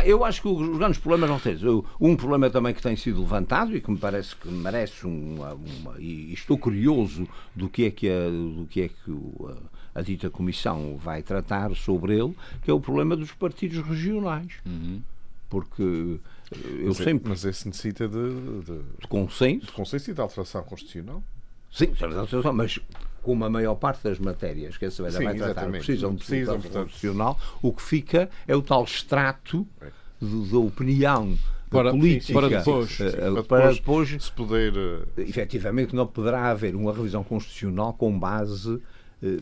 eu 0.04 0.24
acho 0.24 0.40
que 0.40 0.48
os 0.48 0.78
grandes 0.78 0.98
problemas 0.98 1.28
não 1.28 1.38
têm. 1.38 1.56
Um 2.00 2.16
problema 2.16 2.48
também 2.48 2.72
que 2.72 2.82
tem 2.82 2.96
sido 2.96 3.20
levantado 3.20 3.76
e 3.76 3.80
que 3.80 3.90
me 3.90 3.98
parece 3.98 4.34
que 4.34 4.48
merece 4.48 5.06
uma. 5.06 5.54
uma 5.54 5.94
e 5.98 6.32
estou 6.32 6.56
curioso 6.56 7.28
do 7.54 7.68
que 7.68 7.84
é 7.84 7.90
que 7.90 8.08
a, 8.08 8.28
do 8.28 8.66
que 8.68 8.82
é 8.82 8.88
que 8.88 9.10
a, 9.10 9.73
a, 9.94 10.02
dita 10.02 10.30
comissão 10.30 10.96
vai 10.96 11.22
tratar 11.22 11.74
sobre 11.74 12.18
ele, 12.18 12.34
que 12.62 12.70
é 12.70 12.74
o 12.74 12.80
problema 12.80 13.16
dos 13.16 13.32
partidos 13.32 13.78
regionais. 13.86 14.54
Uhum. 14.66 15.00
Porque 15.48 15.82
eu 15.82 16.88
mas 16.88 17.00
é- 17.00 17.04
sempre. 17.04 17.28
mas 17.28 17.44
esse 17.44 17.68
necessita 17.68 18.08
de, 18.08 18.60
de, 18.62 18.78
de 19.00 19.08
consenso. 19.08 19.66
De 19.66 19.72
consenso 19.72 20.10
e 20.10 20.14
de 20.14 20.20
alteração 20.20 20.62
constitucional. 20.64 21.22
Sim, 21.70 21.88
mas 22.54 22.78
como 23.20 23.44
a 23.44 23.50
maior 23.50 23.74
parte 23.74 24.04
das 24.04 24.18
matérias 24.20 24.76
que 24.76 24.84
a 24.84 24.90
Sabeira 24.90 25.18
vai 25.18 25.34
tratar 25.34 25.68
precisam 25.70 26.14
de 26.14 26.18
precisam, 26.18 26.60
constitucional, 26.60 27.38
o 27.60 27.72
que 27.72 27.82
fica 27.82 28.30
é 28.46 28.54
o 28.54 28.62
tal 28.62 28.84
extrato 28.84 29.66
é. 29.80 29.90
de, 30.20 30.48
de 30.50 30.54
opinião 30.54 31.36
para, 31.68 31.90
política 31.90 32.40
para 32.40 32.48
depois, 32.48 33.00
uh, 33.00 33.32
para, 33.32 33.42
para 33.42 33.72
depois 33.72 34.08
se 34.22 34.30
poder 34.30 34.72
efetivamente 35.16 35.96
não 35.96 36.06
poderá 36.06 36.50
haver 36.50 36.76
uma 36.76 36.92
revisão 36.92 37.24
constitucional 37.24 37.92
com 37.94 38.16
base 38.16 38.80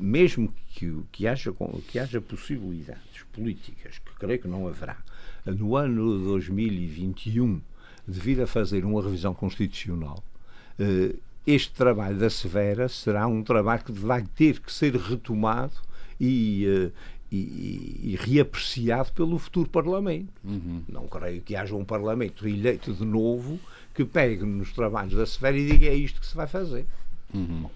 mesmo 0.01 0.53
que, 0.71 1.03
que, 1.11 1.27
haja, 1.27 1.53
que 1.89 1.99
haja 1.99 2.21
possibilidades 2.21 3.23
políticas, 3.33 3.99
que 3.99 4.13
creio 4.19 4.41
que 4.41 4.49
não 4.49 4.69
haverá, 4.69 4.99
no 5.45 5.77
ano 5.77 6.19
2021, 6.25 7.61
devido 8.07 8.43
a 8.43 8.47
fazer 8.47 8.85
uma 8.85 9.03
revisão 9.03 9.35
constitucional, 9.35 10.23
este 11.47 11.73
trabalho 11.73 12.19
da 12.19 12.31
Severa 12.31 12.89
será 12.89 13.27
um 13.27 13.43
trabalho 13.43 13.83
que 13.85 13.93
vai 13.93 14.23
ter 14.23 14.61
que 14.61 14.73
ser 14.73 14.95
retomado 14.95 15.75
e, 16.21 16.93
e, 17.31 18.13
e, 18.13 18.19
reapreciado 18.21 19.13
pelo 19.13 19.39
futuro 19.39 19.69
Parlamento. 19.69 20.33
Uhum. 20.45 20.83
Não 20.89 21.09
creio 21.09 21.41
que 21.41 21.57
haja 21.57 21.75
um 21.75 21.85
Parlamento 21.85 22.47
eleito 22.47 22.93
de 22.93 23.05
novo 23.05 23.59
que 23.95 24.05
pegue 24.05 24.45
nos 24.45 24.73
trabalhos 24.73 25.15
da 25.15 25.27
Severa 25.27 25.59
e 25.59 25.67
diga 25.67 25.87
é 25.87 25.95
isto 25.95 26.21
que 26.21 26.27
se 26.27 26.37
vai 26.37 26.47
fazer. 26.47 26.87
Uhum. 27.35 27.69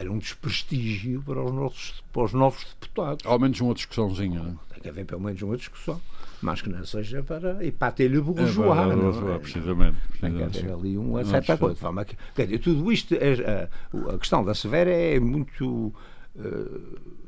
Era 0.00 0.10
um 0.10 0.16
desprestígio 0.16 1.22
para 1.26 1.44
os, 1.44 1.52
nossos, 1.52 2.02
para 2.10 2.22
os 2.22 2.32
novos 2.32 2.64
deputados. 2.80 3.26
Ao 3.26 3.38
menos 3.38 3.60
uma 3.60 3.74
discussãozinha, 3.74 4.42
não 4.42 4.52
é? 4.52 4.72
Tem 4.72 4.80
que 4.80 4.88
haver 4.88 5.04
pelo 5.04 5.20
menos 5.20 5.42
uma 5.42 5.54
discussão. 5.58 6.00
Mas 6.40 6.62
que 6.62 6.70
não 6.70 6.82
seja 6.86 7.22
para. 7.22 7.62
e 7.62 7.70
para 7.70 7.92
ter-lhe 7.92 8.18
bourgeois. 8.18 8.78
É, 8.78 8.96
não, 8.96 9.34
é? 9.34 9.38
precisamente, 9.38 9.98
Tem 10.18 10.32
que 10.34 10.42
haver 10.42 10.72
ali 10.72 10.96
uma 10.96 11.22
certa 11.22 11.58
coisa. 11.58 11.76
Forma 11.76 12.02
que, 12.06 12.16
quer 12.34 12.46
dizer, 12.46 12.60
tudo 12.60 12.90
isto. 12.90 13.14
É, 13.14 13.68
a, 13.92 14.14
a 14.14 14.18
questão 14.18 14.42
da 14.42 14.54
Severa 14.54 14.90
é 14.90 15.20
muito. 15.20 15.92
Uh, 16.34 17.20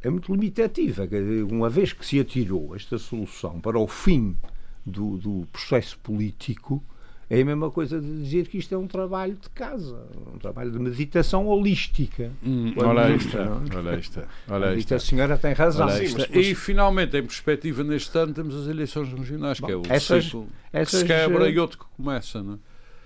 é 0.00 0.08
muito 0.08 0.32
limitativa. 0.32 1.08
Uma 1.50 1.68
vez 1.68 1.92
que 1.92 2.06
se 2.06 2.20
atirou 2.20 2.76
esta 2.76 2.98
solução 2.98 3.60
para 3.60 3.80
o 3.80 3.88
fim 3.88 4.36
do, 4.84 5.16
do 5.16 5.48
processo 5.50 5.98
político, 5.98 6.80
é 7.28 7.40
a 7.40 7.44
mesma 7.44 7.70
coisa 7.70 8.00
de 8.00 8.22
dizer 8.22 8.46
que 8.46 8.58
isto 8.58 8.72
é 8.74 8.78
um 8.78 8.86
trabalho 8.86 9.34
de 9.34 9.50
casa, 9.50 10.06
um 10.32 10.38
trabalho 10.38 10.70
de 10.70 10.78
meditação 10.78 11.46
holística. 11.48 12.30
Hum, 12.44 12.72
olha, 12.76 13.14
isto, 13.14 13.36
olha 13.36 13.98
isto, 13.98 14.22
olha 14.48 14.74
isto. 14.76 14.94
A 14.94 15.00
senhora 15.00 15.36
tem 15.36 15.52
razão. 15.52 15.88
Sim, 15.88 16.02
mas, 16.12 16.28
mas... 16.28 16.46
E 16.46 16.54
finalmente, 16.54 17.16
em 17.16 17.22
perspectiva, 17.22 17.82
neste 17.82 18.16
ano, 18.16 18.32
temos 18.32 18.54
as 18.54 18.68
eleições 18.68 19.12
regionais, 19.12 19.58
Bom, 19.58 19.66
que 19.66 19.72
é 19.72 19.76
o 19.76 19.82
essas, 19.88 20.24
ciclo 20.24 20.48
essas, 20.72 20.90
que 20.90 20.98
se 21.00 21.04
quebra 21.04 21.50
e 21.50 21.58
outro 21.58 21.78
que 21.78 21.84
começa. 21.96 22.42
Não 22.42 22.60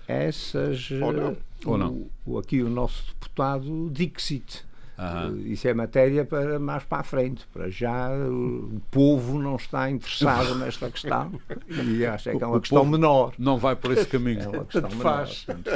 é? 0.07 0.27
Essas. 0.27 0.91
Ou 0.91 1.11
não. 1.11 1.31
O, 1.65 1.69
Ou 1.71 1.77
não. 1.77 2.07
O, 2.25 2.37
aqui 2.37 2.61
o 2.61 2.69
nosso 2.69 3.07
deputado 3.07 3.89
Dixit 3.91 4.63
Uhum. 5.01 5.41
Isso 5.47 5.67
é 5.67 5.73
matéria 5.73 6.23
para 6.23 6.59
mais 6.59 6.83
para 6.83 6.99
a 6.99 7.03
frente. 7.03 7.47
Para 7.51 7.69
já 7.69 8.11
o 8.11 8.79
povo 8.91 9.39
não 9.39 9.55
está 9.55 9.89
interessado 9.89 10.53
nesta 10.55 10.91
questão 10.91 11.31
e 11.67 12.05
acho 12.05 12.29
que 12.29 12.43
é 12.43 12.45
uma 12.45 12.57
o 12.57 12.61
questão 12.61 12.85
menor. 12.85 13.33
Não 13.39 13.57
vai 13.57 13.75
por 13.75 13.91
esse 13.93 14.05
caminho. 14.05 14.41
É 14.41 14.47
uma 14.47 14.65
questão 14.65 14.89
menor. 14.91 15.27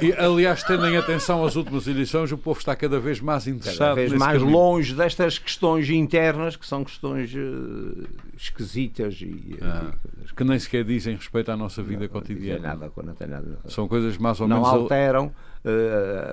E, 0.04 0.14
aliás, 0.14 0.62
tendo 0.62 0.86
em 0.86 0.96
atenção 0.96 1.44
as 1.44 1.56
últimas 1.56 1.88
eleições, 1.88 2.32
o 2.32 2.38
povo 2.38 2.60
está 2.60 2.76
cada 2.76 3.00
vez 3.00 3.20
mais 3.20 3.48
interessado. 3.48 3.80
Cada 3.80 3.96
vez 3.96 4.14
mais 4.14 4.38
caminho. 4.38 4.58
longe 4.58 4.94
destas 4.94 5.40
questões 5.40 5.90
internas, 5.90 6.56
que 6.56 6.68
são 6.68 6.84
questões 6.84 7.34
uh, 7.34 8.08
esquisitas 8.38 9.20
e, 9.22 9.58
ah, 9.62 9.92
que 10.36 10.44
nem 10.44 10.60
sequer 10.60 10.84
dizem 10.84 11.16
respeito 11.16 11.50
à 11.50 11.58
nossa 11.58 11.82
vida 11.82 12.02
não, 12.02 12.10
cotidiana. 12.10 12.60
Não, 12.60 12.80
nada, 12.80 12.92
não 12.96 13.28
nada. 13.28 13.60
São 13.70 13.88
coisas 13.88 14.18
mais 14.18 14.40
ou 14.40 14.48
não 14.48 14.58
menos. 14.58 14.72
Não 14.72 14.82
alteram 14.82 15.26
uh, 15.28 15.55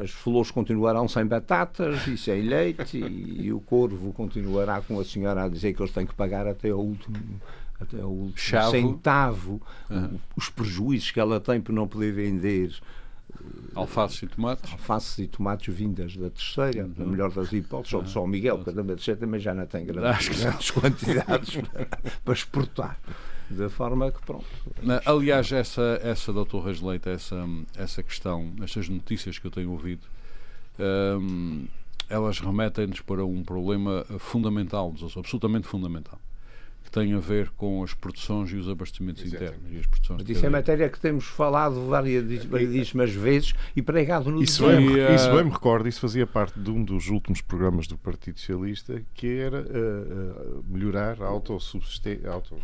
as 0.02 0.10
flores 0.10 0.50
continuarão 0.50 1.08
sem 1.08 1.24
batatas 1.24 2.06
e 2.06 2.18
sem 2.18 2.42
leite, 2.42 2.98
e, 2.98 3.46
e, 3.46 3.52
o 3.52 3.60
corvo 3.60 4.12
continuará 4.12 4.80
com 4.80 5.00
a 5.00 5.04
senhora 5.04 5.44
a 5.44 5.48
dizer 5.48 5.72
que 5.72 5.82
eles 5.82 5.92
têm 5.92 6.06
que 6.06 6.14
pagar 6.14 6.46
até 6.46 6.70
ao 6.70 6.80
último 6.80 7.16
até 7.80 7.96
último 7.96 8.32
Chavo. 8.36 8.70
centavo 8.70 9.60
uhum. 9.90 10.18
os 10.36 10.48
prejuízos 10.48 11.10
que 11.10 11.18
ela 11.18 11.40
tem 11.40 11.60
por 11.60 11.72
não 11.72 11.88
poder 11.88 12.12
vender 12.12 12.72
Alfaces 13.74 14.22
e 14.22 14.26
tomates? 14.26 14.72
Alfaces 14.72 15.18
e 15.18 15.26
tomates 15.26 15.74
vindas 15.74 16.16
da 16.16 16.28
terceira, 16.28 16.84
uhum. 16.84 16.92
na 16.96 17.06
melhor 17.06 17.32
das 17.32 17.50
hipóteses, 17.52 17.94
ou 17.94 18.02
de 18.02 18.10
São 18.10 18.26
Miguel, 18.26 18.58
porque 18.58 18.78
a 18.78 18.84
terceira 18.84 19.20
também 19.20 19.40
já 19.40 19.54
não 19.54 19.66
tem 19.66 19.86
grandes, 19.86 20.28
grandes 20.28 20.70
quantidades 20.72 21.56
para, 21.56 21.86
para 22.22 22.34
exportar. 22.34 22.98
Da 23.56 23.68
forma 23.68 24.10
que, 24.10 24.20
pronto. 24.24 24.44
Aliás, 25.04 25.52
essa, 25.52 26.00
essa 26.02 26.32
doutor 26.32 26.64
Reis 26.64 26.80
Leite, 26.80 27.08
essa, 27.08 27.44
essa 27.76 28.02
questão, 28.02 28.52
estas 28.62 28.88
notícias 28.88 29.38
que 29.38 29.46
eu 29.46 29.50
tenho 29.50 29.70
ouvido, 29.70 30.06
um, 30.78 31.66
elas 32.08 32.40
remetem-nos 32.40 33.00
para 33.00 33.24
um 33.24 33.42
problema 33.42 34.04
fundamental, 34.18 34.94
absolutamente 35.16 35.66
fundamental, 35.66 36.18
que 36.84 36.90
tem 36.90 37.14
a 37.14 37.18
ver 37.18 37.50
com 37.50 37.82
as 37.82 37.94
produções 37.94 38.50
e 38.50 38.56
os 38.56 38.68
abastecimentos 38.68 39.22
Exatamente. 39.22 39.54
internos. 39.54 39.76
E 39.76 39.80
as 39.80 39.86
produções 39.86 40.20
Mas 40.20 40.36
isso 40.36 40.46
é 40.46 40.48
matéria 40.48 40.88
que 40.88 41.00
temos 41.00 41.24
falado 41.24 41.86
variedíssimas 41.86 43.12
vezes 43.12 43.54
e 43.74 43.80
pregado 43.80 44.30
no 44.30 44.42
isso 44.42 44.66
bem. 44.66 45.14
Isso 45.14 45.32
bem 45.32 45.44
me 45.44 45.50
recordo, 45.50 45.88
isso 45.88 46.00
fazia 46.00 46.26
parte 46.26 46.58
de 46.58 46.70
um 46.70 46.84
dos 46.84 47.08
últimos 47.08 47.40
programas 47.40 47.86
do 47.86 47.96
Partido 47.96 48.38
Socialista, 48.38 49.02
que 49.14 49.38
era 49.38 49.62
uh, 49.62 50.58
uh, 50.58 50.64
melhorar 50.68 51.22
a 51.22 51.26
autossubsistência. 51.26 52.30
Auto 52.30 52.56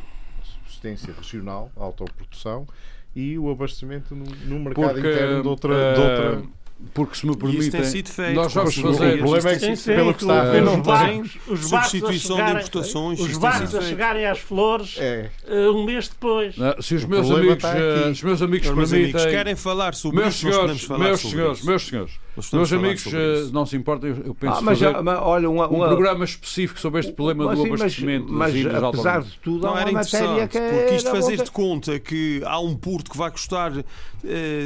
assistência 0.78 1.12
regional, 1.12 1.70
autoprodução 1.76 2.66
e 3.14 3.38
o 3.38 3.50
abastecimento 3.50 4.14
no, 4.14 4.24
no 4.24 4.60
mercado 4.60 4.94
Porque, 4.94 5.08
interno 5.08 5.42
de 5.42 5.48
outra, 5.48 5.72
uh, 5.72 5.94
de 5.94 6.00
outra 6.00 6.58
porque 6.94 7.16
se 7.16 7.26
me 7.26 7.36
permitem, 7.36 7.82
feito, 7.82 8.12
nós 8.34 8.54
vamos 8.54 8.76
fazer. 8.76 9.14
O 9.14 9.18
problema 9.18 9.50
é 9.50 9.58
que, 9.58 9.76
sim, 9.76 9.92
pelo 9.92 10.14
que 10.14 10.22
está 10.22 10.42
a 10.42 10.44
ver, 10.44 10.62
não 10.62 10.80
tem 10.80 11.24
substituição 11.56 12.36
de 12.36 12.52
importações. 12.52 13.18
Os 13.18 13.36
barcos 13.36 13.74
a 13.74 13.82
chegarem 13.82 14.24
às 14.24 14.38
flores 14.38 14.96
é. 14.96 15.28
uh, 15.48 15.72
um 15.72 15.84
mês 15.84 16.06
depois. 16.06 16.56
Não, 16.56 16.80
se 16.80 16.94
os 16.94 17.04
meus 17.04 17.28
amigos, 17.28 17.64
os 18.12 18.22
meus 18.22 18.42
amigos 18.42 18.68
permitem. 18.68 19.00
Amigos 19.00 19.26
querem 19.26 19.56
falar 19.56 19.92
sobre 19.96 20.20
meus 20.20 20.36
isso, 20.36 20.48
senhores, 20.48 20.84
falar 20.84 21.04
meus 21.04 21.20
sobre 21.20 21.36
senhores, 21.36 21.58
isso. 21.58 21.66
meus 21.66 21.86
senhores. 21.86 22.12
Meus 22.52 22.72
amigos, 22.72 23.06
uh, 23.06 23.52
não 23.52 23.66
se 23.66 23.76
importa, 23.76 24.06
eu 24.06 24.34
penso 24.34 24.58
ah, 24.58 24.62
mas, 24.62 24.78
fazer 24.78 25.02
mas, 25.02 25.18
olha, 25.20 25.50
uma, 25.50 25.68
uma, 25.68 25.86
um 25.86 25.88
programa 25.88 26.24
específico 26.24 26.80
sobre 26.80 27.00
este 27.00 27.12
problema 27.12 27.46
mas, 27.46 27.58
do 27.58 27.66
abastecimento 27.66 28.32
mas, 28.32 28.54
mas, 28.54 28.64
mas 28.64 28.84
apesar 28.84 29.22
de 29.22 29.38
tudo, 29.38 29.66
não 29.66 29.78
era 29.78 29.90
interessante, 29.90 30.48
que 30.48 30.60
porque 30.60 30.94
isto 30.94 31.10
fazer 31.10 31.42
de 31.42 31.50
conta 31.50 31.98
que 31.98 32.42
há 32.44 32.58
um 32.60 32.74
porto 32.74 33.10
que 33.10 33.16
vai 33.16 33.30
custar 33.30 33.72
uh, 33.72 33.84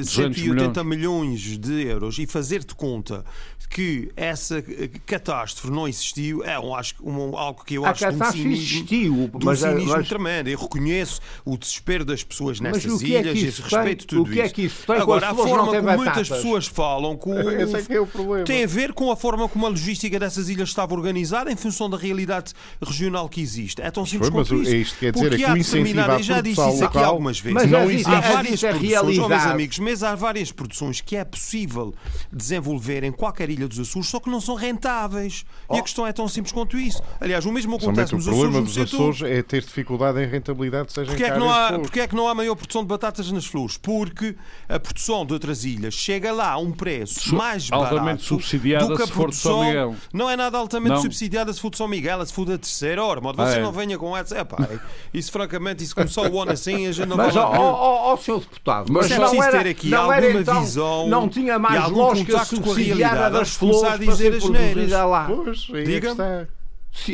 180 0.05 0.85
milhões. 0.85 1.43
milhões 1.43 1.59
de 1.59 1.87
euros 1.87 2.19
e 2.19 2.27
fazer 2.27 2.65
de 2.65 2.75
conta 2.75 3.25
que 3.73 4.13
essa 4.17 4.63
catástrofe 5.07 5.71
não 5.73 5.89
existiu 5.89 6.45
é 6.45 6.59
um, 6.59 6.75
acho, 6.75 6.95
um, 7.03 7.37
algo 7.37 7.65
que 7.65 7.75
eu 7.75 7.87
acho 7.87 8.05
a 8.05 8.13
catástrofe 8.13 8.41
um 8.41 8.43
cinismo, 8.43 8.77
existiu, 8.77 9.13
de 9.35 9.37
um 9.37 9.41
mas, 9.45 9.61
cinismo 9.61 9.93
mas... 9.93 10.09
tremendo. 10.09 10.49
Eu 10.49 10.59
reconheço 10.59 11.21
o 11.45 11.57
desespero 11.57 12.05
das 12.05 12.23
pessoas 12.23 12.61
nessas 12.61 13.03
é 13.03 13.07
ilhas, 13.07 13.27
é 13.27 13.41
esse 13.41 13.63
respeito 13.63 14.07
tudo 14.07 14.23
o 14.23 14.25
que 14.27 14.33
isso. 14.33 14.43
É 14.43 14.49
que 14.51 14.63
isso 14.63 14.87
tem 14.87 14.97
Agora, 14.97 15.31
a 15.31 15.35
forma 15.35 15.67
como 15.67 15.97
muitas 15.97 16.29
pessoas 16.29 16.67
falam 16.67 17.17
com 17.17 17.33
Esse 17.63 17.93
é, 17.93 17.97
é 17.97 18.01
o 18.01 18.07
problema. 18.07 18.45
tem 18.45 18.65
a 18.65 18.67
ver 18.67 18.93
com 18.93 19.11
a 19.11 19.17
forma 19.17 19.49
como 19.49 19.67
a 19.67 19.69
logística 19.69 20.19
dessas 20.19 20.49
ilhas 20.49 20.69
estava 20.69 20.95
organizada 20.95 21.51
em 21.51 21.57
função 21.57 21.89
da 21.89 21.97
realidade 21.97 22.53
regional 22.81 23.29
que 23.29 23.41
existe. 23.41 23.81
É 23.81 23.91
tão 23.91 24.05
simples 24.07 24.31
quanto 24.31 24.55
isso. 24.63 24.73
É 24.73 24.77
isto 24.77 24.99
quer 24.99 25.13
dizer 25.13 25.29
Porque 25.29 25.45
é 25.45 25.47
que 25.47 25.53
o 25.53 25.57
incentivar 25.57 26.23
já 26.23 26.41
disse 26.41 26.69
isso 26.69 26.85
aqui 26.85 26.99
algumas 26.99 27.41
vezes. 27.41 27.55
Mas 27.55 27.71
não 27.71 27.91
existe, 27.91 28.11
há 28.11 28.21
várias 28.21 28.61
produções, 28.61 29.19
oh, 29.19 29.29
meus 29.29 29.43
amigos, 29.43 29.79
mas 29.79 30.03
há 30.03 30.15
várias 30.15 30.53
produções 30.53 31.01
que 31.01 31.17
é 31.17 31.25
possível 31.25 31.95
desenvolver 32.33 33.05
em 33.05 33.13
qualquer 33.13 33.51
ilha 33.51 33.69
dos 33.69 33.79
Açores, 33.79 34.09
só 34.09 34.21
que 34.21 34.31
não 34.31 34.41
são 34.41 34.55
rentáveis. 34.55 35.45
Oh. 35.69 35.75
E 35.75 35.79
a 35.79 35.81
oh. 35.81 35.83
questão 35.85 36.07
é 36.07 36.13
tão 36.13 36.29
simples 36.29 36.53
quanto 36.53 36.77
isso. 36.79 37.03
Aliás, 37.21 37.45
o 37.45 37.53
mesmo 37.53 37.77
acontece 37.77 38.15
nos 38.15 38.29
Açores. 38.29 38.39
O 38.39 38.43
problema 38.43 38.67
dos 38.67 38.79
Açores 38.79 39.23
é 39.23 39.43
ter 39.43 39.63
dificuldade 39.63 40.21
em 40.21 40.27
rentabilidade, 40.27 40.93
seja 40.93 41.11
porque 41.11 41.25
em 41.25 41.27
é 41.27 41.33
que 41.33 41.39
não 41.39 41.51
há, 41.51 41.79
Porque 41.79 42.01
é 42.01 42.07
que 42.07 42.15
não 42.15 42.29
há 42.29 42.35
maior 42.35 42.55
produção 42.55 42.83
de 42.83 42.89
batatas 42.89 43.31
nas 43.31 43.47
flores? 43.47 43.77
Porque 43.77 44.37
a 44.69 44.79
produção 44.79 45.25
de 45.27 45.33
outras 45.33 45.65
ilhas 45.65 45.95
chega 45.95 46.33
lá 46.33 46.53
a 46.53 46.59
um 46.59 46.73
preço 46.73 47.35
mais 47.35 47.52
barato 47.59 47.95
altamente 47.95 48.23
subsidiada 48.23 48.87
do 48.87 48.97
que 48.97 49.03
a 49.03 49.07
se 49.07 49.13
produção, 49.13 49.53
for 49.53 49.65
de 49.65 49.73
São 49.73 49.83
Miguel. 49.83 49.97
Não 50.13 50.31
é 50.31 50.37
nada 50.37 50.59
altamente 50.59 50.95
não. 50.95 51.03
subsidiada 51.03 51.53
se 51.53 51.61
for 51.61 51.71
de 51.71 51.77
São 51.77 51.89
Miguel, 51.89 52.25
se 52.27 52.33
for 52.33 52.45
da 52.45 52.59
terceira 52.59 53.05
hora. 53.05 53.21
Mas 53.21 53.37
você 53.37 53.57
ah, 53.57 53.59
é. 53.59 53.63
não 53.63 53.73
venha 53.73 53.99
com 53.99 54.17
essa. 54.17 54.39
Epá, 54.39 54.69
isso, 55.13 55.31
francamente, 55.31 55.85
isso 55.85 55.95
começou 55.95 56.29
o 56.29 56.41
ano 56.41 56.53
assim, 56.53 56.87
a 56.87 56.93
gente 56.93 57.09
não 57.09 57.17
mas, 57.17 57.35
vai. 57.35 57.45
Mas, 57.45 57.61
ó, 57.61 58.17
senhor 58.17 58.41
deputado, 58.41 58.93
mas, 58.93 59.09
mas 59.09 59.13
é 59.13 59.19
preciso 59.19 59.51
ter 59.51 59.69
aqui 59.69 59.95
alguma 59.95 60.41
então, 60.41 60.61
visão. 60.61 61.09
Não 61.09 61.29
tinha 61.29 61.59
mais 61.59 61.89
lógica 61.89 62.45
subsidiada 62.45 63.31
das 63.31 63.55
flores 63.55 63.85
a 63.85 63.97
dizer 63.97 64.35
as 64.35 64.49
neiras. 64.49 64.91
lá. 64.91 65.27
Pois, 65.27 65.59
Diga-me. 65.85 66.49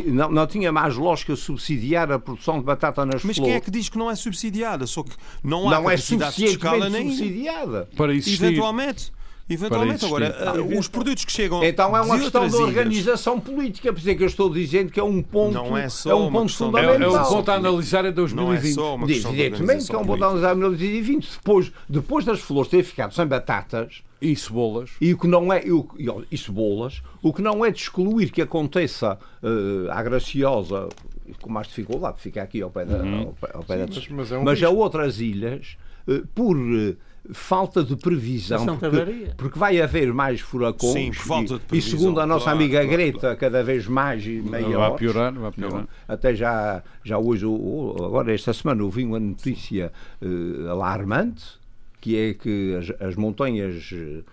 Não, 0.07 0.29
não, 0.29 0.46
tinha 0.46 0.72
mais 0.72 0.96
lógica 0.96 1.37
subsidiar 1.37 2.11
a 2.11 2.18
produção 2.18 2.59
de 2.59 2.64
batata 2.64 3.07
nas 3.07 3.22
Mas 3.22 3.37
flores. 3.37 3.38
quem 3.38 3.55
é 3.55 3.61
que 3.61 3.70
diz 3.70 3.88
que 3.88 3.96
não 3.96 4.11
é 4.11 4.16
subsidiada? 4.16 4.87
Só 4.88 5.05
que 5.05 5.12
não 5.42 5.68
há 5.68 5.81
não 5.81 5.88
é 5.88 5.94
capacidade 5.94 6.44
é 6.44 6.46
de 6.46 6.53
escala 6.53 6.90
nem 6.90 7.11
subsidiada. 7.11 7.88
Para 7.96 8.12
existir. 8.12 8.44
Eventualmente. 8.44 9.12
Eventualmente, 9.48 10.04
agora, 10.04 10.61
uh, 10.61 10.78
os 10.78 10.88
produtos 10.88 11.24
que 11.24 11.32
chegam. 11.32 11.64
Então 11.64 11.96
é 11.96 12.02
uma 12.02 12.18
questão 12.18 12.46
de 12.46 12.56
organização 12.56 13.34
ilhas. 13.34 13.44
política, 13.44 13.92
por 13.92 13.98
isso 13.98 14.11
é 14.11 14.14
que 14.14 14.22
eu 14.22 14.26
estou 14.26 14.50
dizendo 14.50 14.92
que 14.92 15.00
é 15.00 15.02
um 15.02 15.22
ponto, 15.22 15.54
não 15.54 15.76
é, 15.76 15.88
só 15.88 16.11
é 16.11 16.14
um 16.14 16.30
ponto 16.30 16.54
fundamental. 16.54 17.16
É, 17.16 17.20
um 17.20 17.25
ponto 17.25 17.50
a 17.50 17.54
analisar 17.54 18.04
em 18.04 18.12
2020. 18.12 18.37
Não 18.37 18.52
é 18.52 18.75
só 18.75 18.94
uma 18.94 19.06
questão 19.06 19.33
Evidentemente 19.33 19.87
que 19.87 19.96
é 19.96 19.98
um 19.98 20.04
ponto 20.04 20.23
a 20.23 20.27
analisar 20.27 20.56
em 20.56 20.60
2020. 20.60 21.31
Depois, 21.31 21.73
depois 21.88 22.25
das 22.25 22.40
flores 22.40 22.70
terem 22.70 22.85
ficado 22.85 23.14
sem 23.14 23.27
batatas. 23.27 24.02
E 24.20 24.35
cebolas. 24.35 24.90
E 25.00 25.14
o 25.14 25.18
que 25.18 25.29
não 25.29 25.52
é. 25.52 25.62
E, 25.64 26.27
e 26.31 26.37
cebolas. 26.37 27.02
O 27.23 27.33
que 27.33 27.40
não 27.40 27.64
é 27.64 27.70
de 27.70 27.79
excluir 27.79 28.31
que 28.31 28.42
aconteça 28.42 29.16
uh, 29.42 29.90
à 29.90 30.02
graciosa 30.02 30.88
com 31.40 31.50
mais 31.50 31.68
dificuldade, 31.68 32.20
fica 32.20 32.42
aqui 32.42 32.62
ao 32.62 32.70
pé 32.70 32.85
da. 32.85 32.98
Uhum. 32.98 33.18
Ao 33.20 33.33
pé, 33.33 33.50
ao 33.54 33.62
pé 33.62 33.75
Sim, 33.75 33.81
da 33.81 33.87
mas, 33.87 34.08
mas, 34.10 34.33
é 34.33 34.38
um 34.38 34.44
mas 34.44 34.62
a 34.62 34.70
outras 34.70 35.20
ilhas, 35.20 35.77
uh, 36.06 36.27
por. 36.35 36.56
Uh, 36.56 36.96
falta 37.33 37.83
de 37.83 37.96
previsão. 37.96 38.79
Porque, 38.79 39.33
porque, 39.37 39.58
vai 39.58 39.81
haver 39.81 40.12
mais 40.12 40.40
furacões. 40.40 40.92
Sim, 40.92 41.12
falta 41.12 41.54
de 41.54 41.60
previsão. 41.60 41.96
E, 41.96 41.98
segundo 41.98 42.21
a 42.21 42.27
nossa 42.27 42.44
claro, 42.44 42.58
amiga 42.58 42.81
claro, 42.81 42.90
Greta, 42.90 43.21
claro. 43.21 43.37
cada 43.38 43.62
vez 43.62 43.87
mais 43.87 44.27
e 44.27 44.40
maiores. 44.40 44.77
Vai 44.77 44.94
piorar, 44.96 45.33
vai 45.33 45.52
piorar. 45.52 45.81
Não, 45.81 45.88
até 46.06 46.35
já, 46.35 46.83
já 47.04 47.19
hoje, 47.19 47.44
agora 47.44 48.35
esta 48.35 48.52
semana, 48.52 48.83
ouvi 48.83 49.04
uma 49.04 49.21
notícia 49.21 49.92
uh, 50.23 50.69
alarmante, 50.71 51.44
que 52.00 52.16
é 52.16 52.35
que 52.35 52.75
as, 52.77 53.08
as 53.08 53.16
montanhas. 53.16 53.90
Uh, 53.92 54.25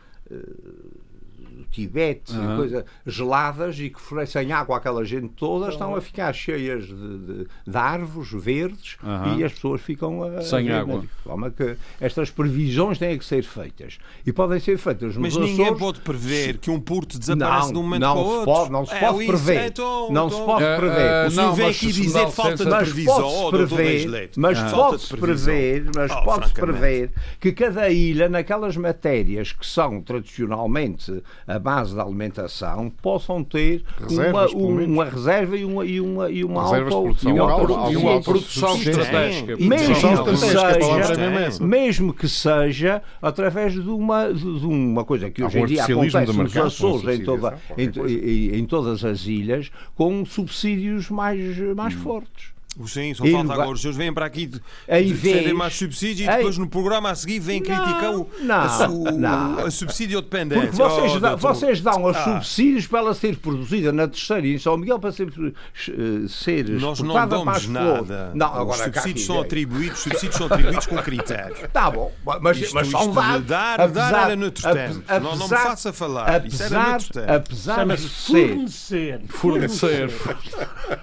Tibete, 1.72 2.34
uhum. 2.34 2.58
coisa, 2.58 2.86
geladas 3.06 3.80
e 3.80 3.90
que 3.90 4.00
fornecem 4.00 4.52
água 4.52 4.78
àquela 4.78 5.04
gente 5.06 5.30
toda, 5.30 5.70
estão 5.70 5.96
a 5.96 6.02
ficar 6.02 6.34
cheias 6.34 6.86
de, 6.86 7.18
de, 7.18 7.48
de 7.68 7.78
árvores 7.78 8.32
verdes 8.32 8.98
uhum. 9.04 9.40
e 9.40 9.44
as 9.44 9.54
pessoas 9.54 9.82
ficam 9.82 10.24
a, 10.24 10.42
sem 10.42 10.70
a 10.70 10.82
água. 10.82 11.04
forma 11.24 11.52
que 11.52 11.76
estas 12.00 12.30
previsões 12.30 12.98
têm 12.98 13.18
que 13.18 13.26
ser 13.26 13.44
feitas. 13.44 13.98
E 14.26 14.32
podem 14.32 14.60
ser 14.60 14.78
feitas 14.78 15.16
Mas 15.18 15.36
ninguém 15.36 15.66
Açores, 15.66 15.80
pode 15.80 16.02
prever 16.02 16.58
que 16.58 16.70
um 16.70 16.80
porto 16.80 17.18
desaparece 17.20 17.72
de 17.72 17.78
um 17.78 17.84
momento 17.84 18.02
não 18.02 18.14
para 18.14 18.22
o 18.22 18.28
outro. 18.28 18.46
Pode, 18.46 18.72
não 18.72 18.86
se 18.86 18.94
é, 18.94 19.00
pode 19.00 19.26
prever. 19.26 19.56
É, 19.56 19.74
não 20.12 20.30
se 20.30 20.42
pode 20.42 20.64
então, 20.64 20.78
prever. 20.78 21.26
Uh, 21.26 21.28
o 21.28 21.32
senhor 21.32 21.54
vem 21.54 21.70
aqui 21.70 21.92
dizer 21.92 22.28
falta 22.32 22.66
de 22.66 22.70
previsão. 22.70 23.50
Prever, 23.50 24.32
mas 24.38 24.72
pode-se 24.72 25.18
prever, 25.18 25.86
mas 25.96 26.12
oh, 26.12 26.24
pode-se 26.24 26.54
prever 26.54 27.12
que 27.40 27.52
cada 27.52 27.90
ilha, 27.90 28.30
naquelas 28.30 28.76
matérias 28.76 29.52
que 29.52 29.66
são 29.66 30.02
tradicionalmente 30.02 31.24
a 31.48 31.60
base 31.60 31.96
da 31.96 32.04
alimentação 32.04 32.90
possam 33.02 33.44
ter 33.44 33.84
Reservas, 34.02 34.54
uma, 34.54 34.82
uma 34.84 35.06
reserva 35.06 35.56
e 35.58 35.64
uma, 35.64 35.86
e 35.86 36.02
uma, 36.02 36.30
e 36.30 36.44
uma 36.44 36.64
auto, 36.64 37.28
e 37.28 37.32
uma, 37.32 37.92
e 37.92 37.96
uma 37.98 38.22
produção 38.22 38.76
estratégica. 38.76 39.56
Mesmo 39.58 40.24
que, 40.26 40.38
seja, 40.38 41.64
mesmo 41.64 42.14
que 42.14 42.28
seja 42.28 43.02
através 43.22 43.74
de 43.74 43.90
uma, 43.90 44.34
de 44.34 44.66
uma 44.66 45.06
coisa 45.06 45.30
que 45.30 45.44
hoje 45.44 45.60
em 45.60 45.66
dia 45.66 45.84
acontece 45.84 46.34
nos 46.34 46.58
Açores, 46.58 47.20
em, 47.20 47.24
toda, 47.24 47.58
em, 47.78 48.56
em, 48.58 48.66
todas 48.66 49.04
as 49.04 49.26
ilhas, 49.26 49.72
com 49.94 50.26
subsídios 50.26 51.10
mais, 51.10 51.58
mais 51.76 51.94
hum. 51.96 52.00
fortes. 52.00 52.55
Sim, 52.88 53.14
só 53.14 53.26
falta 53.26 53.54
agora. 53.54 53.70
Os 53.70 53.82
senhores 53.82 53.98
vêm 53.98 54.14
para 54.14 54.26
aqui 54.26 54.48
defendem 54.88 55.54
mais 55.54 55.74
subsídio 55.76 56.26
e 56.26 56.30
depois 56.30 56.58
no 56.58 56.68
programa 56.68 57.10
a 57.10 57.16
seguir 57.16 57.40
vêm 57.40 57.62
criticar 57.62 58.14
o, 58.14 58.30
não, 58.42 58.56
a, 58.56 58.90
o, 58.90 59.12
não. 59.12 59.60
a 59.66 59.72
subsídio 59.72 60.22
dependente. 60.22 60.68
Porque 60.68 60.76
vocês, 60.76 61.16
oh, 61.16 61.20
dá, 61.20 61.36
vocês 61.36 61.82
dão 61.82 62.04
os 62.04 62.18
ah. 62.18 62.24
subsídios 62.24 62.88
para 62.88 63.00
ela 63.00 63.14
ser 63.14 63.38
produzida 63.38 63.94
na 63.94 64.08
terceira 64.08 64.46
e 64.46 64.56
em 64.56 64.58
São 64.58 64.76
Miguel 64.78 65.00
para 65.00 65.12
ser, 65.14 65.28
uh, 65.30 66.30
ser 66.30 66.70
Nós 66.70 67.00
não 67.00 67.28
damos 67.28 67.68
nada. 67.68 68.32
Não, 68.34 68.48
agora, 68.48 68.78
os 68.78 68.84
subsídios 68.84 69.26
são 69.26 69.40
atribuídos, 69.40 70.00
subsídios 70.00 70.36
são 70.36 70.48
atribuídos 70.48 70.86
com 70.86 70.98
critérios. 70.98 71.64
Está 71.64 71.90
bom, 71.92 72.12
mas, 72.42 72.58
isto, 72.58 72.76
mas 72.76 72.90
são 72.90 73.14
dados. 73.14 73.46
Dar, 73.46 73.80
apesar, 73.80 74.12
dar 74.12 74.26
era 74.26 74.36
noutros 74.36 74.64
termos. 74.64 75.04
Não, 75.08 75.36
não 75.36 75.48
me 75.48 75.56
faça 75.56 75.94
falar. 75.94 76.36
Apesar, 76.36 77.00
Isso 77.00 77.20
era. 77.20 77.36
Apesar 77.38 77.86
de 77.86 78.10
ser. 78.10 78.50
Fornecer. 78.50 79.22
Fornecer. 79.28 80.10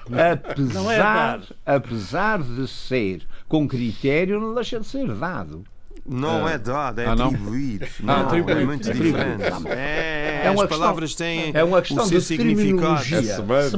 Apesar 0.06 1.40
apesar 1.64 2.42
de 2.42 2.66
ser 2.68 3.22
com 3.48 3.66
critério, 3.68 4.40
não 4.40 4.54
deixa 4.54 4.80
de 4.80 4.86
ser 4.86 5.06
dado. 5.14 5.64
Não 6.04 6.48
é 6.48 6.58
dado, 6.58 7.00
é 7.00 7.06
ah, 7.06 7.12
atribuído. 7.12 7.86
Não, 8.00 8.14
ah, 8.14 8.22
não, 8.24 8.48
é 8.48 8.64
muito 8.64 8.92
diferente. 8.92 9.68
É, 9.68 10.42
é, 10.46 10.50
uma 10.50 10.64
as 10.64 10.68
palavras 10.68 11.14
têm 11.14 11.52
é 11.54 11.62
uma 11.62 11.80
questão 11.80 12.04
o 12.04 12.08
seu 12.08 12.18
de 12.18 12.24
significado. 12.24 13.04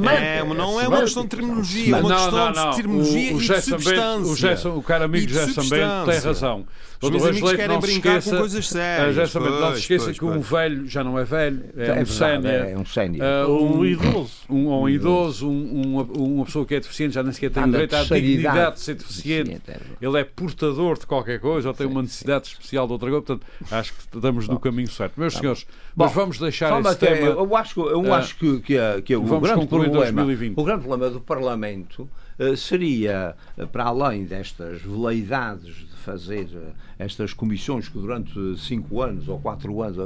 É, 0.08 0.42
não 0.42 0.80
é 0.80 0.88
uma 0.88 1.02
questão 1.02 1.24
de 1.24 1.28
terminologia, 1.28 1.96
é 1.96 2.00
uma 2.00 2.14
questão 2.14 2.52
de 2.70 2.76
terminologia 2.76 3.32
o, 3.32 3.36
o 3.36 3.42
e 3.42 3.46
de 3.46 3.60
substância. 3.60 4.32
O, 4.32 4.36
Gerson, 4.36 4.76
o 4.76 4.82
caro 4.82 5.04
amigo 5.04 5.28
José 5.28 5.52
Sambento 5.52 6.06
tem 6.06 6.18
razão. 6.18 6.66
Os 7.04 7.10
meus 7.10 7.24
amigos 7.24 7.52
querem 7.52 7.80
brincar 7.80 8.22
com 8.22 8.30
coisas 8.30 8.68
sérias. 8.68 9.30
Sambento, 9.30 9.60
não 9.60 9.72
se 9.72 9.80
esqueça 9.80 10.12
que 10.12 10.24
um 10.24 10.40
velho 10.40 10.86
já 10.86 11.04
não 11.04 11.18
é 11.18 11.24
velho, 11.24 11.64
é 11.76 12.00
um 12.00 12.06
sénior. 12.06 12.52
É 12.52 12.76
um 12.76 12.84
sénior. 12.84 13.50
Um 13.50 13.84
idoso. 13.84 14.32
Um 14.48 14.88
idoso, 14.88 15.50
uma 15.50 16.44
pessoa 16.44 16.64
que 16.64 16.74
é 16.74 16.80
deficiente 16.80 17.14
já 17.14 17.22
nem 17.22 17.32
sequer 17.32 17.50
tem 17.50 17.70
direito 17.70 17.94
à 17.94 18.02
dignidade 18.02 18.76
de 18.76 18.80
ser 18.80 18.94
deficiente. 18.94 19.62
Ele 20.00 20.18
é 20.18 20.24
portador 20.24 20.98
de 20.98 21.06
qualquer 21.06 21.40
coisa 21.40 21.68
ou 21.68 21.74
tem 21.74 21.86
uma 21.86 22.02
necessidade 22.02 22.48
especial 22.48 22.86
de 22.86 22.92
outra 22.92 23.10
coisa. 23.10 23.24
Portanto, 23.24 23.46
acho 23.70 23.92
que 23.92 24.16
estamos 24.16 24.48
no 24.48 24.58
caminho 24.58 24.88
certo. 24.88 25.18
Meus 25.18 25.34
tá 25.34 25.40
senhores, 25.40 25.66
mas 25.94 26.12
vamos 26.12 26.38
deixar 26.38 26.80
esse 26.80 26.96
tema. 26.96 27.28
Eu 27.28 27.56
acho, 27.56 27.80
eu 27.88 28.14
acho 28.14 28.36
que, 28.36 28.60
que, 28.60 28.76
é, 28.76 29.00
que 29.00 29.12
é 29.12 29.16
o 29.16 29.22
grande 29.40 29.66
problema, 29.66 30.22
o 30.56 30.64
grande 30.64 30.84
problema 30.84 31.10
do 31.10 31.20
Parlamento 31.20 32.08
uh, 32.38 32.56
seria, 32.56 33.34
uh, 33.56 33.66
para 33.66 33.84
além 33.84 34.24
destas 34.24 34.80
veleidades 34.82 35.86
fazer 36.04 36.48
eh, 36.54 36.72
estas 36.98 37.32
comissões 37.32 37.88
que 37.88 37.98
durante 37.98 38.32
cinco 38.58 39.00
anos 39.00 39.28
ou 39.28 39.40
quatro 39.40 39.82
anos 39.82 39.96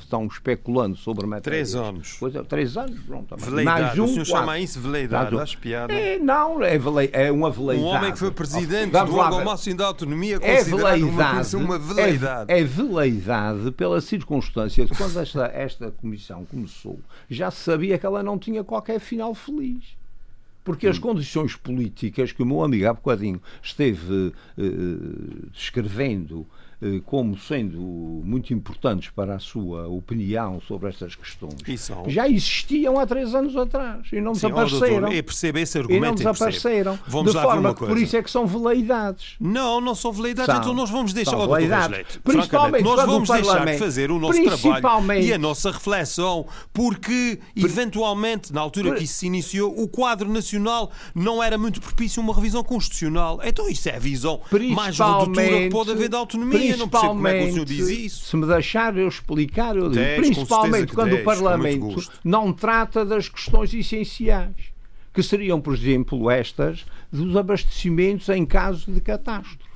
estão 0.00 0.26
especulando 0.26 0.96
sobre 0.96 1.26
matérias. 1.26 1.72
Três 1.72 1.74
anos. 1.74 2.16
Pois 2.18 2.34
é, 2.34 2.42
três 2.42 2.76
anos, 2.76 2.98
pronto. 3.00 3.36
Veleidade. 3.36 3.82
Mais 3.82 3.98
um, 3.98 4.04
o 4.04 4.08
senhor 4.08 4.26
quatro. 4.26 4.40
chama 4.40 4.58
isso 4.58 4.80
veleidade, 4.80 5.38
acho 5.38 5.58
piada. 5.58 5.92
É, 5.92 6.18
não, 6.18 6.62
é, 6.62 6.78
vele, 6.78 7.10
é 7.12 7.32
uma 7.32 7.50
veleidade. 7.50 7.88
Um 7.88 7.90
homem 7.90 8.12
que 8.12 8.18
foi 8.18 8.30
presidente 8.30 8.92
Vamos 8.92 9.10
do 9.10 9.16
órgão 9.16 9.44
máximo 9.44 9.76
da 9.76 9.86
autonomia 9.86 10.38
é 10.40 10.62
veleidade, 10.62 11.56
uma, 11.56 11.64
uma 11.64 11.78
veleidade. 11.78 12.52
É, 12.52 12.60
é 12.60 12.64
veleidade 12.64 13.70
pela 13.72 14.00
circunstância 14.00 14.84
de 14.84 14.96
quando 14.96 15.18
esta, 15.18 15.46
esta 15.46 15.90
comissão 15.90 16.44
começou, 16.44 17.00
já 17.28 17.50
se 17.50 17.60
sabia 17.60 17.98
que 17.98 18.06
ela 18.06 18.22
não 18.22 18.38
tinha 18.38 18.62
qualquer 18.62 19.00
final 19.00 19.34
feliz 19.34 20.01
porque 20.64 20.86
as 20.86 20.98
condições 20.98 21.56
políticas 21.56 22.32
que 22.32 22.42
o 22.42 22.46
meu 22.46 22.62
amigo 22.62 22.86
há 22.86 22.92
bocadinho 22.92 23.40
esteve 23.62 24.32
uh, 24.58 25.50
descrevendo 25.52 26.46
como 27.04 27.38
sendo 27.38 27.78
muito 27.78 28.52
importantes 28.52 29.10
para 29.10 29.34
a 29.34 29.38
sua 29.38 29.88
opinião 29.88 30.60
sobre 30.60 30.88
estas 30.88 31.14
questões 31.14 31.52
já 32.06 32.28
existiam 32.28 32.98
há 32.98 33.06
três 33.06 33.34
anos 33.34 33.56
atrás 33.56 34.06
e 34.12 34.20
não 34.20 34.34
Sim, 34.34 34.48
desapareceram. 34.48 35.12
Eu 35.12 35.24
percebo 35.24 35.58
esse 35.58 35.78
argumento. 35.78 36.04
E 36.04 36.06
não 36.06 36.14
desapareceram. 36.14 36.98
Vamos 37.06 37.32
de 37.32 37.40
forma 37.40 37.74
que 37.74 37.86
por 37.86 37.98
isso 37.98 38.16
é 38.16 38.22
que 38.22 38.30
são 38.30 38.46
veleidades. 38.46 39.36
Não, 39.40 39.80
não 39.80 39.94
são 39.94 40.12
veleidades. 40.12 40.52
São, 40.52 40.62
então 40.62 40.74
nós 40.74 40.90
vamos 40.90 41.12
deixar. 41.12 41.32
São 41.32 41.46
veleidades. 41.46 42.18
Principalmente 42.22 42.84
nós 42.84 43.06
vamos 43.06 43.28
deixar 43.28 43.66
de 43.66 43.78
fazer 43.78 44.10
o 44.10 44.18
nosso 44.18 44.42
trabalho 44.42 45.22
e 45.22 45.32
a 45.32 45.38
nossa 45.38 45.70
reflexão, 45.70 46.46
porque 46.72 47.38
eventualmente, 47.56 48.52
na 48.52 48.60
altura 48.60 48.94
que 48.94 49.04
isso 49.04 49.14
se 49.14 49.26
iniciou, 49.26 49.74
o 49.78 49.88
quadro 49.88 50.28
nacional 50.30 50.90
não 51.14 51.42
era 51.42 51.56
muito 51.56 51.80
propício 51.80 52.20
a 52.20 52.24
uma 52.24 52.34
revisão 52.34 52.62
constitucional. 52.62 53.40
Então 53.44 53.68
isso 53.68 53.88
é 53.88 53.96
a 53.96 53.98
visão 53.98 54.40
mais 54.74 54.98
redutora 54.98 55.58
que 55.58 55.70
pode 55.70 55.90
haver 55.90 56.08
da 56.08 56.18
autonomia 56.18 56.71
eu 56.72 56.78
não 56.78 56.88
percebo 56.88 57.14
como 57.14 57.28
é 57.28 57.38
que 57.38 57.44
o 57.44 57.52
senhor 57.52 57.64
diz 57.64 57.88
isso. 57.88 58.24
Se 58.24 58.36
me 58.36 58.46
deixar 58.46 58.96
eu 58.96 59.08
explicar, 59.08 59.76
eu 59.76 59.88
digo. 59.88 60.04
Principalmente 60.16 60.92
quando 60.92 61.14
o 61.14 61.24
Parlamento 61.24 62.02
não 62.24 62.52
trata 62.52 63.04
das 63.04 63.28
questões 63.28 63.72
essenciais, 63.72 64.72
que 65.12 65.22
seriam, 65.22 65.60
por 65.60 65.74
exemplo, 65.74 66.30
estas 66.30 66.86
dos 67.12 67.36
abastecimentos 67.36 68.28
em 68.28 68.46
caso 68.46 68.90
de 68.90 69.00
catástrofe. 69.00 69.72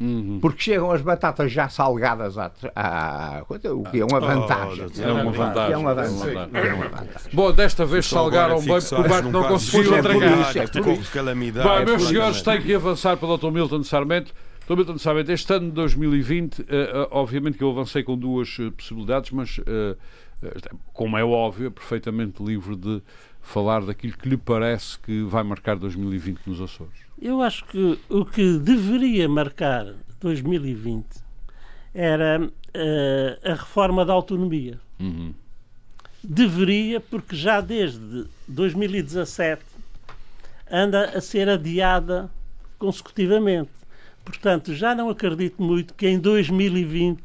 Uhum. 0.00 0.38
Porque 0.40 0.62
chegam 0.62 0.90
as 0.90 1.02
batatas 1.02 1.52
já 1.52 1.68
salgadas 1.68 2.38
à, 2.38 2.50
à, 2.74 3.42
o 3.48 3.84
que 3.84 4.00
é 4.00 4.04
uma 4.04 4.18
vantagem. 4.18 4.86
Oh, 4.96 5.02
é 5.02 5.12
uma 5.12 5.30
vantagem. 5.30 5.74
É 5.74 5.76
uma 5.76 5.94
vantagem. 5.94 6.54
É 6.54 6.74
uma 6.74 6.88
vantagem. 6.88 7.30
Bom, 7.34 7.52
desta 7.52 7.84
vez 7.84 8.06
salgaram 8.06 8.58
bem 8.60 8.80
porque 8.80 8.94
o 8.94 9.08
barco 9.08 9.28
não 9.28 9.44
conseguiu 9.44 9.98
entregar. 9.98 10.54
Bem, 10.54 11.84
meus 11.84 12.08
senhores, 12.08 12.40
têm 12.40 12.62
que 12.62 12.74
avançar 12.74 13.18
para 13.18 13.28
o 13.28 13.36
Dr. 13.36 13.50
Milton 13.50 13.84
Sarmento. 13.84 14.32
Estou 14.70 14.98
sabe, 15.00 15.32
este 15.32 15.52
ano 15.52 15.66
de 15.66 15.72
2020, 15.72 16.60
uh, 16.60 16.62
uh, 16.62 16.66
obviamente 17.10 17.58
que 17.58 17.64
eu 17.64 17.70
avancei 17.70 18.04
com 18.04 18.16
duas 18.16 18.56
uh, 18.60 18.70
possibilidades, 18.70 19.32
mas, 19.32 19.58
como 20.92 21.18
é 21.18 21.24
óbvio, 21.24 21.66
é 21.66 21.70
perfeitamente 21.70 22.40
livre 22.40 22.76
de 22.76 23.02
falar 23.42 23.84
daquilo 23.84 24.16
que 24.16 24.28
lhe 24.28 24.36
parece 24.36 24.96
que 25.00 25.22
vai 25.24 25.42
marcar 25.42 25.76
2020 25.76 26.46
nos 26.46 26.60
Açores. 26.60 26.94
Eu 27.20 27.42
acho 27.42 27.64
que 27.64 27.98
o 28.08 28.24
que 28.24 28.58
deveria 28.58 29.28
marcar 29.28 29.92
2020 30.20 31.04
era 31.92 32.48
a 33.44 33.54
reforma 33.54 34.04
da 34.04 34.12
autonomia. 34.12 34.80
Uhum. 35.00 35.34
Deveria, 36.22 37.00
porque 37.00 37.34
já 37.34 37.60
desde 37.60 38.24
2017 38.46 39.62
anda 40.70 41.06
a 41.06 41.20
ser 41.20 41.48
adiada 41.48 42.30
consecutivamente. 42.78 43.79
Portanto, 44.24 44.74
já 44.74 44.94
não 44.94 45.08
acredito 45.08 45.62
muito 45.62 45.94
que 45.94 46.06
em 46.06 46.18
2020 46.18 47.22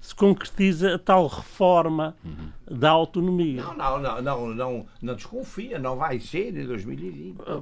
se 0.00 0.14
concretiza 0.14 0.94
a 0.94 0.98
tal 0.98 1.26
reforma 1.26 2.16
uhum. 2.24 2.48
Da 2.70 2.90
autonomia. 2.90 3.62
Não, 3.62 3.76
não, 3.76 4.00
não, 4.00 4.22
não, 4.22 4.54
não, 4.54 4.86
não 5.00 5.14
desconfia, 5.14 5.78
não 5.78 5.96
vai 5.96 6.20
ser 6.20 6.56
em 6.56 6.66
2020. 6.66 7.36
Ah, 7.46 7.60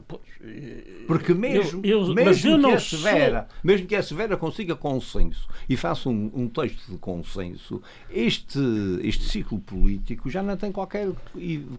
Porque 1.06 1.32
mesmo, 1.32 1.80
eu, 1.84 2.06
eu, 2.06 2.14
mesmo, 2.14 2.60
que 2.60 2.72
a 2.72 2.80
Severa, 2.80 3.46
sou... 3.48 3.58
mesmo 3.62 3.86
que 3.86 3.96
a 3.96 4.02
Severa 4.02 4.36
consiga 4.36 4.74
consenso 4.74 5.48
e 5.68 5.76
faça 5.76 6.08
um, 6.08 6.30
um, 6.34 6.48
texto 6.48 6.90
de 6.90 6.98
consenso, 6.98 7.80
este, 8.10 8.58
este 9.02 9.24
ciclo 9.24 9.60
político 9.60 10.28
já 10.28 10.42
não 10.42 10.56
tem 10.56 10.72
qualquer, 10.72 11.08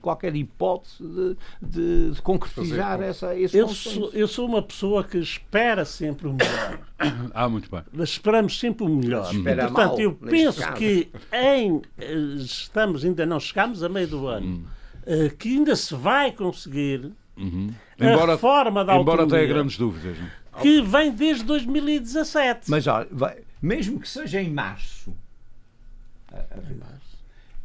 qualquer 0.01 0.35
hipótese 0.35 1.03
de, 1.03 1.37
de, 1.61 2.11
de 2.11 2.21
concretizar 2.21 3.01
essa, 3.01 3.35
esse 3.37 3.57
eu 3.57 3.67
consenso. 3.67 3.99
Sou, 3.99 4.11
eu 4.13 4.27
sou 4.27 4.47
uma 4.47 4.61
pessoa 4.61 5.03
que 5.03 5.17
espera 5.17 5.83
sempre 5.85 6.27
o 6.27 6.33
melhor. 6.33 6.79
ah, 7.33 7.49
muito 7.49 7.69
bem. 7.69 7.81
Esperamos 8.03 8.57
sempre 8.59 8.85
o 8.85 8.89
melhor. 8.89 9.33
Espera 9.33 9.67
Portanto, 9.67 9.89
mal, 9.89 9.99
eu 9.99 10.13
penso 10.13 10.73
que 10.73 11.09
em, 11.33 11.81
eh, 11.97 12.13
estamos 12.37 13.03
ainda 13.17 13.25
não 13.25 13.39
chegamos 13.39 13.81
a 13.83 13.89
meio 13.89 14.07
do 14.07 14.27
ano, 14.27 14.67
uh, 15.03 15.35
que 15.37 15.49
ainda 15.49 15.75
se 15.75 15.95
vai 15.95 16.31
conseguir 16.31 17.11
uhum. 17.35 17.73
a 17.99 18.05
embora, 18.05 18.33
reforma 18.33 18.85
da 18.85 18.95
Embora 18.95 19.27
tenha 19.27 19.47
grandes 19.47 19.77
dúvidas. 19.77 20.17
É? 20.17 20.61
Que 20.61 20.81
vem 20.81 21.11
desde 21.11 21.43
2017. 21.43 22.69
Mas 22.69 22.85
olha, 22.85 23.07
vai, 23.11 23.37
mesmo 23.61 23.99
que 23.99 24.07
seja 24.07 24.41
em 24.41 24.51
março. 24.51 25.15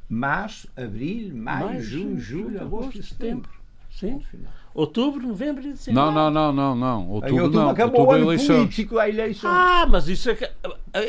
março. 0.09 0.69
abril, 0.77 1.35
maio, 1.35 1.67
maio 1.67 1.83
junho, 1.83 2.19
julho, 2.19 2.61
agosto 2.61 2.99
e 2.99 3.03
setembro. 3.03 3.51
Sim. 3.91 4.23
Outubro, 4.75 5.27
novembro 5.27 5.63
e 5.63 5.73
dezembro. 5.73 6.01
Não, 6.01 6.11
não, 6.11 6.31
não, 6.31 6.53
não, 6.53 6.75
não. 6.75 7.09
Outubro, 7.09 7.37
outubro 7.37 7.61
não. 7.61 7.71
Acabou 7.71 8.01
outubro 8.01 8.27
o 8.27 8.31
ano 8.31 8.47
político, 8.47 8.99
a 8.99 9.09
eleição. 9.09 9.51
Ah, 9.51 9.87
mas 9.89 10.09
isso 10.09 10.31
é 10.31 10.35
que, 10.35 10.51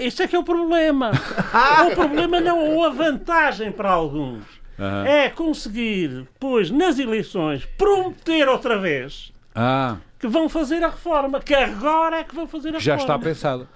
isso 0.01 0.22
é, 0.22 0.28
que 0.28 0.36
é 0.36 0.39
o 0.39 0.43
problema. 0.43 1.11
o 1.91 1.95
problema 1.95 2.41
não 2.41 2.84
é 2.84 2.88
a 2.88 2.89
vantagem 2.89 3.72
para 3.72 3.91
alguns. 3.91 4.43
Uhum. 4.78 5.05
É 5.05 5.30
conseguir, 5.30 6.28
pois, 6.39 6.70
nas 6.70 6.99
eleições, 6.99 7.66
prometer 7.78 8.49
outra 8.49 8.78
vez 8.78 9.32
ah. 9.55 9.97
que 10.20 10.28
vão 10.28 10.49
fazer 10.49 10.84
a 10.84 10.89
reforma, 10.89 11.39
que 11.39 11.53
agora 11.53 12.18
é 12.18 12.24
que 12.24 12.36
vão 12.36 12.47
fazer 12.47 12.76
a 12.76 12.80
Já 12.80 12.95
reforma. 12.95 12.97
Já 12.97 13.16
está 13.16 13.30
pensado. 13.30 13.68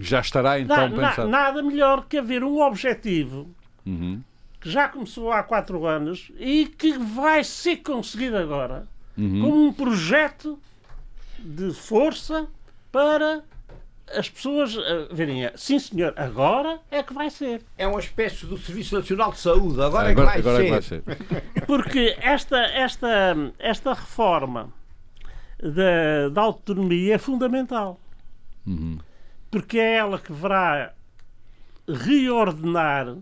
Já 0.00 0.20
estará 0.20 0.60
então 0.60 0.88
na, 0.88 1.08
pensado. 1.08 1.28
Na, 1.28 1.38
nada 1.44 1.62
melhor 1.62 2.06
que 2.08 2.16
haver 2.16 2.42
um 2.42 2.62
objetivo 2.62 3.48
uhum 3.84 4.22
que 4.60 4.70
já 4.70 4.88
começou 4.88 5.32
há 5.32 5.42
quatro 5.42 5.86
anos 5.86 6.30
e 6.38 6.66
que 6.66 6.98
vai 6.98 7.44
ser 7.44 7.76
conseguido 7.78 8.36
agora 8.36 8.86
uhum. 9.16 9.42
como 9.42 9.66
um 9.66 9.72
projeto 9.72 10.58
de 11.38 11.72
força 11.72 12.48
para 12.90 13.42
as 14.16 14.28
pessoas 14.28 14.74
uh, 14.74 15.08
verem, 15.12 15.50
sim 15.54 15.78
senhor, 15.78 16.14
agora 16.16 16.80
é 16.90 17.02
que 17.02 17.12
vai 17.12 17.28
ser. 17.28 17.62
É 17.76 17.86
uma 17.86 18.00
espécie 18.00 18.46
do 18.46 18.56
Serviço 18.56 18.96
Nacional 18.96 19.32
de 19.32 19.38
Saúde, 19.38 19.82
agora, 19.82 20.10
agora, 20.10 20.30
é, 20.30 20.32
que 20.32 20.38
agora 20.38 20.62
é, 20.62 20.64
que 20.64 20.70
vai 20.70 20.82
ser. 20.82 21.02
Porque 21.66 22.16
esta, 22.20 22.58
esta, 22.58 23.36
esta 23.58 23.92
reforma 23.92 24.72
da, 25.62 26.30
da 26.30 26.40
autonomia 26.40 27.16
é 27.16 27.18
fundamental. 27.18 28.00
Uhum. 28.66 28.98
Porque 29.50 29.78
é 29.78 29.96
ela 29.96 30.18
que 30.18 30.32
verá 30.32 30.92
reordenar 31.86 33.14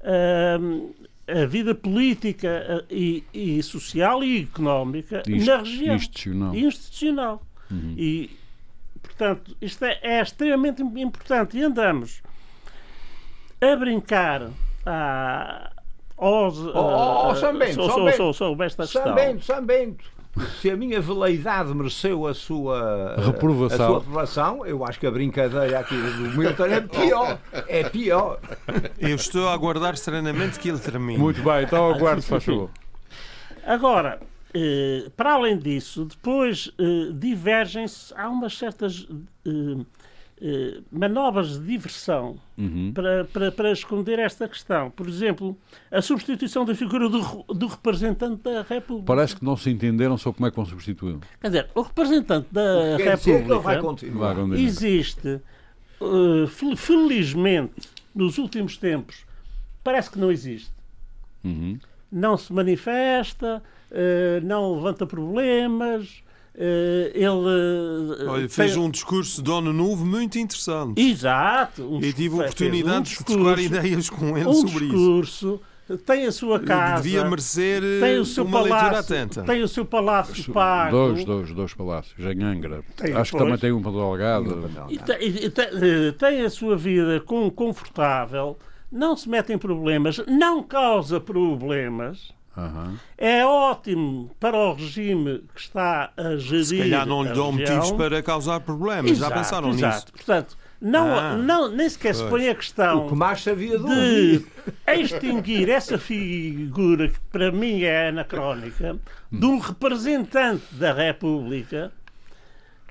a 0.00 1.46
vida 1.46 1.74
política 1.74 2.84
e, 2.90 3.22
e, 3.32 3.62
social 3.62 4.24
e 4.24 4.42
económica 4.42 5.22
Inst 5.26 5.46
na 5.46 5.58
região. 5.58 5.94
Institucional. 5.96 6.54
institucional. 6.54 7.42
Uhum. 7.70 7.94
E, 7.98 8.30
portanto, 9.02 9.56
isto 9.60 9.84
é, 9.84 9.98
é, 10.02 10.22
extremamente 10.22 10.82
importante. 10.82 11.58
E 11.58 11.62
andamos 11.62 12.22
a 13.60 13.76
brincar 13.76 14.50
a, 14.86 15.72
aos. 16.16 16.58
Oh, 16.58 16.72
oh, 16.74 17.28
oh 17.28 17.34
São 17.34 17.58
Bento, 17.58 17.74
sou, 17.74 17.90
São 17.90 18.12
sou, 18.12 18.32
sou, 18.32 18.62
esta 18.62 18.86
São 18.86 19.14
Bento, 19.14 19.44
São 19.44 19.64
Bento 19.64 20.17
se 20.60 20.70
a 20.70 20.76
minha 20.76 21.00
veleidade 21.00 21.74
mereceu 21.74 22.26
a 22.26 22.34
sua 22.34 23.16
reprovação. 23.16 23.84
a 23.84 23.88
sua 23.88 23.98
reprovação, 23.98 24.66
eu 24.66 24.84
acho 24.84 25.00
que 25.00 25.06
a 25.06 25.10
brincadeira 25.10 25.78
aqui 25.78 25.94
do 25.94 26.38
Milton 26.38 26.66
é 26.66 26.80
pior. 26.80 27.38
É 27.66 27.88
pior. 27.88 28.40
Eu 28.98 29.16
estou 29.16 29.48
a 29.48 29.52
aguardar 29.52 29.96
serenamente 29.96 30.58
que 30.58 30.68
ele 30.68 30.78
termine. 30.78 31.18
Muito 31.18 31.42
bem, 31.42 31.64
então 31.64 31.90
aguardo, 31.90 32.22
faz 32.22 32.44
favor. 32.44 32.70
Agora, 33.64 34.18
eh, 34.54 35.10
para 35.16 35.34
além 35.34 35.58
disso, 35.58 36.04
depois 36.04 36.70
eh, 36.78 37.12
divergem-se, 37.12 38.14
há 38.16 38.28
umas 38.28 38.56
certas 38.56 39.06
eh, 40.40 40.80
manobras 40.92 41.58
de 41.58 41.66
diversão 41.66 42.36
uhum. 42.56 42.92
para, 42.94 43.24
para, 43.24 43.50
para, 43.50 43.72
esconder 43.72 44.20
esta 44.20 44.46
questão. 44.46 44.88
Por 44.90 45.08
exemplo, 45.08 45.58
a 45.90 46.00
substituição 46.00 46.64
da 46.64 46.76
figura 46.76 47.08
do, 47.08 47.44
do 47.48 47.66
representante 47.66 48.42
da 48.44 48.62
República. 48.62 49.06
Parece 49.06 49.34
que 49.34 49.44
não 49.44 49.56
se 49.56 49.68
entenderam 49.68 50.16
sobre 50.16 50.36
como 50.36 50.46
é 50.46 50.50
que 50.50 50.56
vão 50.56 50.64
substituí-lo. 50.64 51.20
Quer 51.40 51.48
dizer, 51.48 51.70
o 51.74 51.82
representante 51.82 52.46
da 52.52 52.96
Quer 52.96 53.16
República 53.16 53.58
vai 53.58 53.80
continuar. 53.80 54.36
existe, 54.52 55.40
uh, 56.00 56.76
felizmente, 56.76 57.88
nos 58.14 58.38
últimos 58.38 58.76
tempos, 58.76 59.24
parece 59.82 60.08
que 60.08 60.20
não 60.20 60.30
existe. 60.30 60.72
Uhum. 61.42 61.78
Não 62.12 62.36
se 62.36 62.52
manifesta, 62.52 63.60
uh, 63.90 64.46
não 64.46 64.76
levanta 64.76 65.04
problemas 65.04 66.22
ele 67.14 67.26
uh, 67.26 68.30
Olha, 68.30 68.48
fez 68.48 68.72
tem... 68.72 68.82
um 68.82 68.90
discurso 68.90 69.40
de 69.40 69.50
ano 69.50 69.72
novo 69.72 70.04
muito 70.04 70.38
interessante. 70.38 71.00
Exato. 71.00 71.84
Um 71.84 72.00
e 72.00 72.12
tive 72.12 72.34
a 72.34 72.38
oportunidade 72.38 72.98
um 72.98 73.02
de 73.02 73.24
trocar 73.24 73.58
ideias 73.60 74.10
com 74.10 74.36
ele 74.36 74.48
um 74.48 74.54
sobre 74.54 74.86
discurso, 74.86 75.60
isso. 75.88 75.98
Tem 76.04 76.26
a 76.26 76.32
sua 76.32 76.60
casa. 76.60 77.02
Devia 77.02 77.24
merecer 77.24 77.80
tem 78.00 78.18
o 78.18 78.24
seu 78.24 78.44
uma 78.44 78.62
palácio, 78.62 78.74
leitura 78.74 79.00
atenta. 79.00 79.42
Tem 79.44 79.62
o 79.62 79.68
seu 79.68 79.84
palácio 79.86 80.52
pago. 80.52 80.90
Dois, 80.90 81.24
dois, 81.24 81.54
dois 81.54 81.74
palácios, 81.74 82.18
em 82.18 82.42
Angra. 82.42 82.82
Tem, 82.94 83.14
Acho 83.14 83.32
que 83.32 83.38
também 83.38 83.56
tem 83.56 83.72
um 83.72 83.80
para 83.80 83.92
Algado. 83.92 84.70
E 84.90 84.98
tem, 84.98 85.16
eh, 85.16 86.12
tem 86.18 86.42
a 86.42 86.50
sua 86.50 86.76
vida 86.76 87.20
com, 87.20 87.50
confortável, 87.50 88.58
não 88.92 89.16
se 89.16 89.28
mete 89.28 89.52
em 89.52 89.58
problemas, 89.58 90.20
não 90.26 90.62
causa 90.62 91.18
problemas. 91.18 92.36
Uhum. 92.58 92.96
É 93.16 93.46
ótimo 93.46 94.30
para 94.40 94.56
o 94.56 94.74
regime 94.74 95.44
que 95.54 95.60
está 95.60 96.10
a 96.16 96.36
gerir. 96.36 96.64
Se 96.64 96.78
calhar 96.78 97.06
não 97.06 97.22
lhe 97.22 97.32
dão 97.32 97.52
motivos 97.52 97.92
para 97.92 98.22
causar 98.22 98.60
problemas. 98.60 99.10
Exato, 99.10 99.30
Já 99.30 99.36
pensaram 99.36 99.70
exato. 99.70 99.94
nisso? 99.94 100.12
Portanto, 100.12 100.56
não, 100.80 101.18
ah, 101.18 101.36
não, 101.36 101.68
nem 101.70 101.88
sequer 101.88 102.14
pois. 102.14 102.24
se 102.24 102.30
põe 102.30 102.48
a 102.48 102.54
questão 102.54 103.06
o 103.06 103.08
que 103.08 103.14
mais 103.14 103.42
sabia 103.42 103.78
de 103.78 104.44
extinguir 105.00 105.68
essa 105.68 105.98
figura 105.98 107.08
que 107.08 107.18
para 107.32 107.50
mim 107.50 107.82
é 107.82 108.08
anacrónica 108.08 108.96
de 109.30 109.46
um 109.46 109.58
representante 109.58 110.64
da 110.72 110.92
República 110.92 111.92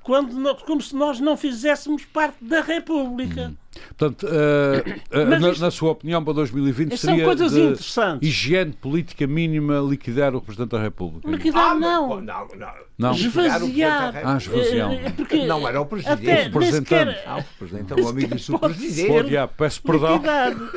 quando 0.08 0.32
nós, 0.36 0.62
como 0.62 0.82
se 0.82 0.96
nós 0.96 1.20
não 1.20 1.36
fizéssemos 1.36 2.06
parte 2.06 2.38
da 2.40 2.62
República. 2.62 3.50
Hum. 3.50 3.56
Portanto, 3.90 4.26
uh, 4.26 5.20
uh, 5.20 5.26
na, 5.26 5.50
isto, 5.50 5.62
na, 5.62 5.70
sua 5.70 5.92
opinião, 5.92 6.24
para 6.24 6.34
2020 6.34 6.98
seria 6.98 7.26
coisas 7.26 7.52
de 7.52 7.60
interessantes. 7.60 8.28
higiene 8.28 8.72
política 8.72 9.28
mínima 9.28 9.80
liquidar 9.82 10.34
o 10.34 10.42
Presidente 10.42 10.70
da 10.72 10.82
República? 10.82 11.30
Liquidar 11.30 11.72
ah, 11.72 11.76
não. 11.76 12.22
não, 12.22 12.48
não. 12.48 12.74
não. 12.98 13.12
Esvaziar. 13.12 14.16
Ah, 14.24 14.38
esvaziar. 14.38 14.94
Eh, 14.94 15.10
porque 15.10 15.46
não 15.46 15.68
era 15.68 15.82
o 15.82 15.86
Presidente. 15.86 16.30
Até, 16.30 16.42
o 16.42 16.44
representante. 16.46 16.88
Sequer, 16.88 17.24
ah, 17.28 17.38
o 17.40 17.60
Presidente 17.60 17.94
é 17.94 17.96
o 18.02 18.08
amigo 18.08 18.36
do 18.36 18.60
Presidente. 18.60 19.12
Oh, 19.12 19.24
diabo, 19.24 19.54
peço 19.58 19.84
perdão. 19.84 20.14
Liquidado. 20.14 20.72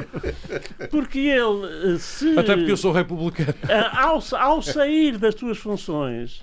Porque 0.91 1.19
ele 1.21 1.99
se... 2.01 2.37
Até 2.37 2.57
porque 2.57 2.73
eu 2.73 2.77
sou 2.77 2.91
republicano. 2.91 3.55
Ao, 3.93 4.21
ao 4.37 4.61
sair 4.61 5.17
das 5.19 5.37
suas 5.37 5.57
funções 5.57 6.43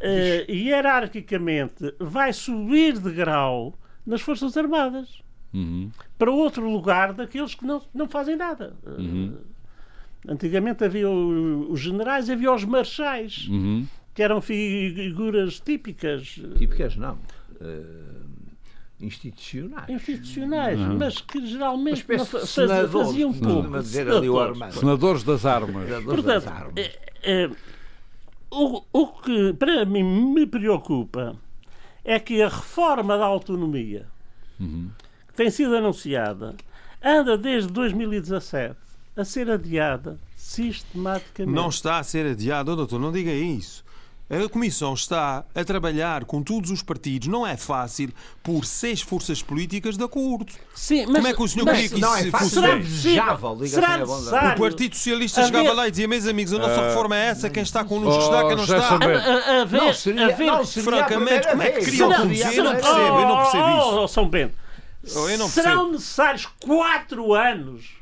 uh, 0.00 0.52
hierarquicamente 0.52 1.94
vai 1.98 2.32
subir 2.32 2.98
de 2.98 3.10
grau 3.12 3.78
nas 4.06 4.20
Forças 4.20 4.56
Armadas 4.56 5.22
uhum. 5.52 5.90
para 6.18 6.30
outro 6.30 6.68
lugar 6.68 7.12
daqueles 7.12 7.54
que 7.54 7.64
não, 7.64 7.82
não 7.92 8.08
fazem 8.08 8.36
nada. 8.36 8.74
Uhum. 8.86 9.34
Uh, 9.34 10.32
antigamente 10.32 10.84
havia 10.84 11.08
o, 11.08 11.70
os 11.70 11.80
generais 11.80 12.28
e 12.28 12.32
havia 12.32 12.52
os 12.52 12.64
marchais, 12.64 13.46
uhum. 13.48 13.86
que 14.14 14.22
eram 14.22 14.40
figuras 14.40 15.60
típicas. 15.60 16.40
Típicas 16.56 16.96
não. 16.96 17.18
Uh, 17.60 18.28
institucionais. 19.00 19.88
Institucionais, 19.88 20.80
uhum. 20.80 20.98
mas 20.98 21.20
que 21.20 21.46
geralmente 21.46 22.04
não, 22.08 22.26
faziam 22.88 23.32
pouco. 23.32 23.82
Senadores. 23.82 24.74
Senadores 24.74 25.22
das 25.22 25.46
armas. 25.46 25.84
Senadores 25.84 26.04
Portanto, 26.04 26.44
das 26.44 26.46
armas. 26.46 26.72
É, 26.76 26.98
é, 27.22 27.50
o, 28.50 28.82
o 28.92 29.06
que 29.08 29.52
para 29.54 29.84
mim 29.84 30.02
me 30.02 30.46
preocupa 30.46 31.36
é 32.04 32.18
que 32.18 32.42
a 32.42 32.48
reforma 32.48 33.18
da 33.18 33.26
autonomia 33.26 34.06
uhum. 34.58 34.90
que 35.28 35.34
tem 35.34 35.50
sido 35.50 35.76
anunciada 35.76 36.54
anda 37.02 37.36
desde 37.36 37.70
2017 37.72 38.76
a 39.16 39.24
ser 39.24 39.50
adiada 39.50 40.18
sistematicamente. 40.36 41.54
Não 41.54 41.68
está 41.68 41.98
a 41.98 42.02
ser 42.02 42.24
adiada, 42.26 42.74
doutor, 42.74 43.00
não 43.00 43.12
diga 43.12 43.32
isso. 43.32 43.84
A 44.30 44.46
Comissão 44.50 44.92
está 44.92 45.42
a 45.54 45.64
trabalhar 45.64 46.26
com 46.26 46.42
todos 46.42 46.70
os 46.70 46.82
partidos. 46.82 47.28
Não 47.28 47.46
é 47.46 47.56
fácil 47.56 48.12
por 48.42 48.66
seis 48.66 49.00
forças 49.00 49.40
políticas 49.42 49.96
de 49.96 50.04
acordo. 50.04 50.52
Sim, 50.74 51.06
mas, 51.06 51.14
Como 51.16 51.26
é 51.28 51.32
que 51.34 51.42
o 51.42 51.48
senhor 51.48 51.64
mas, 51.64 51.74
queria 51.76 51.88
que 51.94 52.00
não, 52.00 52.14
isso 52.18 52.26
é 52.28 52.30
fácil, 52.30 52.48
fosse? 52.62 52.66
é 52.66 52.76
desejável. 52.78 53.66
Será 53.66 53.96
necessário? 53.98 54.50
O 54.50 54.60
Partido 54.60 54.94
Socialista 54.96 55.40
Haver- 55.40 55.52
chegava 55.60 55.74
lá 55.74 55.88
e 55.88 55.90
dizia: 55.90 56.06
Meus 56.08 56.26
amigos, 56.26 56.52
a 56.52 56.58
nossa 56.58 56.88
reforma 56.88 57.16
é 57.16 57.26
essa, 57.28 57.48
quem 57.48 57.62
está 57.62 57.82
connosco 57.84 58.20
Oh, 58.20 58.24
está, 58.24 58.46
quem 58.48 58.56
não 58.56 58.64
está. 58.64 58.76
A, 58.76 59.58
a, 59.58 59.62
a 59.62 59.64
ver, 59.64 59.76
Não 59.80 59.92
seria, 59.94 60.26
a 60.26 60.36
ver, 60.36 60.46
não 60.46 60.64
seria 60.66 60.90
francamente, 60.90 61.48
como 61.48 61.62
é 61.62 61.70
que 61.70 61.84
queriam 61.86 62.08
Não 62.10 62.16
conduzir? 62.18 62.52
Eu 62.54 62.64
não 62.64 62.72
percebo, 62.74 62.98
eu 62.98 63.28
não 63.28 63.36
percebo 63.38 63.64
Oh, 63.64 63.78
isto. 63.78 63.88
oh, 63.94 64.02
oh, 64.04 64.08
São 64.08 64.28
Bento, 64.28 64.54
Oh, 65.04 65.08
serão 65.08 65.48
percebo. 65.48 65.92
necessários 65.92 66.46
quatro 66.60 67.32
anos. 67.34 67.96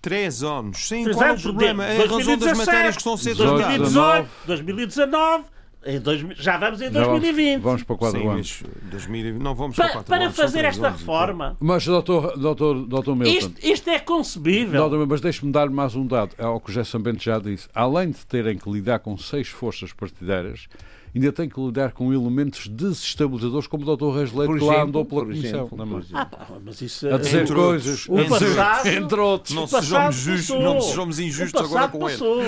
Três 0.00 0.42
anos. 0.44 0.78
Sim, 0.88 1.04
Por 1.04 1.14
qual 1.14 1.28
é 1.28 1.32
o 1.32 1.40
problema? 1.40 1.84
É 1.86 1.96
a 1.96 2.00
razão 2.02 2.16
das 2.18 2.26
2017, 2.26 2.66
matérias 2.66 2.94
que 2.96 3.00
estão 3.00 3.14
a 3.14 3.18
ser 3.18 3.30
18, 3.34 3.56
tratadas. 3.56 3.92
2018, 3.92 4.28
2019, 4.46 5.44
em 5.84 6.00
dois, 6.00 6.20
já 6.36 6.56
vamos 6.58 6.80
em 6.80 6.84
Já 6.84 7.04
vamos, 7.04 7.20
2020. 7.20 7.60
vamos 7.62 7.82
para 7.82 7.96
quatro 7.96 8.20
Sim, 8.20 8.28
anos. 8.28 8.62
mas 8.64 8.90
2000, 8.90 9.38
não 9.38 9.54
vamos 9.54 9.76
Pa- 9.76 9.82
para 9.84 9.92
quatro 9.92 10.08
para 10.10 10.24
anos, 10.24 10.36
fazer 10.36 10.64
esta 10.64 10.86
anos, 10.88 11.02
então. 11.02 11.14
reforma, 11.14 11.56
Mas, 11.60 11.84
doutor, 11.84 12.36
doutor, 12.38 12.86
doutor 12.86 13.16
Milton, 13.16 13.30
isto, 13.38 13.66
isto 13.66 13.90
é 13.90 13.98
concebível. 13.98 14.80
Doutor 14.88 15.06
mas 15.06 15.20
deixe-me 15.20 15.50
dar 15.52 15.68
mais 15.70 15.94
um 15.94 16.06
dado. 16.06 16.32
É 16.38 16.46
o 16.46 16.60
que 16.60 16.70
o 16.70 16.72
José 16.72 16.84
Sambento 16.84 17.22
já 17.22 17.38
disse. 17.38 17.68
Além 17.74 18.10
de 18.10 18.24
terem 18.26 18.56
que 18.56 18.70
lidar 18.70 18.98
com 19.00 19.16
seis 19.18 19.48
forças 19.48 19.92
partidárias, 19.92 20.68
ainda 21.14 21.32
têm 21.32 21.48
que 21.48 21.60
lidar 21.60 21.92
com 21.92 22.12
elementos 22.12 22.66
desestabilizadores, 22.68 23.66
como 23.66 23.82
o 23.82 23.86
doutor 23.86 24.16
Reis 24.16 24.32
Leite, 24.32 24.58
que 24.58 24.64
lá 24.64 24.82
andou 24.82 25.04
pela 25.04 25.22
Comissão. 25.22 25.66
exemplo, 25.66 25.86
não 25.86 25.98
é? 25.98 26.02
Ah, 26.14 26.28
mas 26.64 26.80
isso 26.80 27.08
a 27.08 27.18
dizer 27.18 27.42
Entre 27.42 27.54
coisas. 27.54 28.08
outros. 28.08 28.32
a 28.32 28.38
dizer- 28.38 28.56
passado- 28.56 28.86
entre 28.88 29.20
outros. 29.20 29.54
Não 29.54 29.64
O 29.64 29.68
passado 29.68 29.84
sejamos 29.84 30.16
justos, 30.16 30.60
não 30.60 30.80
sejamos 30.80 31.18
injustos 31.18 31.60
agora 31.60 31.88
com 31.88 32.08
ele. 32.08 32.18
passou. 32.18 32.40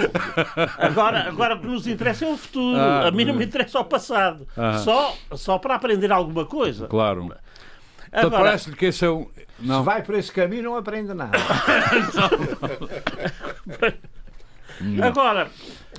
Agora, 0.79 1.29
agora 1.29 1.55
o 1.57 1.61
que 1.61 1.67
nos 1.67 1.87
interessa 1.87 2.25
é 2.25 2.33
o 2.33 2.37
futuro. 2.37 2.77
Ah, 2.79 3.09
a 3.09 3.11
mim 3.11 3.25
não 3.25 3.35
me 3.35 3.45
interessa 3.45 3.79
o 3.81 3.85
passado. 3.85 4.47
Ah. 4.57 4.79
Só, 4.79 5.15
só 5.35 5.59
para 5.59 5.75
aprender 5.75 6.11
alguma 6.11 6.47
coisa. 6.47 6.87
Claro. 6.87 7.23
Portanto, 7.27 7.41
Agora, 8.13 8.45
parece-lhe 8.45 8.77
que 8.77 8.87
esse 8.87 9.05
é 9.05 9.11
um. 9.11 9.25
Se 9.25 9.67
Não. 9.67 9.83
vai 9.85 10.03
por 10.03 10.15
esse 10.15 10.33
caminho, 10.33 10.63
não 10.65 10.77
aprende 10.77 11.13
nada. 11.15 11.37
agora, 15.03 15.49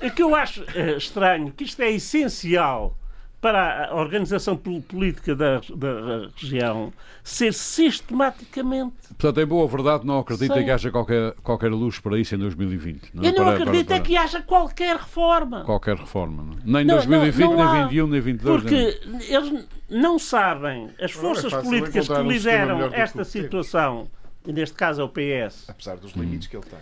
o 0.02 0.10
que 0.10 0.22
eu 0.22 0.34
acho 0.34 0.64
eh, 0.74 0.96
estranho, 0.96 1.52
que 1.52 1.64
isto 1.64 1.80
é 1.82 1.90
essencial 1.92 2.96
para 3.40 3.90
a 3.90 3.94
organização 3.94 4.56
pol- 4.56 4.80
política 4.82 5.34
da, 5.36 5.60
da 5.76 6.28
região 6.36 6.92
ser 7.22 7.52
sistematicamente. 7.52 8.94
Portanto, 9.08 9.40
em 9.40 9.46
boa 9.46 9.68
verdade, 9.68 10.06
não 10.06 10.18
acredita 10.18 10.54
Sim. 10.54 10.64
que 10.64 10.70
haja 10.70 10.90
qualquer, 10.90 11.32
qualquer 11.42 11.70
luz 11.70 11.98
para 11.98 12.18
isso 12.18 12.34
em 12.34 12.38
2020. 12.38 13.10
Não 13.14 13.22
é? 13.22 13.28
Eu 13.28 13.32
não 13.34 13.44
Para- 13.44 13.56
acredito 13.62 13.86
para- 13.88 13.96
é 13.96 14.00
que 14.00 14.16
haja 14.16 14.40
qualquer 14.42 14.96
reforma. 14.96 15.64
Qualquer 15.64 15.96
reforma. 15.96 16.42
Não? 16.42 16.52
é? 16.54 16.56
Nem 16.64 16.84
Não, 16.84 16.94
2020, 16.96 17.38
não, 17.44 17.56
não 17.56 17.62
há. 17.62 17.72
nem 17.74 17.82
21, 17.84 18.06
nem 18.06 18.20
22. 18.20 18.64
nem- 18.64 18.92
Porque 18.92 19.32
eles 19.32 19.66
não 19.88 20.18
sabem, 20.18 20.90
as 21.00 21.12
forças 21.12 21.52
fácil 21.52 21.68
políticas 21.70 22.06
que 22.08 22.12
um 22.14 22.28
lideram 22.28 22.88
que 22.88 22.94
esta 22.96 23.22
situação, 23.24 24.08
e 24.46 24.52
neste 24.52 24.74
caso 24.76 25.02
é 25.02 25.04
o 25.04 25.08
PS, 25.08 25.68
Apesar 25.68 25.96
dos 25.96 26.12
limites 26.12 26.48
que 26.48 26.56
ele 26.56 26.64
tem. 26.64 26.78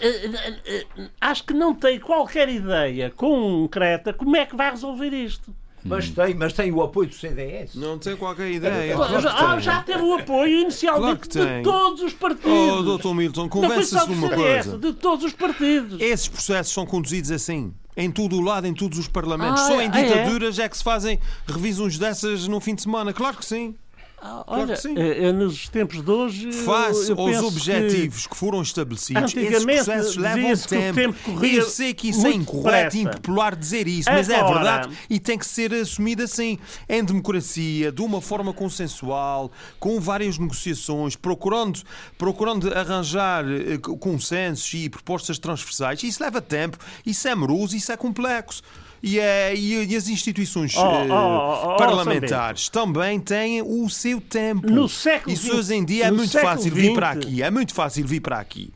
Eh, 0.00 0.30
eh, 0.66 0.86
eh, 0.96 1.08
acho 1.20 1.44
que 1.44 1.54
não 1.54 1.74
tem 1.74 1.98
qualquer 1.98 2.48
ideia 2.48 3.10
concreta 3.10 4.12
como 4.12 4.36
é 4.36 4.46
que 4.46 4.56
vai 4.56 4.70
resolver 4.70 5.12
isto. 5.12 5.54
Mas 5.84 6.10
tem, 6.10 6.34
mas 6.34 6.52
tem 6.52 6.72
o 6.72 6.82
apoio 6.82 7.08
do 7.08 7.14
CDS. 7.14 7.74
Não 7.74 7.98
tem 7.98 8.16
qualquer 8.16 8.50
ideia. 8.50 8.94
Ah, 8.94 8.96
claro 8.96 9.20
já, 9.20 9.52
tem. 9.52 9.60
já 9.60 9.82
teve 9.82 10.02
o 10.02 10.14
apoio 10.14 10.60
inicialmente 10.62 11.28
Claro 11.28 11.48
que 11.48 11.56
de 11.56 11.62
todos 11.62 12.02
os 12.02 12.12
partidos. 12.12 12.52
Oh, 12.52 12.82
doutor 12.82 13.14
Milton, 13.14 13.48
convença-se 13.48 13.90
só 13.90 14.04
de 14.04 14.12
uma 14.12 14.28
CDS, 14.28 14.66
coisa. 14.66 14.78
de 14.78 14.92
todos 14.94 15.24
os 15.24 15.32
partidos. 15.32 16.00
Esses 16.00 16.28
processos 16.28 16.72
são 16.72 16.84
conduzidos 16.84 17.30
assim. 17.30 17.72
Em 17.96 18.10
todo 18.10 18.36
o 18.36 18.40
lado, 18.40 18.66
em 18.66 18.74
todos 18.74 18.98
os 18.98 19.08
parlamentos. 19.08 19.62
Ah, 19.62 19.66
Só 19.66 19.80
em 19.80 19.90
ah, 19.92 19.98
é? 19.98 20.04
ditaduras 20.04 20.58
é? 20.58 20.68
que 20.68 20.76
se 20.76 20.84
fazem 20.84 21.18
revisões 21.46 21.98
dessas 21.98 22.46
no 22.46 22.60
fim 22.60 22.74
de 22.74 22.82
semana. 22.82 23.12
Claro 23.12 23.36
que 23.36 23.44
sim. 23.44 23.74
Ah, 24.20 24.42
claro 24.44 24.62
Olha, 24.62 24.74
que 24.74 24.82
sim. 24.82 24.94
eh, 24.96 25.28
eh, 25.28 25.32
nos 25.32 25.68
tempos 25.68 26.02
de 26.02 26.10
hoje. 26.10 26.52
Face 26.52 27.10
eu 27.10 27.20
aos 27.20 27.36
objetivos 27.42 28.26
que... 28.26 28.36
foram 28.36 28.62
estabelecidos, 28.62 29.34
esses 29.36 29.64
processos 29.64 30.16
levam 30.16 30.56
que 30.56 30.68
tempo. 30.68 30.94
tempo 30.94 31.18
corria 31.24 31.60
Eu 31.60 31.68
sei 31.68 31.94
que 31.94 32.08
isso 32.08 32.26
é 32.26 32.32
incorreto 32.32 32.96
e 32.96 33.00
impopular 33.02 33.54
dizer 33.54 33.86
isso, 33.86 34.10
mas 34.10 34.28
é 34.28 34.42
verdade 34.42 34.96
e 35.08 35.20
tem 35.20 35.38
que 35.38 35.46
ser 35.46 35.72
assumido 35.72 36.22
assim. 36.22 36.58
Em 36.88 37.04
democracia, 37.04 37.92
de 37.92 38.02
uma 38.02 38.20
forma 38.20 38.52
consensual, 38.52 39.52
com 39.78 40.00
várias 40.00 40.36
negociações, 40.36 41.14
procurando, 41.14 41.80
procurando 42.16 42.72
arranjar 42.74 43.44
eh, 43.44 43.78
consensos 43.78 44.72
e 44.74 44.88
propostas 44.88 45.38
transversais. 45.38 46.02
Isso 46.02 46.22
leva 46.22 46.40
tempo, 46.40 46.78
isso 47.06 47.28
é 47.28 47.34
moroso, 47.34 47.76
isso 47.76 47.92
é 47.92 47.96
complexo. 47.96 48.62
E, 49.02 49.18
é, 49.18 49.54
e, 49.54 49.84
e 49.86 49.96
as 49.96 50.08
instituições 50.08 50.76
Oh, 50.76 50.80
eh, 50.80 51.06
oh, 51.08 51.14
oh, 51.14 51.72
oh, 51.72 51.76
parlamentares 51.76 52.68
também 52.68 53.20
têm 53.20 53.62
o 53.62 53.88
seu 53.88 54.20
tempo. 54.20 54.68
No 54.68 54.88
século 54.88 55.32
Isso 55.32 55.56
hoje 55.56 55.74
em 55.74 55.84
dia 55.84 56.06
é 56.06 56.10
muito 56.10 56.38
fácil 56.38 56.74
vir 56.74 56.94
para 56.94 57.10
aqui. 57.10 57.42
É 57.42 57.50
muito 57.50 57.74
fácil 57.74 58.06
vir 58.06 58.20
para 58.20 58.38
aqui. 58.38 58.72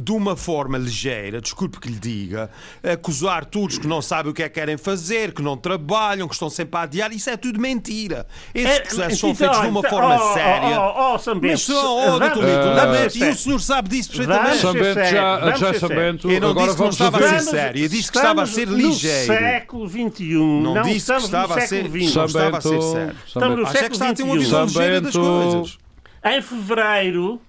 De 0.00 0.12
uma 0.12 0.36
forma 0.36 0.78
ligeira, 0.78 1.40
desculpe 1.40 1.80
que 1.80 1.88
lhe 1.88 1.98
diga, 1.98 2.48
acusar 2.84 3.44
todos 3.44 3.78
que 3.78 3.86
não 3.88 4.00
sabem 4.00 4.30
o 4.30 4.34
que 4.34 4.44
é 4.44 4.48
que 4.48 4.54
querem 4.54 4.76
fazer, 4.76 5.32
que 5.32 5.42
não 5.42 5.56
trabalham, 5.56 6.28
que 6.28 6.34
estão 6.34 6.48
sempre 6.48 6.78
a 6.78 6.82
adiar, 6.82 7.12
isso 7.12 7.28
é 7.28 7.36
tudo 7.36 7.60
mentira. 7.60 8.24
Esses 8.54 8.70
É, 8.76 8.80
processos 8.80 9.18
são 9.18 9.30
então, 9.30 9.48
feitos 9.48 9.60
de 9.60 9.66
uma 9.66 9.82
forma 9.82 10.14
oh, 10.14 10.34
séria. 10.34 10.80
Oh, 10.80 11.14
oh, 11.16 11.16
oh, 11.16 11.34
Mas 11.42 11.62
são, 11.62 12.14
oh, 12.14 12.18
doutor 12.20 12.44
Milton, 12.44 13.26
e 13.26 13.28
o 13.30 13.34
senhor 13.34 13.60
sabe 13.60 13.88
disso 13.88 14.10
perfeitamente. 14.10 14.58
Sambento 14.58 15.00
já, 15.00 15.56
já 15.56 15.74
Sambento. 15.74 16.30
Eu 16.30 16.40
não 16.40 16.54
disse 16.54 16.76
que 16.76 16.82
não 16.82 16.88
estava 16.90 17.18
a 17.18 17.28
ser 17.28 17.40
sério, 17.40 17.82
eu 17.82 17.88
disse 17.88 18.12
que 18.12 18.18
estava 18.18 18.42
a 18.42 18.46
ser 18.46 18.68
ligeiro. 18.68 19.32
No 19.32 19.38
século 19.38 19.88
XXI. 19.88 20.34
Não 20.34 20.74
Não, 20.74 20.82
disse 20.82 21.12
que 21.12 21.18
estava 21.18 21.54
a 21.56 21.60
ser- 21.60 21.90
século 21.90 21.98
estava 21.98 22.58
a 22.58 22.60
ser 22.60 22.82
sério. 22.82 23.16
Estamos 23.26 23.58
no. 23.58 23.66
Acho 23.66 23.76
é 23.76 23.88
que 23.88 23.92
está 23.92 24.08
a 24.08 24.14
ter 24.14 24.22
uma 24.22 24.34
século 24.34 24.40
visão 24.40 24.64
ligeira 24.64 25.00
das 25.00 25.16
coisas. 25.16 25.78
Em 26.24 26.42
fevereiro, 26.42 27.40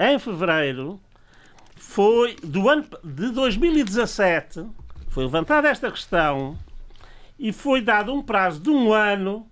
em 0.00 0.18
fevereiro, 0.18 1.00
foi 1.92 2.36
do 2.42 2.68
ano 2.68 2.84
de 3.04 3.28
2017, 3.30 4.64
foi 5.08 5.24
levantada 5.24 5.68
esta 5.68 5.90
questão 5.90 6.56
e 7.38 7.52
foi 7.52 7.80
dado 7.82 8.12
um 8.14 8.22
prazo 8.22 8.60
de 8.60 8.70
um 8.70 8.92
ano 8.92 9.46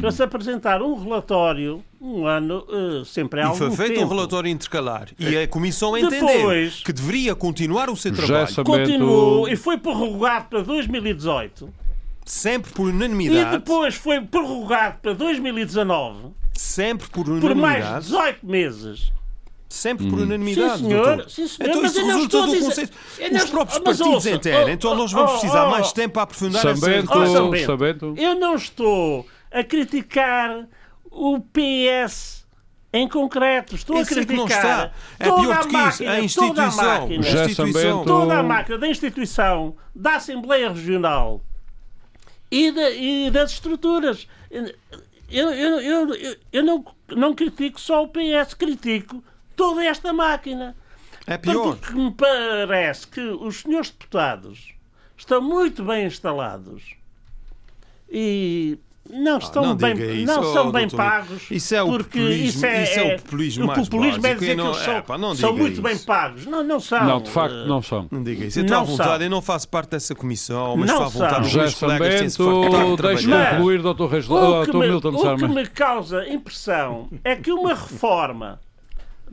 para 0.00 0.10
se 0.10 0.22
apresentar 0.22 0.82
um 0.82 0.94
relatório, 1.00 1.84
um 2.00 2.26
ano, 2.26 2.66
eh, 2.68 3.04
sempre 3.04 3.40
há 3.40 3.44
E 3.44 3.46
algum 3.46 3.58
foi 3.58 3.70
feito 3.70 3.94
tempo. 4.00 4.06
um 4.06 4.08
relatório 4.16 4.50
intercalar. 4.50 5.08
E 5.18 5.36
a 5.36 5.46
Comissão 5.46 5.92
Depois- 5.92 6.12
entendeu 6.14 6.70
que 6.84 6.92
deveria 6.92 7.34
continuar 7.36 7.88
o 7.90 7.96
seu 7.96 8.12
trabalho. 8.12 8.64
Continuou 8.64 9.48
e 9.48 9.54
foi 9.54 9.76
prorrogado 9.78 10.46
para 10.48 10.62
2018 10.62 11.72
Sempre 12.24 12.72
por 12.72 12.88
e 12.88 12.92
unanimidade. 12.92 13.58
depois 13.58 13.94
foi 13.94 14.20
prorrogado 14.20 14.98
para 15.00 15.12
2019 15.14 16.32
Sempre 16.54 17.08
por 17.08 17.24
por 17.24 17.34
mais 17.34 17.44
de 17.44 17.52
unanimidade. 17.60 18.04
18 18.06 18.46
meses. 18.46 19.12
Sempre 19.74 20.08
por 20.08 20.18
Sim, 20.18 20.24
unanimidade. 20.24 20.78
senhor. 20.82 21.04
doutor. 21.04 21.30
Sim, 21.30 21.48
senhor. 21.48 21.68
Então 21.68 21.82
Mas 21.82 21.92
isso 21.96 22.06
resulta 22.06 22.38
a 22.38 22.40
do 22.46 22.52
dizer- 22.52 22.64
conceito. 22.64 22.92
não 23.32 23.44
Os 23.44 23.50
próprios 23.50 23.78
mas 23.78 23.84
partidos 23.98 24.12
ouça, 24.14 24.30
entendem. 24.30 24.64
oh, 24.64 24.68
Então 24.68 24.94
nós 24.94 25.12
oh, 25.12 25.16
vamos 25.16 25.30
oh, 25.32 25.38
precisar 25.38 25.66
oh, 25.66 25.70
mais 25.72 25.92
tempo 25.92 26.14
para 26.14 26.22
aprofundar 26.22 26.64
essa 26.66 26.86
Oh. 28.06 28.14
Eu 28.16 28.34
não 28.36 28.54
estou 28.54 29.26
a 29.50 29.64
criticar 29.64 30.68
o 31.10 31.40
PS 31.40 32.46
em 32.92 33.08
concreto. 33.08 33.74
Estou 33.74 33.96
Eu 33.96 34.02
a 34.02 34.04
não 34.04 34.14
criticar. 34.46 34.92
É 35.18 35.24
toda 35.28 35.54
a 35.54 35.64
máquina, 35.66 35.82
A 35.82 35.90
toda 35.92 36.12
a 36.12 36.20
instituição. 36.20 36.84
máquina, 36.84 37.18
A 37.18 37.22
Já 37.30 38.04
toda 38.04 38.38
a 38.38 38.42
máquina 38.44 38.78
da 38.78 38.88
instituição 38.88 39.76
da 39.92 40.14
Assembleia 40.14 40.68
Regional 40.68 41.40
e, 42.48 42.70
da- 42.70 42.90
e 42.92 43.28
das 43.30 43.50
estruturas. 43.50 44.28
Eu, 44.48 45.50
eu, 45.50 45.80
eu, 45.80 46.14
eu, 46.14 46.36
eu 46.52 46.62
não, 46.62 46.84
não 47.08 47.34
critico 47.34 47.80
só 47.80 48.04
o 48.04 48.08
PS, 48.08 48.54
critico 48.56 49.20
toda 49.56 49.84
esta 49.84 50.12
máquina. 50.12 50.76
É 51.26 51.38
pior. 51.38 51.76
Porque 51.76 51.94
me 51.94 52.10
parece 52.12 53.06
que 53.06 53.20
os 53.20 53.60
senhores 53.62 53.90
deputados 53.90 54.72
estão 55.16 55.40
muito 55.40 55.82
bem 55.84 56.06
instalados 56.06 56.82
e 58.10 58.78
não 59.08 59.38
estão 59.38 59.62
Ah, 59.64 59.66
não 59.68 59.76
bem, 59.76 59.92
isso, 60.22 60.26
não 60.26 60.40
oh, 60.40 60.52
são 60.52 60.72
bem 60.72 60.86
doutor. 60.86 60.96
pagos. 60.96 61.50
Isso 61.50 61.74
é 61.74 61.82
o 61.82 61.86
porque 61.88 62.18
populismo- 62.18 62.44
isso 62.48 62.66
é, 62.66 62.82
isso 62.84 62.98
é 62.98 63.02
o 63.02 63.06
é- 63.06 63.16
populismo 63.18 63.64
o 63.64 63.66
mais 63.66 63.88
populismo 63.88 64.18
é 64.18 64.20
básico 64.22 64.40
dizer 64.40 64.52
e 64.52 64.56
não- 64.56 64.64
que 64.64 64.70
eles 64.70 64.84
são, 64.84 64.94
é, 64.94 65.02
pá, 65.02 65.18
são 65.36 65.56
muito 65.56 65.82
bem 65.82 65.92
isso. 65.92 66.06
pagos. 66.06 66.46
Não, 66.46 66.62
não 66.62 66.80
são. 66.80 67.04
Não, 67.04 67.20
de 67.20 67.30
facto, 67.30 67.54
Eh, 67.54 67.66
não 67.66 67.82
são. 67.82 68.08
Não 68.10 68.22
diga 68.22 68.44
isso. 68.46 68.58
Eu 68.58 68.62
estou 68.64 68.76
à 68.76 68.80
Não 68.80 68.86
vontade. 68.86 69.08
são. 69.10 69.22
Eu 69.22 69.30
não 69.30 69.42
faço 69.42 69.68
parte 69.68 69.90
dessa 69.90 70.14
comissão, 70.14 70.76
mas 70.76 70.86
Não 70.90 70.94
estou 70.94 71.06
à 71.06 71.08
vontade. 71.08 71.32
são. 71.34 71.40
Os 71.42 71.48
José 71.48 71.60
meus 71.62 71.74
colegas 71.74 72.20
têm-se 72.20 72.36
Sambento, 72.36 73.02
deixe 73.02 73.26
concluir, 73.50 73.82
Dr. 73.82 74.06
Reis, 74.06 74.28
O 74.30 74.64
que, 74.64 74.70
Dr. 74.72 74.76
me, 74.78 74.88
Milton 74.88 75.08
o 75.10 75.36
que 75.36 75.48
me 75.48 75.66
causa 75.66 76.28
impressão 76.28 77.08
é 77.22 77.36
que 77.36 77.52
uma 77.52 77.74
reforma 77.74 78.60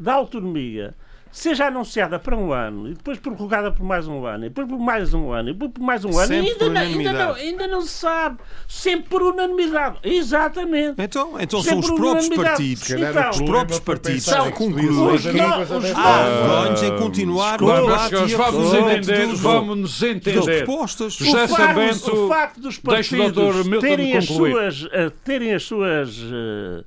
da 0.02 0.14
autonomia 0.14 0.94
seja 1.34 1.68
anunciada 1.68 2.20
para 2.20 2.36
um 2.36 2.52
ano 2.52 2.90
e 2.90 2.94
depois 2.94 3.18
prorrogada 3.18 3.72
por 3.72 3.84
mais 3.86 4.06
um 4.06 4.26
ano, 4.26 4.46
e 4.48 4.50
depois 4.50 4.68
por 4.68 4.78
mais 4.78 5.14
um 5.14 5.32
ano, 5.32 5.50
e 5.50 5.54
depois 5.54 5.72
por 5.72 5.82
mais 5.82 6.04
um 6.04 6.10
ano, 6.10 6.28
Sempre 6.28 6.48
e 6.48 6.52
ainda, 6.52 6.66
por 6.66 6.72
não, 6.74 6.82
ainda, 6.82 7.14
não, 7.14 7.34
ainda 7.36 7.68
não 7.68 7.82
se 7.84 7.88
sabe. 7.88 8.38
Sempre 8.68 9.10
por 9.10 9.22
unanimidade. 9.24 10.00
Exatamente. 10.04 11.02
Então, 11.02 11.40
então 11.40 11.62
Sempre 11.64 11.86
são 11.86 11.96
os 11.96 12.02
próprios 12.02 12.28
partidos. 12.30 12.90
Então, 12.90 13.30
Os 13.30 13.42
próprios 13.44 13.80
partidos 13.80 14.24
São 14.26 14.44
que 14.44 14.52
os 14.52 14.58
concluem 14.58 15.16
os 15.16 15.22
que 15.22 15.32
no- 15.32 15.78
os 15.78 15.92
há 15.96 16.26
no- 16.28 16.64
ganhos 16.64 16.84
em 16.84 16.98
continuar 16.98 17.62
Mas, 17.62 17.80
debate 17.82 18.14
e 18.14 18.34
a 18.34 18.38
vamos 18.38 18.74
entender, 18.74 19.28
dos- 19.28 19.40
vamos 19.40 19.78
nos 19.78 20.04
entender. 20.04 20.66
propostas. 20.66 21.22
O, 21.22 21.26
facto, 21.48 22.14
o 22.14 22.28
facto 22.28 22.60
dos 22.60 22.78
o 22.78 22.82
partidos 22.82 23.68
Milton 23.68 23.80
terem 23.80 24.18
as 24.18 24.26
suas, 24.26 24.86
eh, 24.92 25.10
terem 25.24 25.54
as 25.54 25.64
suas 25.64 26.10
eh, 26.20 26.84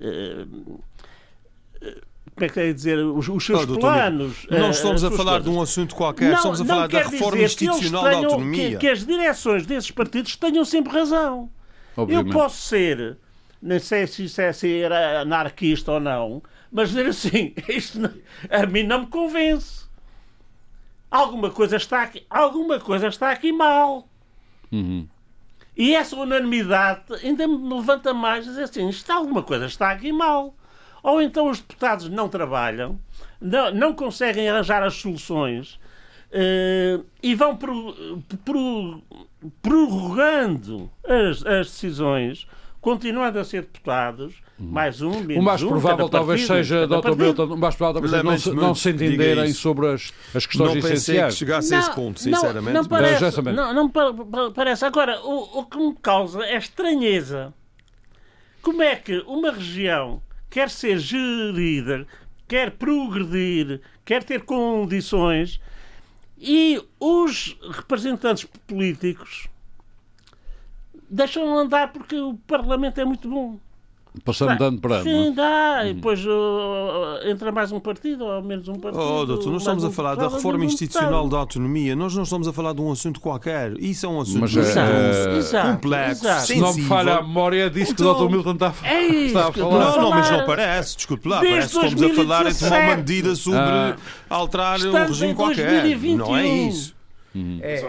eh, 0.00 0.06
eh, 0.08 0.46
como 2.34 2.46
é 2.46 2.48
que 2.48 2.60
é 2.60 2.66
de 2.68 2.74
dizer 2.74 2.98
os, 2.98 3.28
os 3.28 3.44
seus 3.44 3.68
Oh, 3.68 3.78
planos 3.78 4.46
Não 4.50 4.66
eh, 4.66 4.70
estamos 4.70 5.04
a 5.04 5.10
falar 5.10 5.38
de 5.38 5.44
coisas. 5.44 5.58
um 5.58 5.62
assunto 5.62 5.94
qualquer, 5.94 6.30
Não, 6.30 6.36
estamos 6.36 6.60
a 6.60 6.64
falar 6.64 6.86
da 6.88 7.02
reforma 7.02 7.42
institucional 7.42 8.02
da 8.04 8.10
tenham- 8.10 8.24
autonomia. 8.24 8.70
que, 8.70 8.76
que 8.78 8.88
as 8.88 9.04
direções 9.06 9.66
desses 9.66 9.90
partidos 9.90 10.34
tenham 10.36 10.64
sempre 10.64 10.92
razão 10.92 11.50
Obviamente. 11.96 12.28
eu 12.28 12.32
posso 12.32 12.56
ser 12.68 13.18
não 13.60 13.78
sei 13.78 14.06
se 14.06 14.24
isso 14.24 14.40
é 14.40 14.52
ser 14.52 14.90
anarquista 14.92 15.92
ou 15.92 16.00
não 16.00 16.42
mas 16.72 16.88
dizer 16.88 17.06
assim 17.06 17.54
isto 17.68 18.00
não- 18.00 18.10
a 18.50 18.66
mim 18.66 18.82
não 18.82 19.00
me 19.00 19.06
convence 19.06 19.84
alguma 21.10 21.50
coisa 21.50 21.76
está 21.76 22.02
aqui 22.02 22.24
alguma 22.30 22.80
coisa 22.80 23.08
está 23.08 23.30
aqui 23.30 23.52
mal 23.52 24.08
Uhum. 24.72 25.06
e 25.76 25.94
essa 25.94 26.16
unanimidade 26.16 27.02
ainda 27.22 27.46
me 27.46 27.74
levanta 27.74 28.14
mais 28.14 28.46
a 28.46 28.50
dizer 28.52 28.62
assim, 28.64 28.88
isto 28.88 29.10
alguma 29.12 29.42
coisa 29.42 29.66
está 29.66 29.90
aqui 29.90 30.10
mal. 30.10 30.56
Ou 31.02 31.20
então 31.20 31.48
os 31.50 31.58
deputados 31.60 32.08
não 32.08 32.28
trabalham, 32.28 32.98
não, 33.40 33.72
não 33.74 33.92
conseguem 33.94 34.48
arranjar 34.48 34.82
as 34.82 34.94
soluções 34.94 35.78
eh, 36.30 37.00
e 37.22 37.34
vão 37.34 37.56
pro- 37.56 38.22
pro- 38.44 39.02
prorrogando 39.60 40.90
as, 41.04 41.44
as 41.44 41.66
decisões, 41.66 42.46
continuando 42.80 43.38
a 43.38 43.44
ser 43.44 43.62
deputados, 43.62 44.34
mais 44.58 45.00
um, 45.02 45.10
menos 45.20 45.36
O 45.36 45.42
mais 45.42 45.62
um, 45.62 45.68
provável 45.68 46.08
cada 46.08 46.18
talvez 46.18 46.46
partido, 46.46 46.56
seja, 46.68 46.86
Dr. 46.86 47.16
Milton, 47.16 47.44
o 47.46 47.58
mais 47.58 47.74
provável 47.74 48.00
talvez 48.00 48.22
não, 48.24 48.38
se, 48.38 48.48
muito 48.50 48.60
não 48.62 48.74
se 48.74 48.92
que 48.92 49.04
entenderem 49.04 49.52
sobre 49.52 49.88
as, 49.88 50.12
as 50.34 50.46
questões 50.46 50.68
Não 50.68 50.74
pensei 50.74 50.90
que 50.90 50.94
essenciais. 50.98 51.36
chegasse 51.36 51.74
a 51.74 51.78
esse 51.80 51.92
ponto, 51.94 52.20
sinceramente. 52.20 52.72
Não, 52.74 52.82
não 52.82 52.88
parece, 52.88 53.42
não, 53.42 53.74
não 53.74 53.88
pa- 53.88 54.12
pa- 54.14 54.50
parece. 54.54 54.84
Agora, 54.84 55.20
o, 55.20 55.60
o 55.60 55.66
que 55.66 55.78
me 55.78 55.94
causa 55.96 56.44
é 56.44 56.56
estranheza. 56.56 57.52
Como 58.62 58.80
é 58.82 58.94
que 58.94 59.18
uma 59.26 59.50
região 59.50 60.22
quer 60.52 60.68
ser 60.68 60.98
gerida, 60.98 62.06
quer 62.46 62.72
progredir, 62.72 63.80
quer 64.04 64.22
ter 64.22 64.44
condições 64.44 65.58
e 66.38 66.78
os 67.00 67.56
representantes 67.70 68.44
políticos 68.66 69.48
deixam 71.08 71.56
andar 71.56 71.90
porque 71.90 72.16
o 72.16 72.34
Parlamento 72.46 73.00
é 73.00 73.04
muito 73.04 73.30
bom. 73.30 73.58
Passando 74.24 74.56
de 74.58 74.62
ano 74.64 74.78
para 74.78 74.96
ano. 74.96 75.08
é? 75.08 75.12
Sim, 75.24 75.32
dá. 75.34 75.86
E 75.86 75.94
depois 75.94 76.22
uh, 76.24 76.30
entra 77.28 77.50
mais 77.50 77.72
um 77.72 77.80
partido 77.80 78.24
ou 78.26 78.42
menos 78.42 78.68
um 78.68 78.74
partido. 78.74 79.02
Oh, 79.02 79.24
doutor, 79.24 79.50
nós 79.50 79.62
estamos 79.62 79.84
um 79.84 79.86
a 79.88 79.90
falar 79.90 80.14
da 80.16 80.28
reforma 80.28 80.60
um 80.60 80.64
institucional 80.64 81.28
da 81.28 81.38
autonomia. 81.38 81.96
Nós 81.96 82.14
não 82.14 82.22
estamos 82.22 82.46
a 82.46 82.52
falar 82.52 82.74
de 82.74 82.82
um 82.82 82.92
assunto 82.92 83.18
qualquer. 83.20 83.72
Isso 83.78 84.04
é 84.04 84.08
um 84.08 84.20
assunto 84.20 84.40
Mas, 84.40 84.54
Exato, 84.54 85.72
complexo, 85.72 86.24
exato. 86.26 86.46
Se 86.46 86.56
não 86.60 86.74
me 86.74 86.82
falha 86.82 87.14
a 87.16 87.22
memória, 87.22 87.64
é 87.64 87.68
disso 87.70 87.94
que 87.94 88.02
Então, 88.02 88.12
o 88.14 88.26
Dr. 88.28 88.30
Milton 88.32 88.52
está, 88.52 88.68
a- 88.82 88.86
É 88.88 89.00
isso 89.02 89.26
está 89.26 89.48
a 89.48 89.52
falar. 89.52 89.78
Não, 89.96 90.02
não, 90.02 90.10
mas 90.10 90.26
falar. 90.26 90.38
não 90.40 90.46
parece, 90.46 90.96
desculpe 90.96 91.28
lá, 91.28 91.40
Desde 91.40 91.56
parece 91.56 91.78
que 91.80 91.86
estamos 91.86 92.02
a 92.02 92.22
falar 92.22 92.50
em 92.50 92.54
tomar 92.54 92.70
2017. 92.70 92.86
uma 92.86 92.96
medida 92.96 93.34
sobre 93.34 93.58
Ah. 93.58 93.96
alterar 94.28 94.72
um 94.74 94.76
Estamos 94.84 95.08
regime 95.08 95.32
em 95.32 95.34
qualquer. 95.34 95.66
Não 95.66 95.78
é 95.78 95.80
2021. 95.82 96.68
isso. 96.68 96.94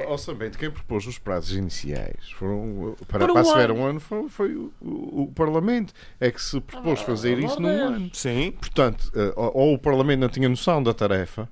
Ó, 0.08 0.14
ó, 0.14 0.18
Sambento, 0.18 0.58
quem 0.58 0.70
propôs 0.72 1.06
os 1.06 1.18
prazos 1.18 1.56
iniciais 1.56 2.32
foram, 2.38 2.96
para, 3.08 3.20
Por 3.20 3.30
um 3.32 3.34
para 3.34 3.42
acelerar 3.42 3.72
ano. 3.72 3.80
um 3.82 3.86
ano 3.86 4.00
foi, 4.00 4.30
foi 4.30 4.56
o, 4.56 4.72
o- 4.82 5.24
o 5.24 5.32
Parlamento. 5.36 5.94
É 6.20 6.32
que 6.32 6.42
se 6.42 6.60
propôs 6.62 7.02
Ah, 7.02 7.06
fazer 7.06 7.40
isso 7.40 7.60
num 7.60 7.68
ano. 7.68 8.10
Sim. 8.14 8.52
Portanto, 8.60 9.12
eh, 9.16 9.34
ou, 9.36 9.52
ou 9.58 9.74
o 9.74 9.78
Parlamento 9.80 10.20
não 10.22 10.30
tinha 10.30 10.48
noção 10.48 10.82
da 10.82 10.94
tarefa, 10.94 11.50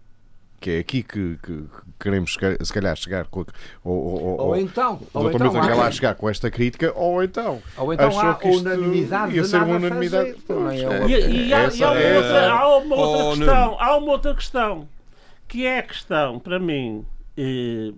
que 0.59 0.69
é 0.69 0.79
aqui 0.79 1.01
que, 1.03 1.37
que- 1.43 1.63
que 1.63 1.63
queremos 1.99 2.37
se 2.61 2.73
calhar 2.73 2.95
chegar 2.95 3.25
com. 3.25 3.41
a- 3.41 3.45
Ou, 3.83 3.93
ou, 3.93 4.41
ou, 4.41 4.55
então, 4.57 4.99
ou 5.13 5.29
então, 5.31 5.51
quer 5.51 5.73
lá 5.75 5.87
há, 5.87 5.91
chegar 5.91 6.15
com 6.15 6.29
esta 6.29 6.49
crítica, 6.51 6.93
ou 6.95 7.21
então. 7.23 7.61
ou 7.77 7.91
então 7.93 8.07
achou 8.07 8.21
há 8.29 8.35
que 8.35 8.47
isto 8.47 8.61
unanimidade 8.61 9.35
ia 9.35 9.43
ser 9.43 9.57
uma 9.63 9.75
unanimidade. 9.75 10.35
é 10.47 10.53
uma- 10.53 10.73
E, 11.09 11.47
e 11.47 11.53
há, 11.53 11.67
e 11.67 11.83
há 11.83 11.91
uma 11.91 11.99
é- 11.99 12.17
outra, 12.17 12.51
há 12.51 12.77
uma 12.77 12.95
outra 12.95 13.25
Oh, 13.25 13.35
questão, 13.37 13.77
há 13.79 13.97
uma 13.97 14.11
outra 14.11 14.35
questão, 14.35 14.87
que 15.47 15.65
é 15.65 15.79
a 15.79 15.83
questão, 15.83 16.39
para 16.39 16.59
mim, 16.59 17.05
eh, 17.37 17.91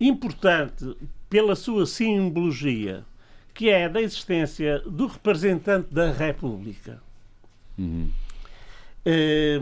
importante 0.00 0.96
pela 1.28 1.54
sua 1.54 1.86
simbologia, 1.86 3.04
que 3.52 3.70
é 3.70 3.88
da 3.88 4.00
existência 4.00 4.80
do 4.80 5.06
representante 5.06 5.92
da 5.92 6.10
República. 6.10 7.02
Uhum. 7.78 8.10
Eh, 9.04 9.60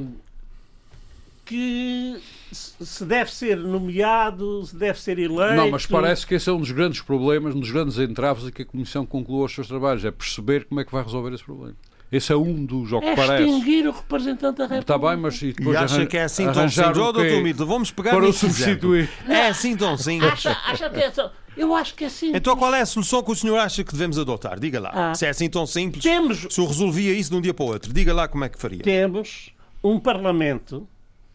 que 1.44 2.20
se 2.52 3.04
deve 3.04 3.32
ser 3.32 3.56
nomeado, 3.56 4.64
se 4.64 4.76
deve 4.76 5.00
ser 5.00 5.18
eleito. 5.18 5.54
Não, 5.54 5.70
mas 5.70 5.86
parece 5.86 6.26
que 6.26 6.34
esse 6.34 6.48
é 6.48 6.52
um 6.52 6.60
dos 6.60 6.70
grandes 6.70 7.00
problemas, 7.00 7.54
um 7.54 7.60
dos 7.60 7.70
grandes 7.70 7.98
entraves 7.98 8.46
a 8.46 8.52
que 8.52 8.62
a 8.62 8.64
Comissão 8.64 9.04
conclua 9.04 9.46
os 9.46 9.54
seus 9.54 9.66
trabalhos, 9.66 10.04
é 10.04 10.10
perceber 10.10 10.64
como 10.64 10.80
é 10.80 10.84
que 10.84 10.92
vai 10.92 11.02
resolver 11.02 11.34
esse 11.34 11.44
problema. 11.44 11.76
Esse 12.12 12.30
é 12.32 12.36
um 12.36 12.64
dos, 12.66 12.92
ao 12.92 13.00
que 13.00 13.06
é 13.06 13.16
parece. 13.16 13.44
extinguir 13.44 13.86
o 13.88 13.90
representante 13.92 14.58
da 14.58 14.64
República. 14.64 14.80
Está 14.94 14.98
bem, 14.98 15.16
mas 15.16 15.40
e 15.40 15.52
depois 15.54 15.74
E 15.74 15.76
acha 15.78 15.94
arran- 15.96 16.06
que 16.06 16.16
é 16.18 16.22
assim 16.24 16.44
tão 16.52 16.68
simples? 16.68 16.98
o 16.98 17.00
Oh, 17.08 17.12
doutor 17.12 17.42
Milton, 17.42 17.64
vamos 17.66 17.90
pegar 17.90 18.10
para 18.10 18.26
o 18.26 18.32
substituir. 18.34 19.08
É 19.26 19.48
assim 19.48 19.74
tão 19.76 19.96
simples. 19.98 20.30
Acha, 20.30 20.50
acha 20.66 20.90
que 20.90 21.00
é 21.00 21.10
só- 21.10 21.32
Eu 21.56 21.74
acho 21.74 21.94
que 21.94 22.04
é 22.04 22.08
simples. 22.10 22.36
Então 22.36 22.54
qual 22.56 22.74
é 22.74 22.82
a 22.82 22.86
solução 22.86 23.22
que 23.22 23.32
o 23.32 23.34
senhor 23.34 23.56
acha 23.58 23.82
que 23.82 23.92
devemos 23.92 24.18
adotar? 24.18 24.60
Diga 24.60 24.78
lá. 24.78 24.90
Ah. 24.92 25.14
Se 25.14 25.24
é 25.24 25.30
assim 25.30 25.48
tão 25.48 25.64
simples, 25.66 26.02
Temos, 26.04 26.46
se 26.50 26.60
eu 26.60 26.66
resolvia 26.66 27.14
isso 27.14 27.30
de 27.30 27.36
um 27.36 27.40
dia 27.40 27.54
para 27.54 27.64
o 27.64 27.68
outro, 27.68 27.92
diga 27.92 28.12
lá 28.12 28.28
como 28.28 28.44
é 28.44 28.48
que 28.50 28.58
faria. 28.58 28.82
temos 28.82 29.50
um 29.82 29.98
Parlamento 29.98 30.86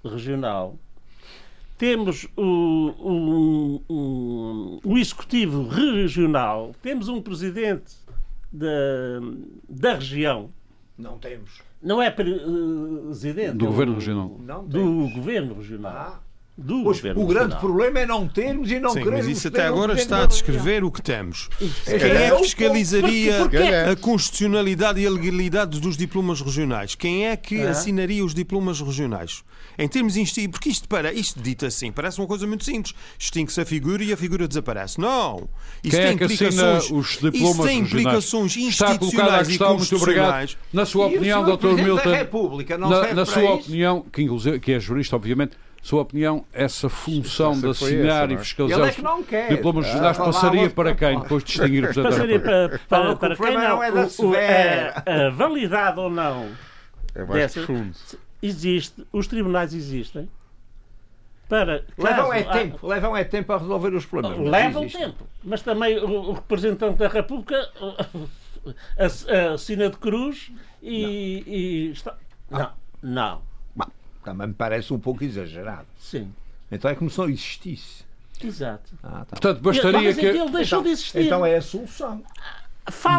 regional, 0.05 0.77
temos 1.77 2.25
o, 2.35 2.41
um, 2.99 3.81
um, 3.89 4.79
um 4.85 4.97
Executivo 4.97 5.67
regional, 5.67 6.73
temos 6.81 7.07
um 7.09 7.21
Presidente 7.21 7.93
da, 8.51 8.67
da 9.69 9.93
região, 9.95 10.49
Não 10.97 11.17
temos. 11.19 11.61
não 11.81 12.01
é 12.01 12.09
Presidente, 12.09 13.57
Do 13.57 13.65
é 13.65 13.67
Governo 13.67 13.93
Regional. 13.95 14.37
Não 14.39 14.65
Do 14.65 14.79
temos. 14.79 15.13
Governo 15.13 15.53
Regional. 15.55 15.91
Ah, 15.95 16.19
Do 16.59 16.83
pois, 16.83 16.97
Governo 16.97 17.21
o 17.23 17.27
grande 17.27 17.55
problema 17.57 17.99
é 17.99 18.05
não 18.07 18.27
termos 18.27 18.71
e 18.71 18.79
não 18.79 18.89
Sim, 18.89 19.03
queremos 19.03 19.27
mas 19.27 19.37
isso 19.37 19.47
até 19.47 19.67
agora 19.67 19.93
está 19.93 20.23
a 20.23 20.25
descrever 20.25 20.83
o 20.83 20.89
que 20.91 21.03
temos. 21.03 21.49
Quem 21.85 21.95
é 22.09 22.31
que 22.31 22.43
fiscalizaria 22.43 23.37
Porque- 23.41 23.57
porque- 23.57 23.73
a 23.73 23.95
constitucionalidade 23.95 24.99
e 24.99 25.05
a 25.05 25.09
legalidade 25.11 25.79
dos 25.79 25.95
diplomas 25.95 26.41
regionais? 26.41 26.95
Quem 26.95 27.27
é 27.27 27.37
que 27.37 27.61
assinaria 27.61 28.25
os 28.25 28.33
diplomas 28.33 28.81
regionais? 28.81 29.43
Em 29.77 29.87
termos 29.87 30.17
insti- 30.17 30.47
porque 30.47 30.69
isto 30.69 30.87
para 30.89 31.13
isto 31.13 31.39
dito 31.39 31.63
assim 31.65 31.91
parece 31.91 32.19
uma 32.19 32.25
coisa 32.27 32.47
muito 32.47 32.63
simples. 32.65 32.95
Extingue-se 33.19 33.61
a 33.61 33.65
figura 33.65 34.03
e 34.03 34.11
a 34.11 34.17
figura 34.17 34.47
desaparece. 34.47 34.99
Não. 34.99 35.47
Isso 35.83 35.95
Quem 35.95 36.01
tem 36.01 36.01
é 36.13 36.17
que 36.17 36.23
assina 36.23 36.49
implicações. 36.49 36.91
os 36.91 37.11
isso 37.11 37.31
diplomas 37.31 37.57
tem 37.67 37.83
regionais? 37.83 37.87
implicações 37.91 38.57
Está 38.57 38.63
a 38.63 38.93
institucionais 38.95 39.47
e 39.47 39.49
questão, 39.51 39.77
muito 39.77 39.95
obrigado. 39.95 40.25
constitucionais. 40.25 40.57
Na 40.73 40.85
sua 40.87 41.07
E 41.09 41.15
opinião, 41.17 41.43
Dr. 41.55 41.67
Milton, 41.83 42.09
da 42.09 42.17
República 42.17 42.77
não 42.79 42.89
na, 42.89 43.13
na 43.13 43.25
sua 43.25 43.43
isso? 43.43 43.53
opinião, 43.53 44.01
que, 44.11 44.59
que 44.59 44.71
é 44.73 44.79
jurista, 44.79 45.15
obviamente, 45.15 45.51
sua 45.87 46.01
opinião, 46.01 46.43
essa 46.51 46.89
função 46.89 47.53
de 47.53 47.69
Essa 47.69 47.85
assinar 47.85 48.23
essa, 48.25 48.31
e 48.33 48.35
é? 48.35 48.37
fiscalizar 48.39 48.79
Ele 48.79 48.87
é 48.87 48.89
os 48.89 48.95
que 48.97 49.01
não 49.01 49.23
quer. 49.23 49.47
diplomas 49.49 49.85
Ah, 49.87 50.13
passaria 50.13 50.69
para 50.69 50.93
quem? 50.93 51.19
Depois 51.21 51.43
de 51.43 51.47
distinguir 51.51 51.83
o 51.85 51.87
Presidente 51.93 52.03
da 52.03 52.09
Passaria 52.11 52.39
para, 52.41 52.69
para, 52.69 52.79
para 52.89 53.13
o 53.13 53.17
quem 53.17 53.35
problema 53.37 53.63
não, 53.69 53.75
não 53.77 53.83
é 53.83 53.91
da 53.91 54.01
o- 54.01 54.05
o- 54.05 54.09
Severa. 54.09 55.03
a, 55.05 55.27
a 55.27 55.29
validade 55.29 55.99
ou 55.99 56.09
não 56.09 56.49
É 57.15 57.19
mais 57.19 57.31
Dessa- 57.53 57.61
profundo. 57.65 57.95
existe, 58.41 59.07
os 59.13 59.27
tribunais 59.27 59.73
existem 59.73 60.29
para 61.47 61.85
Levam 61.97 62.33
é 62.33 62.41
há- 62.41 62.51
tempo, 62.51 62.85
levam 62.85 63.15
é 63.15 63.23
tempo 63.23 63.53
a 63.53 63.57
resolver 63.57 63.93
os 63.95 64.05
problemas. 64.05 64.39
mas 64.39 64.51
levam 64.51 64.83
existe. 64.83 64.97
tempo, 65.01 65.27
mas 65.41 65.61
também 65.61 65.97
o, 65.99 66.09
o 66.09 66.33
representante 66.33 66.97
da 66.97 67.07
República 67.07 67.69
ass- 68.99 69.25
assina 69.53 69.89
de 69.89 69.95
cruz 69.95 70.51
e, 70.83 71.43
e 71.47 71.91
está. 71.93 72.17
Não, 72.51 72.71
não, 73.01 73.41
também 74.27 74.47
me 74.47 74.53
parece 74.53 74.93
um 74.93 74.99
pouco 74.99 75.23
exagerado. 75.23 75.87
sim, 75.97 76.33
Então 76.69 76.91
é 76.91 76.95
como 76.95 77.09
se 77.09 77.17
não 77.17 77.29
existisse. 77.29 78.03
exato. 78.43 78.91
Ah, 79.01 79.19
tá. 79.19 79.37
Portanto, 79.37 79.61
bastaria 79.61 80.01
Mas 80.01 80.17
que. 80.17 80.25
ele 80.25 80.49
deixou 80.49 80.83
de 80.83 80.89
existir. 80.89 81.21
Então 81.25 81.45
é 81.45 81.55
a 81.55 81.61
solução. 81.61 82.21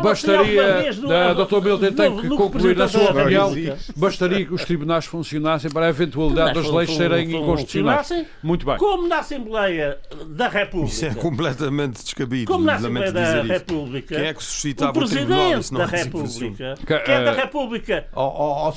Bastaria, 0.02 0.92
do, 0.92 1.08
uh, 1.08 1.46
Dr. 1.46 1.62
Milton 1.62 1.92
tem 1.92 2.16
que 2.16 2.28
concluir 2.28 2.76
na 2.76 2.88
sua 2.88 3.10
opinião, 3.10 3.52
bastaria 3.96 4.46
que 4.46 4.54
os 4.54 4.64
tribunais 4.64 5.04
funcionassem 5.04 5.70
para 5.70 5.86
a 5.86 5.88
eventualidade 5.90 6.54
das 6.54 6.70
leis 6.70 6.94
serem 6.94 7.30
inconstitucionais. 7.30 8.26
Muito 8.42 8.64
bem. 8.64 8.76
Como 8.76 9.06
na 9.06 9.18
Assembleia 9.18 9.98
da 10.28 10.48
República. 10.48 10.92
Isso 10.92 11.04
é 11.06 11.14
completamente 11.14 12.02
descabido. 12.02 12.50
Como 12.50 12.64
na 12.64 12.74
Assembleia 12.74 13.12
da 13.12 13.42
República. 13.42 14.14
Quem 14.16 14.26
é 14.26 14.34
que 14.34 14.42
suscitava 14.42 14.90
o 14.90 14.94
Presidente 14.94 15.74
o 15.74 15.78
da 15.78 15.86
República. 15.86 16.74
Que, 16.86 16.92
é 16.92 17.24
da 17.24 17.32
República. 17.32 18.06
Ó, 18.14 18.26
oh, 18.26 18.68
oh, 18.68 18.70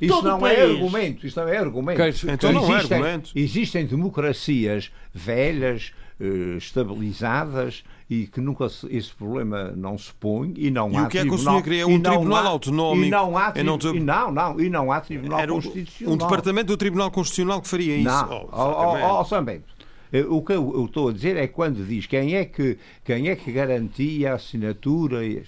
isso 0.00 0.22
não 0.22 0.46
é 0.46 0.62
argumento. 0.62 1.26
Isso 1.26 1.40
não 1.40 1.48
é 1.48 1.56
argumento. 1.56 2.02
Então 2.28 2.52
não 2.52 2.74
é 2.74 2.78
argumento. 2.78 3.30
Existem 3.34 3.86
democracias 3.86 4.90
velhas, 5.12 5.92
eh, 5.92 6.07
estabilizadas 6.56 7.84
e 8.10 8.26
que 8.26 8.40
nunca 8.40 8.66
esse 8.66 9.12
problema 9.16 9.72
não 9.76 9.96
se 9.96 10.12
põe 10.14 10.52
e 10.56 10.70
não 10.70 10.90
e 10.90 10.96
há 10.96 11.04
o 11.04 11.08
que 11.08 11.18
é 11.18 11.22
que 11.22 11.30
o 11.30 11.38
senhor 11.38 11.62
queria? 11.62 11.86
Um 11.86 12.00
tribunal 12.00 12.46
há, 12.46 12.48
autonómico. 12.48 13.06
E 13.06 13.10
não 13.10 13.36
há, 13.36 13.52
tri... 13.52 13.62
não, 13.62 13.78
e 13.78 14.00
não, 14.00 14.32
não, 14.32 14.60
e 14.60 14.70
não 14.70 14.92
há 14.92 15.00
tribunal 15.00 15.38
Era 15.38 15.52
constitucional. 15.52 16.14
Um 16.14 16.16
departamento 16.16 16.66
do 16.66 16.76
Tribunal 16.76 17.10
Constitucional 17.10 17.62
que 17.62 17.68
faria 17.68 17.96
isso. 17.96 18.04
Não, 18.04 18.48
oh, 18.52 18.56
oh, 18.56 19.20
oh, 19.20 20.36
o 20.36 20.42
que 20.42 20.52
eu, 20.52 20.72
eu, 20.74 20.86
estou 20.86 21.10
a 21.10 21.12
dizer 21.12 21.36
é 21.36 21.46
quando 21.46 21.84
diz 21.84 22.06
quem 22.06 22.34
é 22.34 22.44
que, 22.44 22.78
quem 23.04 23.28
é 23.28 23.36
que 23.36 23.52
garantia 23.52 24.32
a 24.32 24.34
assinatura. 24.36 25.24
E, 25.24 25.42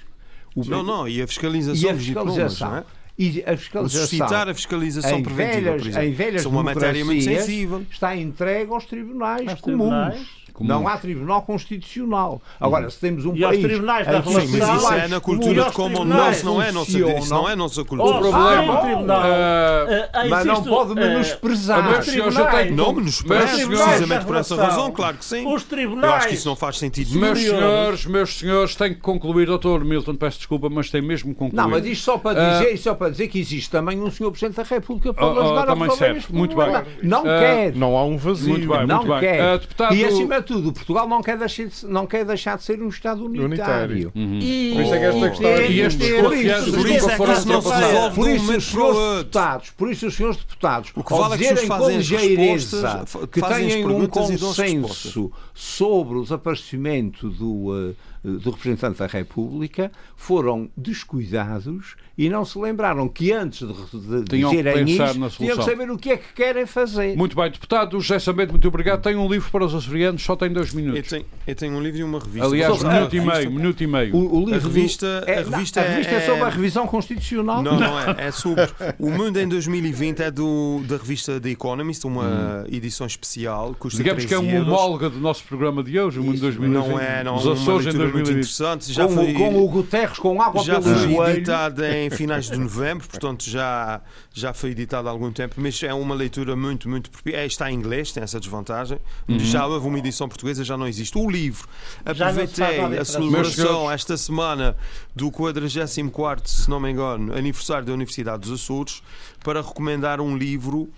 o, 0.55 0.65
não, 0.67 0.83
não, 0.83 1.09
e 1.09 1.23
a 1.23 1.27
fiscalização, 1.27 1.83
e 1.83 1.93
a 1.93 1.97
fiscalização. 1.97 2.69
Diplomas, 2.69 2.87
é? 2.97 3.01
E 3.19 3.45
a 3.47 3.57
fiscalização. 3.57 4.07
Suscitar 4.07 4.49
a 4.49 4.55
fiscalização 4.55 5.23
preventiva, 5.23 5.61
velhas, 5.61 5.83
por 5.83 5.89
exemplo. 5.89 6.09
Em 6.09 6.13
velhas 6.13 6.43
São 6.43 6.53
uma 6.53 6.63
matéria 6.63 7.05
muito 7.05 7.25
sensível. 7.25 7.85
Está 7.91 8.17
entregue 8.17 8.73
aos 8.73 8.85
tribunais 8.87 9.49
As 9.49 9.61
comuns. 9.61 9.89
Tribunais? 9.89 10.41
Não 10.61 10.87
há 10.87 10.97
tribunal 10.97 11.43
constitucional. 11.43 12.41
Agora, 12.59 12.85
uhum. 12.85 12.91
se 12.91 13.01
temos 13.01 13.25
um 13.25 13.35
e 13.35 13.41
país. 13.41 13.59
E 13.59 13.63
tribunais 13.63 14.07
da 14.07 14.21
relação. 14.21 14.41
Sim, 14.41 14.59
mas 14.59 14.83
isso 14.83 14.93
é 14.93 15.09
na 15.09 15.21
cultura 15.21 15.71
de 15.71 16.15
law, 16.15 16.31
isso 16.31 16.45
não 16.45 16.63
é 16.63 16.73
nossa, 16.73 16.99
isso 16.99 17.31
não 17.31 17.49
é 17.49 17.57
nossa 17.57 17.85
cultura. 17.85 18.17
O 18.17 18.21
problema. 18.21 18.75
Ah, 18.75 18.81
tribunal, 18.83 19.21
uh, 19.21 20.29
mas 20.31 20.45
não 20.45 20.63
pode 20.63 20.95
menosprezar. 20.95 22.01
Uh, 22.01 22.05
tribunais, 22.05 22.77
não 22.77 22.93
menospreze, 22.93 23.67
precisamente 23.67 24.25
por 24.25 24.37
essa 24.37 24.57
razão, 24.57 24.91
claro 24.91 25.17
que 25.17 25.25
sim. 25.25 25.47
Os 25.47 25.65
tribunais. 25.65 26.11
Eu 26.11 26.15
acho 26.15 26.29
que 26.29 26.35
isso 26.35 26.49
não 26.49 26.57
faz 26.57 26.79
sentido. 26.79 27.19
Meus 27.19 27.39
senhores, 27.39 28.07
meus 28.07 28.39
senhores, 28.39 28.75
tenho 28.75 28.95
que 28.95 29.01
concluir, 29.01 29.47
doutor 29.47 29.85
Milton, 29.85 30.15
peço 30.15 30.39
desculpa, 30.39 30.69
mas 30.69 30.91
tem 30.91 31.03
mesmo 31.03 31.33
que 31.33 31.39
concluir. 31.39 31.61
Não, 31.61 31.69
mas 31.69 31.85
isto 31.87 32.05
só 32.05 32.19
para 32.19 32.59
dizer, 32.59 32.75
uh, 32.75 32.79
só 32.79 32.95
para 32.95 33.11
dizer 33.11 33.29
que 33.29 33.39
existe 33.39 33.71
também 33.71 34.01
um 34.01 34.11
senhor 34.11 34.31
Presidente 34.31 34.57
da 34.57 34.63
República 34.63 35.13
para 35.13 35.27
oh, 35.27 35.41
ajudar 35.41 35.63
oh, 35.63 35.67
também 35.67 35.91
certo. 35.97 36.35
Muito 36.35 36.57
bem. 36.57 36.67
Não 37.03 37.23
quer. 37.23 37.75
Não 37.75 37.97
há 37.97 38.05
um 38.05 38.17
vazio. 38.17 38.51
Muito 38.51 38.69
bem, 38.69 38.87
não 38.87 39.05
quer. 39.21 39.61
E 39.93 40.05
acima 40.05 40.41
de 40.41 40.50
tudo, 40.51 40.73
Portugal 40.73 41.09
não 41.09 41.23
quer 41.23 41.39
deixar 41.39 41.67
de, 41.67 41.87
não 41.87 42.07
quer 42.07 42.25
deixar 42.25 42.57
de 42.57 42.65
ser 42.65 42.83
um 42.83 42.89
Estado 42.89 43.25
unitário. 43.25 43.47
unitário. 43.47 44.13
Uhum. 44.17 44.39
E, 44.43 44.73
por 44.75 44.83
isso 44.83 44.95
é 44.95 44.99
que 44.99 45.05
esta 45.05 45.31
questão 45.31 45.51
é, 45.51 45.71
e 45.71 45.81
estes 45.81 46.09
desconfianças 46.09 46.75
é 46.75 46.83
que 46.83 46.93
isso 47.33 47.49
não 47.49 47.63
se 47.63 47.73
resolve 47.73 48.15
por 48.17 48.29
isso, 48.29 48.57
os 48.57 48.65
senhores 48.65 49.19
deputados, 49.19 49.71
por 49.71 49.91
isso 49.91 50.07
os 50.09 50.17
senhores 50.17 50.37
deputados, 50.39 50.93
o 50.97 51.05
que 51.05 51.15
vale 51.15 51.37
dizerem 51.37 51.69
com 51.69 51.89
ligeireza 51.89 53.05
que 53.31 53.41
têm 53.41 53.87
um 53.87 54.07
consenso 54.09 55.33
sobre 55.55 56.19
o 56.19 56.23
desaparecimento 56.23 57.31
do, 57.31 57.71
uh, 57.71 57.97
do 58.23 58.51
representante 58.51 58.99
da 58.99 59.07
República, 59.07 59.91
foram 60.17 60.71
descuidados 60.77 61.97
e 62.21 62.29
não 62.29 62.45
se 62.45 62.59
lembraram 62.59 63.09
que 63.09 63.33
antes 63.33 63.67
de, 63.67 64.25
de 64.25 64.39
dizerem 64.45 64.85
isso, 64.85 65.31
tinham 65.39 65.57
que 65.57 65.65
saber 65.65 65.91
o 65.91 65.97
que 65.97 66.11
é 66.11 66.17
que 66.19 66.35
querem 66.35 66.67
fazer. 66.67 67.17
Muito 67.17 67.35
bem, 67.35 67.51
deputado 67.51 67.99
José 67.99 68.19
Sambento, 68.19 68.53
muito 68.53 68.69
obrigado. 68.69 69.01
Tem 69.01 69.17
um 69.17 69.27
livro 69.27 69.51
para 69.51 69.65
os 69.65 69.75
açorianos, 69.75 70.23
só 70.23 70.37
tem 70.37 70.53
dois 70.53 70.75
minutos. 70.75 70.99
Eu 70.99 71.19
tenho, 71.19 71.31
eu 71.47 71.55
tenho 71.55 71.73
um 71.75 71.83
livro 71.83 72.01
e 72.01 72.05
uma 72.05 72.19
revista. 72.19 72.47
Aliás, 72.47 72.83
um 72.83 72.89
minuto 72.89 73.17
e 73.17 73.21
meio, 73.21 73.51
minuto 73.51 73.83
e 73.83 73.87
meio. 73.87 74.15
O, 74.15 74.37
o 74.37 74.45
livro 74.45 74.69
a 74.69 74.73
revista, 74.73 75.25
é, 75.27 75.39
a 75.39 75.43
revista, 75.43 75.81
a 75.81 75.85
revista 75.85 76.13
é, 76.13 76.17
é, 76.17 76.21
sobre 76.27 76.43
a 76.43 76.49
revisão 76.51 76.87
constitucional? 76.87 77.63
Não, 77.63 77.81
não 77.81 77.99
é. 77.99 78.11
É 78.21 78.31
sobre 78.31 78.69
o 78.99 79.11
Mundo 79.11 79.39
em 79.39 79.49
2020 79.49 80.21
é 80.21 80.31
do, 80.31 80.83
da 80.87 80.99
revista 80.99 81.41
The 81.41 81.49
Economist, 81.49 82.07
uma 82.07 82.25
hum. 82.25 82.65
edição 82.71 83.07
especial. 83.07 83.75
Digamos 83.95 84.27
que 84.27 84.35
é 84.35 84.39
uma 84.39 84.61
homóloga 84.61 85.09
do 85.09 85.19
nosso 85.19 85.43
programa 85.45 85.83
de 85.83 85.99
hoje, 85.99 86.19
o 86.19 86.23
Mundo 86.23 86.37
em 86.37 86.41
2020. 86.41 86.91
Não 86.91 87.01
é, 87.01 87.25
não. 87.25 87.37
Os 87.37 87.47
Açores 87.47 87.87
em 87.87 87.97
2020. 87.97 88.10
Muito 88.13 88.31
interessante. 88.31 88.93
Já 88.93 89.07
com, 89.07 89.15
foi, 89.15 89.33
com 89.35 89.63
o 89.63 89.69
Guterres, 89.69 90.19
com 90.19 90.41
água 90.41 90.63
já 90.63 90.81
pelo 90.81 91.17
foi 91.17 91.31
editada 91.33 91.97
em 91.97 92.11
finais 92.11 92.51
de 92.51 92.59
novembro 92.59 93.07
portanto 93.09 93.49
já, 93.49 94.01
já 94.33 94.53
foi 94.53 94.71
editado 94.71 95.09
há 95.09 95.11
algum 95.11 95.31
tempo, 95.33 95.57
mas 95.59 95.83
é 95.83 95.93
uma 95.93 96.15
leitura 96.15 96.55
muito, 96.57 96.89
muito 96.89 97.11
é, 97.27 97.45
está 97.45 97.71
em 97.71 97.75
inglês, 97.75 98.13
tem 98.13 98.23
essa 98.23 98.39
desvantagem. 98.39 98.99
Uhum. 99.29 99.39
Já 99.39 99.67
houve 99.67 99.87
uma 99.87 99.99
edição 99.99 100.29
portuguesa, 100.29 100.65
já 100.65 100.77
não 100.77 100.87
existe. 100.87 101.17
O 101.19 101.29
livro, 101.29 101.69
aproveitei 102.05 102.99
a 102.99 103.05
celebração 103.05 103.91
esta 103.91 104.17
semana 104.17 104.77
do 105.15 105.31
44, 105.31 106.49
se 106.49 106.71
não 106.71 106.81
me 106.81 106.91
engano, 106.91 107.35
aniversário 107.35 107.85
da 107.87 107.93
Universidade 107.93 108.43
dos 108.43 108.63
Açores, 108.63 109.03
para 109.43 109.61
recomendar 109.61 110.21
um 110.21 110.37
livro 110.37 110.91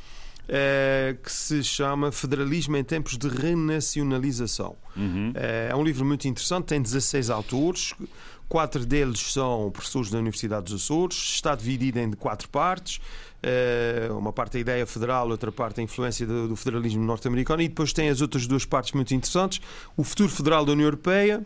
é, 0.54 1.16
que 1.22 1.32
se 1.32 1.64
chama 1.64 2.12
Federalismo 2.12 2.76
em 2.76 2.84
Tempos 2.84 3.16
de 3.16 3.26
Renacionalização. 3.26 4.76
Uhum. 4.94 5.32
É, 5.34 5.68
é 5.70 5.74
um 5.74 5.82
livro 5.82 6.04
muito 6.04 6.28
interessante, 6.28 6.66
tem 6.66 6.82
16 6.82 7.30
autores. 7.30 7.94
Quatro 8.50 8.84
deles 8.84 9.32
são 9.32 9.70
professores 9.70 10.10
da 10.10 10.18
Universidade 10.18 10.64
dos 10.64 10.82
Açores, 10.82 11.16
está 11.16 11.54
dividido 11.54 11.98
em 11.98 12.12
quatro 12.12 12.50
partes. 12.50 13.00
Eh, 13.42 14.08
uma 14.10 14.30
parte 14.30 14.58
a 14.58 14.60
ideia 14.60 14.86
federal, 14.86 15.30
outra 15.30 15.50
parte 15.50 15.80
a 15.80 15.82
influência 15.82 16.26
do 16.26 16.54
federalismo 16.54 17.02
norte-americano, 17.02 17.62
e 17.62 17.68
depois 17.68 17.92
tem 17.92 18.10
as 18.10 18.20
outras 18.20 18.46
duas 18.46 18.66
partes 18.66 18.92
muito 18.92 19.14
interessantes: 19.14 19.58
o 19.96 20.04
futuro 20.04 20.28
federal 20.28 20.66
da 20.66 20.72
União 20.72 20.84
Europeia 20.84 21.42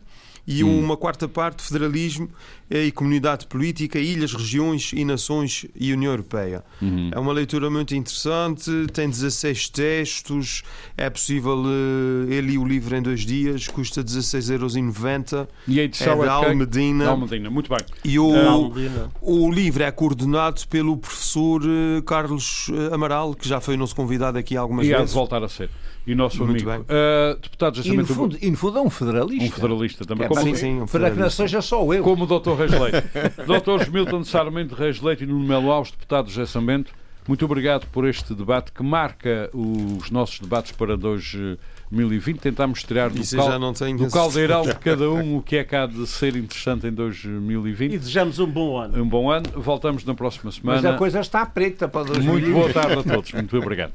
e 0.47 0.63
hum. 0.63 0.81
uma 0.81 0.97
quarta 0.97 1.29
parte, 1.29 1.63
federalismo 1.63 2.29
e 2.71 2.91
comunidade 2.91 3.47
política, 3.47 3.99
ilhas, 3.99 4.33
regiões 4.33 4.93
e 4.93 5.05
nações 5.05 5.67
e 5.75 5.93
União 5.93 6.13
Europeia. 6.13 6.65
Uhum. 6.83 7.11
É 7.13 7.19
uma 7.19 7.33
leitura 7.33 7.71
muito 7.71 7.95
interessante, 7.95 8.71
tem 8.93 9.09
16 9.09 9.69
textos, 9.69 10.63
é 10.97 11.09
possível 11.09 11.59
uh, 11.59 12.33
eh, 12.33 12.41
ler 12.41 12.59
o 12.59 12.65
livro 12.65 12.97
em 12.97 13.03
dois 13.03 13.21
dias, 13.21 13.69
custa 13.69 14.03
16,90€. 14.03 15.47
E 15.69 15.81
a 15.81 15.85
edição 15.85 16.23
é 16.23 16.27
de 16.27 16.29
Almedina. 16.29 17.09
Almedina, 17.09 17.51
muito 17.51 17.69
bem. 17.69 17.79
E 18.05 18.19
o, 18.19 18.73
o 19.21 19.51
livro 19.51 19.83
é 19.83 19.91
coordenado 19.91 20.67
pelo 20.69 20.97
professor 20.97 21.63
uh, 21.63 22.03
Carlos 22.03 22.71
eh, 22.73 22.95
Amaral, 22.95 23.35
que 23.35 23.49
já 23.49 23.61
foi 23.61 23.77
nosso 23.77 23.95
convidado 23.95 24.39
aqui 24.39 24.57
algumas 24.57 24.87
e 24.87 24.89
vezes. 24.89 25.01
E 25.01 25.05
há 25.05 25.07
de 25.07 25.15
voltar 25.15 25.43
a 25.43 25.49
ser 25.49 25.71
e 26.07 26.15
nosso 26.15 26.45
Muito 26.47 26.71
amigo. 26.71 26.85
Uh, 26.85 27.37
deputado, 27.41 27.81
e 27.85 27.97
no, 27.97 28.07
fundo, 28.07 28.39
e 28.41 28.51
no 28.51 28.57
fundo 28.57 28.79
é 28.79 28.81
um 28.81 28.89
federalista. 28.89 29.45
Um 29.45 29.51
federalista 29.51 30.05
também. 30.05 30.27
É, 30.27 30.29
como, 30.29 30.41
sim, 30.41 30.55
sim, 30.55 30.81
um 30.83 30.87
para 30.87 31.11
que 31.11 31.19
não 31.19 31.29
seja 31.29 31.61
só 31.61 31.83
eu. 31.93 32.05
Como 32.05 32.25
o 32.25 32.27
Dr. 32.27 32.51
Reis 32.57 32.73
Leite. 32.73 33.07
Dr. 33.47 33.91
Milton 33.91 34.25
Sarmento 34.25 34.75
Reis 34.75 35.01
Leite 35.01 35.25
e 35.25 35.27
Nuno 35.27 35.47
Melo 35.47 35.71
Alves, 35.71 35.93
deputado 35.93 36.29
José 36.29 36.47
Sambento, 36.47 36.93
muito 37.29 37.45
obrigado 37.45 37.87
por 37.89 38.07
este 38.07 38.35
debate 38.35 38.71
que 38.71 38.83
marca 38.85 39.51
os 39.53 40.11
nossos 40.11 40.39
debates 40.39 40.71
para 40.71 40.97
2020. 40.97 42.39
Tentámos 42.39 42.85
tirar 42.85 43.11
do, 43.11 43.21
cal... 43.37 43.59
do 43.97 44.11
caldeirão 44.11 44.63
de 44.63 44.75
cada 44.79 45.11
um 45.11 45.39
o 45.39 45.43
que 45.43 45.57
é 45.57 45.65
que 45.65 45.75
há 45.75 45.87
de 45.87 46.07
ser 46.07 46.37
interessante 46.37 46.87
em 46.87 46.93
2020. 46.93 47.93
E 47.93 47.99
desejamos 47.99 48.39
um 48.39 48.47
bom 48.47 48.79
ano. 48.79 49.03
Um 49.03 49.09
bom 49.09 49.29
ano. 49.29 49.47
Voltamos 49.57 50.05
na 50.05 50.15
próxima 50.15 50.53
semana. 50.53 50.81
Mas 50.81 50.95
a 50.95 50.97
coisa 50.97 51.21
está 51.21 51.45
preta 51.45 51.89
para 51.89 52.05
2020. 52.05 52.43
Muito 52.43 52.53
boa 52.53 52.73
tarde 52.73 53.01
a 53.01 53.03
todos. 53.03 53.33
Muito 53.33 53.57
obrigado. 53.59 53.93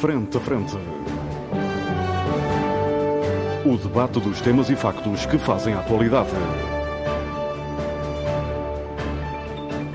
Frente 0.00 0.36
a 0.36 0.40
Frente. 0.40 1.05
O 3.66 3.76
debate 3.76 4.20
dos 4.20 4.40
temas 4.40 4.70
e 4.70 4.76
factos 4.76 5.26
que 5.26 5.36
fazem 5.38 5.74
a 5.74 5.80
atualidade. 5.80 6.30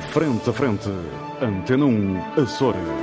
Frente 0.10 0.50
a 0.50 0.52
Frente. 0.52 0.90
Antena 1.42 1.86
1, 1.86 2.42
Açores. 2.42 3.01